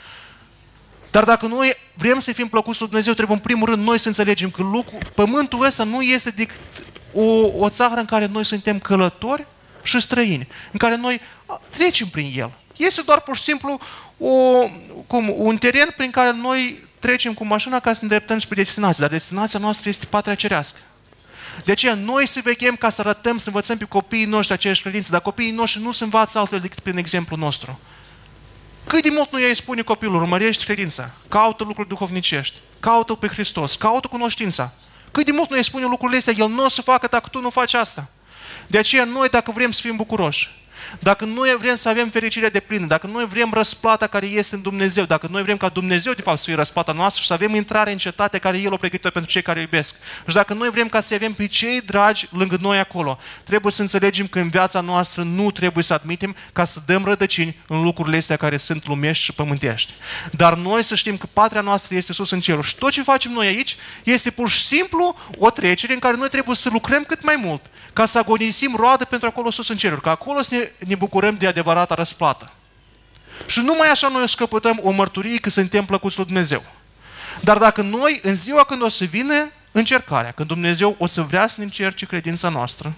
Dar 1.11 1.23
dacă 1.23 1.45
noi 1.45 1.73
vrem 1.93 2.19
să 2.19 2.33
fim 2.33 2.47
plăcuți 2.47 2.79
lui 2.79 2.87
Dumnezeu, 2.87 3.13
trebuie 3.13 3.35
în 3.35 3.43
primul 3.43 3.69
rând 3.69 3.83
noi 3.83 3.99
să 3.99 4.07
înțelegem 4.07 4.49
că 4.49 4.61
lucru, 4.61 4.97
pământul 5.15 5.65
ăsta 5.65 5.83
nu 5.83 6.01
este 6.01 6.29
decât 6.29 6.59
o, 7.13 7.47
o 7.57 7.69
țară 7.69 7.99
în 7.99 8.05
care 8.05 8.25
noi 8.25 8.45
suntem 8.45 8.79
călători 8.79 9.45
și 9.83 9.99
străini, 9.99 10.47
în 10.71 10.79
care 10.79 10.95
noi 10.95 11.21
trecem 11.69 12.07
prin 12.07 12.31
el. 12.35 12.51
Este 12.75 13.01
doar 13.01 13.21
pur 13.21 13.37
și 13.37 13.43
simplu 13.43 13.79
o, 14.17 14.63
cum, 15.07 15.33
un 15.35 15.57
teren 15.57 15.93
prin 15.95 16.11
care 16.11 16.31
noi 16.31 16.79
trecem 16.99 17.33
cu 17.33 17.45
mașina 17.45 17.79
ca 17.79 17.93
să 17.93 17.99
ne 18.01 18.07
îndreptăm 18.07 18.39
spre 18.39 18.55
destinație, 18.55 19.03
dar 19.03 19.09
destinația 19.09 19.59
noastră 19.59 19.89
este 19.89 20.05
patria 20.05 20.35
cerească. 20.35 20.77
De 21.65 21.71
aceea 21.71 21.93
noi 21.93 22.27
să 22.27 22.39
veghem 22.43 22.75
ca 22.75 22.89
să 22.89 23.01
arătăm, 23.01 23.37
să 23.37 23.47
învățăm 23.47 23.77
pe 23.77 23.85
copiii 23.85 24.25
noștri 24.25 24.53
aceeași 24.53 24.81
credință, 24.81 25.11
dar 25.11 25.21
copiii 25.21 25.51
noștri 25.51 25.81
nu 25.81 25.91
se 25.91 26.03
învață 26.03 26.39
altfel 26.39 26.59
decât 26.59 26.79
prin 26.79 26.97
exemplu 26.97 27.35
nostru. 27.35 27.79
Cât 28.87 29.03
de 29.03 29.09
mult 29.09 29.31
nu 29.31 29.39
îi 29.39 29.55
spune 29.55 29.81
copilul, 29.81 30.15
urmărești 30.15 30.65
credința, 30.65 31.09
caută 31.29 31.63
lucruri 31.63 31.87
duhovnicești, 31.87 32.59
caută 32.79 33.13
pe 33.13 33.27
Hristos, 33.27 33.75
caută 33.75 34.07
cunoștința. 34.07 34.71
Cât 35.11 35.25
de 35.25 35.31
mult 35.31 35.49
nu 35.49 35.55
îi 35.55 35.63
spune 35.63 35.85
lucrurile 35.85 36.17
astea, 36.17 36.33
el 36.37 36.49
nu 36.49 36.63
o 36.63 36.69
să 36.69 36.81
facă 36.81 37.07
dacă 37.09 37.27
tu 37.31 37.41
nu 37.41 37.49
faci 37.49 37.73
asta. 37.73 38.09
De 38.67 38.77
aceea 38.77 39.03
noi, 39.03 39.29
dacă 39.29 39.51
vrem 39.51 39.71
să 39.71 39.81
fim 39.81 39.95
bucuroși, 39.95 40.66
dacă 40.99 41.25
noi 41.25 41.55
vrem 41.59 41.75
să 41.75 41.89
avem 41.89 42.09
fericirea 42.09 42.49
de 42.49 42.59
plină, 42.59 42.85
dacă 42.85 43.07
noi 43.07 43.25
vrem 43.25 43.49
răsplata 43.53 44.07
care 44.07 44.25
este 44.25 44.55
în 44.55 44.61
Dumnezeu, 44.61 45.03
dacă 45.03 45.27
noi 45.31 45.43
vrem 45.43 45.57
ca 45.57 45.69
Dumnezeu 45.69 46.13
de 46.13 46.21
fapt 46.21 46.37
să 46.37 46.43
fie 46.45 46.55
răsplata 46.55 46.91
noastră 46.91 47.21
și 47.21 47.27
să 47.27 47.33
avem 47.33 47.55
intrare 47.55 47.91
în 47.91 47.97
cetate 47.97 48.37
care 48.37 48.57
El 48.57 48.73
o 48.73 48.77
pregătită 48.77 49.09
pentru 49.09 49.31
cei 49.31 49.41
care 49.41 49.59
iubesc. 49.59 49.95
Și 50.27 50.35
dacă 50.35 50.53
noi 50.53 50.69
vrem 50.69 50.87
ca 50.87 50.99
să 50.99 51.13
avem 51.13 51.33
pe 51.33 51.47
cei 51.47 51.81
dragi 51.81 52.27
lângă 52.31 52.57
noi 52.61 52.79
acolo, 52.79 53.19
trebuie 53.43 53.71
să 53.71 53.81
înțelegem 53.81 54.27
că 54.27 54.39
în 54.39 54.49
viața 54.49 54.81
noastră 54.81 55.23
nu 55.23 55.51
trebuie 55.51 55.83
să 55.83 55.93
admitem 55.93 56.35
ca 56.53 56.65
să 56.65 56.79
dăm 56.85 57.05
rădăcini 57.05 57.55
în 57.67 57.81
lucrurile 57.83 58.17
astea 58.17 58.37
care 58.37 58.57
sunt 58.57 58.87
lumești 58.87 59.23
și 59.23 59.33
pământești. 59.33 59.91
Dar 60.31 60.55
noi 60.55 60.83
să 60.83 60.95
știm 60.95 61.17
că 61.17 61.25
patria 61.33 61.61
noastră 61.61 61.95
este 61.95 62.13
sus 62.13 62.31
în 62.31 62.39
cerul 62.39 62.63
și 62.63 62.75
tot 62.75 62.91
ce 62.91 63.03
facem 63.03 63.31
noi 63.31 63.47
aici 63.47 63.75
este 64.03 64.29
pur 64.29 64.49
și 64.49 64.65
simplu 64.65 65.15
o 65.37 65.49
trecere 65.49 65.93
în 65.93 65.99
care 65.99 66.17
noi 66.17 66.29
trebuie 66.29 66.55
să 66.55 66.69
lucrăm 66.71 67.03
cât 67.03 67.23
mai 67.23 67.35
mult, 67.35 67.61
ca 67.97 68.05
să 68.05 68.17
agonisim 68.17 68.75
roadă 68.75 69.05
pentru 69.05 69.27
acolo 69.27 69.49
sus 69.49 69.69
în 69.69 69.77
ceruri, 69.77 70.01
ca 70.01 70.09
acolo 70.09 70.41
să 70.41 70.55
ne 70.55 70.71
ne 70.87 70.95
bucurăm 70.95 71.35
de 71.35 71.47
adevărata 71.47 71.95
răsplată. 71.95 72.51
Și 73.45 73.59
numai 73.59 73.89
așa 73.89 74.07
noi 74.07 74.29
scăpătăm 74.29 74.79
o 74.83 74.91
mărturie 74.91 75.37
că 75.37 75.49
suntem 75.49 75.85
plăcuți 75.85 76.17
lui 76.17 76.25
Dumnezeu. 76.25 76.63
Dar 77.41 77.57
dacă 77.57 77.81
noi, 77.81 78.19
în 78.23 78.35
ziua 78.35 78.63
când 78.63 78.81
o 78.81 78.87
să 78.87 79.05
vină 79.05 79.49
încercarea, 79.71 80.31
când 80.31 80.47
Dumnezeu 80.47 80.95
o 80.97 81.05
să 81.05 81.21
vrea 81.21 81.47
să 81.47 81.55
ne 81.57 81.63
încerce 81.63 82.05
credința 82.05 82.49
noastră, 82.49 82.93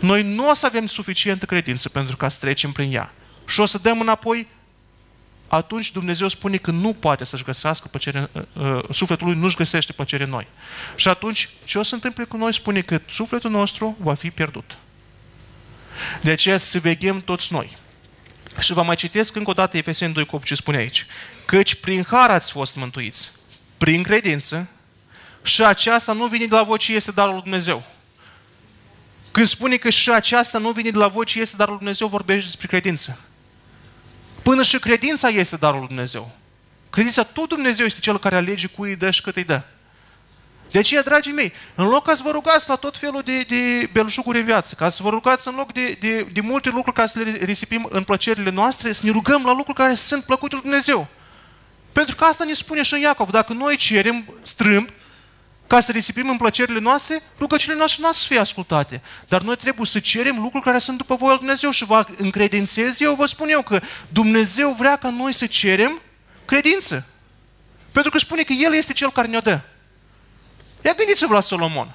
noi 0.00 0.22
nu 0.22 0.48
o 0.48 0.54
să 0.54 0.66
avem 0.66 0.86
suficientă 0.86 1.46
credință 1.46 1.88
pentru 1.88 2.16
ca 2.16 2.28
să 2.28 2.38
trecem 2.40 2.72
prin 2.72 2.94
ea. 2.94 3.12
Și 3.46 3.60
o 3.60 3.66
să 3.66 3.78
dăm 3.78 4.00
înapoi, 4.00 4.48
atunci 5.54 5.92
Dumnezeu 5.92 6.28
spune 6.28 6.56
că 6.56 6.70
nu 6.70 6.92
poate 6.92 7.24
să-și 7.24 7.44
găsească 7.44 7.88
plăcere, 7.88 8.30
uh, 8.32 8.42
uh, 8.52 8.84
sufletul 8.90 9.26
lui 9.26 9.36
nu-și 9.36 9.56
găsește 9.56 9.92
plăcere 9.92 10.24
în 10.24 10.30
noi. 10.30 10.46
Și 10.96 11.08
atunci, 11.08 11.48
ce 11.64 11.78
o 11.78 11.82
să 11.82 11.94
întâmple 11.94 12.24
cu 12.24 12.36
noi? 12.36 12.54
Spune 12.54 12.80
că 12.80 13.00
sufletul 13.08 13.50
nostru 13.50 13.96
va 14.00 14.14
fi 14.14 14.30
pierdut. 14.30 14.78
De 16.22 16.30
aceea 16.30 16.58
să 16.58 16.78
veghem 16.78 17.20
toți 17.20 17.52
noi. 17.52 17.76
Și 18.58 18.72
vă 18.72 18.82
mai 18.82 18.96
citesc 18.96 19.36
încă 19.36 19.50
o 19.50 19.52
dată 19.52 19.76
Efeseni 19.76 20.12
2 20.12 20.26
cu 20.26 20.40
ce 20.44 20.54
spune 20.54 20.76
aici. 20.76 21.06
Căci 21.44 21.74
prin 21.74 22.04
har 22.08 22.30
ați 22.30 22.50
fost 22.50 22.76
mântuiți, 22.76 23.30
prin 23.78 24.02
credință, 24.02 24.68
și 25.42 25.62
aceasta 25.62 26.12
nu 26.12 26.26
vine 26.26 26.46
de 26.46 26.54
la 26.54 26.62
voi, 26.62 26.78
ci 26.78 26.88
este 26.88 27.10
darul 27.10 27.32
lui 27.32 27.42
Dumnezeu. 27.42 27.84
Când 29.30 29.46
spune 29.46 29.76
că 29.76 29.90
și 29.90 30.10
aceasta 30.10 30.58
nu 30.58 30.70
vine 30.70 30.90
de 30.90 30.98
la 30.98 31.08
voi, 31.08 31.24
ci 31.24 31.34
este 31.34 31.56
darul 31.56 31.72
lui 31.72 31.82
Dumnezeu, 31.82 32.08
vorbește 32.08 32.44
despre 32.44 32.66
credință. 32.66 33.18
Până 34.42 34.62
și 34.62 34.78
credința 34.78 35.28
este 35.28 35.56
darul 35.56 35.78
lui 35.78 35.86
Dumnezeu. 35.86 36.30
Credința, 36.90 37.22
tot 37.22 37.48
Dumnezeu 37.48 37.86
este 37.86 38.00
Cel 38.00 38.18
care 38.18 38.36
alege 38.36 38.66
cui 38.66 38.88
îi 38.88 38.96
dă 38.96 39.10
și 39.10 39.22
cât 39.22 39.36
îi 39.36 39.44
dă. 39.44 39.62
De 40.70 40.78
aceea, 40.78 41.02
dragii 41.02 41.32
mei, 41.32 41.52
în 41.74 41.88
loc 41.88 42.06
ca 42.06 42.14
să 42.14 42.22
vă 42.24 42.30
rugați 42.30 42.68
la 42.68 42.74
tot 42.74 42.98
felul 42.98 43.22
de, 43.24 43.42
de 43.42 43.88
belșuguri 43.92 44.38
în 44.38 44.44
viață, 44.44 44.74
ca 44.74 44.88
să 44.88 45.02
vă 45.02 45.08
rugați 45.08 45.48
în 45.48 45.54
loc 45.54 45.72
de, 45.72 45.96
de, 46.00 46.26
de 46.32 46.40
multe 46.40 46.68
lucruri 46.68 46.96
ca 46.96 47.06
să 47.06 47.18
le 47.18 47.38
risipim 47.44 47.88
în 47.90 48.02
plăcerile 48.02 48.50
noastre, 48.50 48.92
să 48.92 49.06
ne 49.06 49.10
rugăm 49.10 49.44
la 49.44 49.52
lucruri 49.52 49.78
care 49.78 49.94
sunt 49.94 50.24
plăcute 50.24 50.54
lui 50.54 50.62
Dumnezeu. 50.62 51.06
Pentru 51.92 52.16
că 52.16 52.24
asta 52.24 52.44
ne 52.44 52.52
spune 52.52 52.82
și 52.82 53.00
Iacov. 53.00 53.30
Dacă 53.30 53.52
noi 53.52 53.76
cerem 53.76 54.24
strâmb 54.42 54.88
ca 55.72 55.80
să 55.80 55.92
risipim 55.92 56.28
în 56.28 56.36
plăcerile 56.36 56.78
noastre, 56.78 57.22
rugăciunile 57.38 57.78
noastre 57.78 58.02
nu 58.02 58.08
o 58.08 58.12
să 58.12 58.24
fie 58.26 58.38
ascultate. 58.38 59.02
Dar 59.28 59.42
noi 59.42 59.56
trebuie 59.56 59.86
să 59.86 59.98
cerem 59.98 60.38
lucruri 60.38 60.64
care 60.64 60.78
sunt 60.78 60.96
după 60.96 61.14
voia 61.14 61.30
lui 61.30 61.38
Dumnezeu 61.38 61.70
și 61.70 61.84
vă 61.84 62.06
încredințez 62.16 63.00
eu, 63.00 63.14
vă 63.14 63.26
spun 63.26 63.48
eu 63.48 63.62
că 63.62 63.80
Dumnezeu 64.08 64.72
vrea 64.72 64.96
ca 64.96 65.10
noi 65.10 65.32
să 65.32 65.46
cerem 65.46 66.00
credință. 66.44 67.06
Pentru 67.92 68.10
că 68.10 68.18
spune 68.18 68.42
că 68.42 68.52
El 68.52 68.74
este 68.74 68.92
Cel 68.92 69.10
care 69.10 69.28
ne-o 69.28 69.40
dă. 69.40 69.60
Ia 70.84 70.92
gândiți-vă 70.92 71.34
la 71.34 71.40
Solomon. 71.40 71.94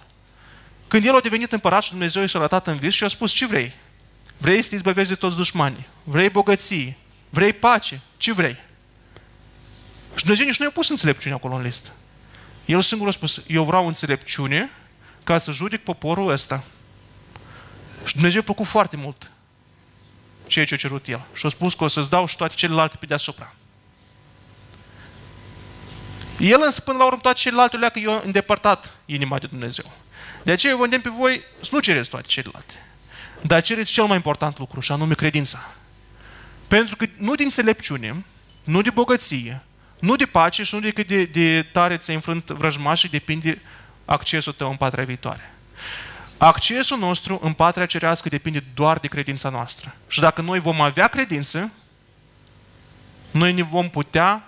Când 0.88 1.06
el 1.06 1.16
a 1.16 1.20
devenit 1.20 1.52
împărat 1.52 1.84
și 1.84 1.90
Dumnezeu 1.90 2.24
i 2.24 2.30
s-a 2.30 2.40
arătat 2.40 2.68
în 2.68 2.78
vis 2.78 2.94
și 2.94 3.04
a 3.04 3.08
spus, 3.08 3.32
ce 3.32 3.46
vrei? 3.46 3.74
Vrei 4.38 4.62
să 4.62 4.70
te 4.70 4.76
izbăvești 4.76 5.14
de 5.14 5.20
toți 5.20 5.36
dușmanii? 5.36 5.88
Vrei 6.04 6.30
bogății? 6.30 6.98
Vrei 7.30 7.54
pace? 7.54 8.00
Ce 8.18 8.34
vrei? 8.34 8.58
Și 10.16 10.24
Dumnezeu 10.24 10.46
nici 10.46 10.58
nu 10.58 10.66
i-a 10.66 10.72
pus 10.72 10.90
înțelepciune 10.90 11.36
acolo 11.36 11.56
în 11.56 11.62
listă. 11.62 11.90
El 12.68 12.82
singur 12.82 13.08
a 13.08 13.12
spus, 13.12 13.44
eu 13.48 13.64
vreau 13.64 13.88
înțelepciune 13.88 14.70
ca 15.24 15.38
să 15.38 15.52
judec 15.52 15.84
poporul 15.84 16.32
ăsta. 16.32 16.64
Și 18.06 18.14
Dumnezeu 18.14 18.40
a 18.40 18.44
plăcut 18.44 18.66
foarte 18.66 18.96
mult 18.96 19.32
ceea 20.48 20.66
ce 20.66 20.74
a 20.74 20.78
cerut 20.78 21.08
el. 21.08 21.26
Și 21.34 21.46
a 21.46 21.50
spus 21.50 21.74
că 21.74 21.84
o 21.84 21.88
să-ți 21.88 22.10
dau 22.10 22.26
și 22.26 22.36
toate 22.36 22.54
celelalte 22.56 22.98
pe 23.00 23.06
deasupra. 23.06 23.54
El 26.40 26.62
însă 26.66 26.82
până 26.82 26.98
la 26.98 27.06
urmă 27.06 27.20
toate 27.22 27.40
celelalte 27.40 27.78
leacă 27.78 28.00
eu 28.00 28.22
îndepărtat 28.24 28.98
inima 29.06 29.40
de 29.40 29.48
Dumnezeu. 29.48 29.92
De 30.44 30.52
aceea 30.52 30.72
eu 30.72 30.78
vă 30.78 30.84
îndemn 30.84 31.04
pe 31.04 31.10
voi 31.10 31.44
să 31.62 31.70
nu 31.72 31.80
cereți 31.80 32.10
toate 32.10 32.28
celelalte. 32.28 32.74
Dar 33.42 33.62
cereți 33.62 33.92
cel 33.92 34.04
mai 34.04 34.16
important 34.16 34.58
lucru 34.58 34.80
și 34.80 34.92
anume 34.92 35.14
credința. 35.14 35.72
Pentru 36.68 36.96
că 36.96 37.06
nu 37.18 37.36
din 37.36 37.46
înțelepciune, 37.46 38.26
nu 38.64 38.82
de 38.82 38.90
bogăție, 38.90 39.62
nu 40.00 40.16
de 40.16 40.26
pace 40.26 40.64
și 40.64 40.74
nu 40.76 40.80
de 40.80 40.92
cât 40.92 41.08
de, 41.08 41.26
de 41.26 41.66
tare 41.72 41.98
ți-ai 41.98 42.16
înfrânt 42.16 42.50
vrăjmașii 42.50 43.10
depinde 43.10 43.62
accesul 44.06 44.54
tău 44.54 44.70
în 44.70 44.76
patria 44.76 45.04
viitoare. 45.04 45.54
Accesul 46.38 46.98
nostru 46.98 47.40
în 47.44 47.54
patria 47.54 47.86
cerească 47.86 48.30
depinde 48.30 48.64
doar 48.74 48.98
de 48.98 49.08
credința 49.08 49.50
noastră. 49.50 49.96
Și 50.08 50.20
dacă 50.20 50.42
noi 50.42 50.60
vom 50.60 50.82
avea 50.82 51.08
credință, 51.08 51.72
noi 53.32 53.54
ne 53.54 53.64
vom 53.64 53.90
putea 53.90 54.44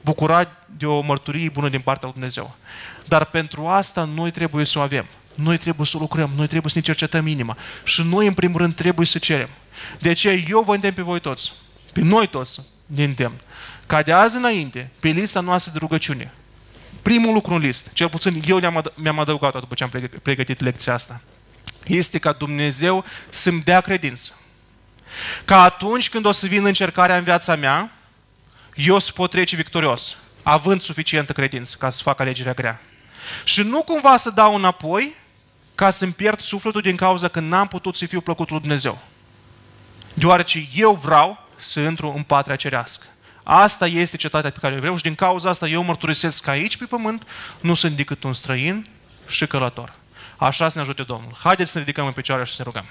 bucura 0.00 0.48
de 0.76 0.86
o 0.86 1.00
mărturie 1.00 1.48
bună 1.48 1.68
din 1.68 1.80
partea 1.80 2.02
lui 2.04 2.12
Dumnezeu. 2.12 2.56
Dar 3.08 3.24
pentru 3.24 3.66
asta 3.66 4.04
noi 4.04 4.30
trebuie 4.30 4.64
să 4.64 4.78
o 4.78 4.82
avem. 4.82 5.06
Noi 5.34 5.58
trebuie 5.58 5.86
să 5.86 5.98
lucrăm, 5.98 6.30
noi 6.36 6.46
trebuie 6.46 6.70
să 6.70 6.78
ne 6.78 6.84
cercetăm 6.84 7.26
inima. 7.26 7.56
Și 7.84 8.02
noi, 8.02 8.26
în 8.26 8.34
primul 8.34 8.60
rând, 8.60 8.74
trebuie 8.74 9.06
să 9.06 9.18
cerem. 9.18 9.48
De 9.98 10.08
aceea 10.08 10.34
eu 10.34 10.60
vă 10.60 10.74
îndemn 10.74 10.94
pe 10.94 11.02
voi 11.02 11.20
toți, 11.20 11.52
pe 11.92 12.00
noi 12.00 12.26
toți 12.26 12.60
ne 12.86 13.04
îndemn, 13.04 13.40
ca 13.90 14.02
de 14.02 14.12
azi 14.12 14.36
înainte, 14.36 14.90
pe 15.00 15.08
lista 15.08 15.40
noastră 15.40 15.72
de 15.72 15.78
rugăciune, 15.78 16.32
primul 17.02 17.32
lucru 17.32 17.54
în 17.54 17.60
list, 17.60 17.92
cel 17.92 18.08
puțin 18.08 18.42
eu 18.46 18.84
mi-am 18.94 19.18
adăugat 19.18 19.60
după 19.60 19.74
ce 19.74 19.84
am 19.84 19.90
pregătit 20.22 20.60
lecția 20.60 20.92
asta, 20.94 21.20
este 21.84 22.18
ca 22.18 22.32
Dumnezeu 22.32 23.04
să-mi 23.28 23.62
dea 23.62 23.80
credință. 23.80 24.38
Ca 25.44 25.62
atunci 25.62 26.08
când 26.08 26.24
o 26.24 26.32
să 26.32 26.46
vină 26.46 26.66
încercarea 26.66 27.16
în 27.16 27.24
viața 27.24 27.56
mea, 27.56 27.92
eu 28.74 28.98
să 28.98 29.12
pot 29.12 29.30
trece 29.30 29.56
victorios, 29.56 30.16
având 30.42 30.82
suficientă 30.82 31.32
credință 31.32 31.76
ca 31.78 31.90
să 31.90 32.02
fac 32.02 32.20
alegerea 32.20 32.52
grea. 32.52 32.80
Și 33.44 33.62
nu 33.62 33.82
cumva 33.82 34.16
să 34.16 34.30
dau 34.30 34.54
înapoi 34.54 35.14
ca 35.74 35.90
să-mi 35.90 36.12
pierd 36.12 36.40
sufletul 36.40 36.80
din 36.80 36.96
cauza 36.96 37.28
că 37.28 37.40
n-am 37.40 37.68
putut 37.68 37.96
să 37.96 38.06
fiu 38.06 38.20
plăcut 38.20 38.50
lui 38.50 38.60
Dumnezeu. 38.60 38.98
Deoarece 40.14 40.68
eu 40.74 40.92
vreau 40.92 41.48
să 41.56 41.80
intru 41.80 42.12
în 42.16 42.22
patria 42.22 42.56
cerească. 42.56 43.04
Asta 43.52 43.86
este 43.86 44.16
cetatea 44.16 44.50
pe 44.50 44.58
care 44.60 44.74
eu 44.74 44.80
vreau 44.80 44.96
și 44.96 45.02
din 45.02 45.14
cauza 45.14 45.48
asta 45.48 45.68
eu 45.68 45.82
mărturisesc 45.82 46.42
că 46.42 46.50
aici 46.50 46.76
pe 46.76 46.84
pământ 46.84 47.26
nu 47.60 47.74
sunt 47.74 47.96
decât 47.96 48.22
un 48.22 48.34
străin 48.34 48.86
și 49.28 49.46
călător. 49.46 49.92
Așa 50.36 50.68
să 50.68 50.76
ne 50.76 50.82
ajute 50.82 51.02
Domnul. 51.02 51.36
Haideți 51.42 51.70
să 51.70 51.78
ne 51.78 51.84
ridicăm 51.84 52.06
în 52.06 52.12
picioare 52.12 52.44
și 52.44 52.52
să 52.52 52.56
ne 52.58 52.64
rugăm. 52.64 52.84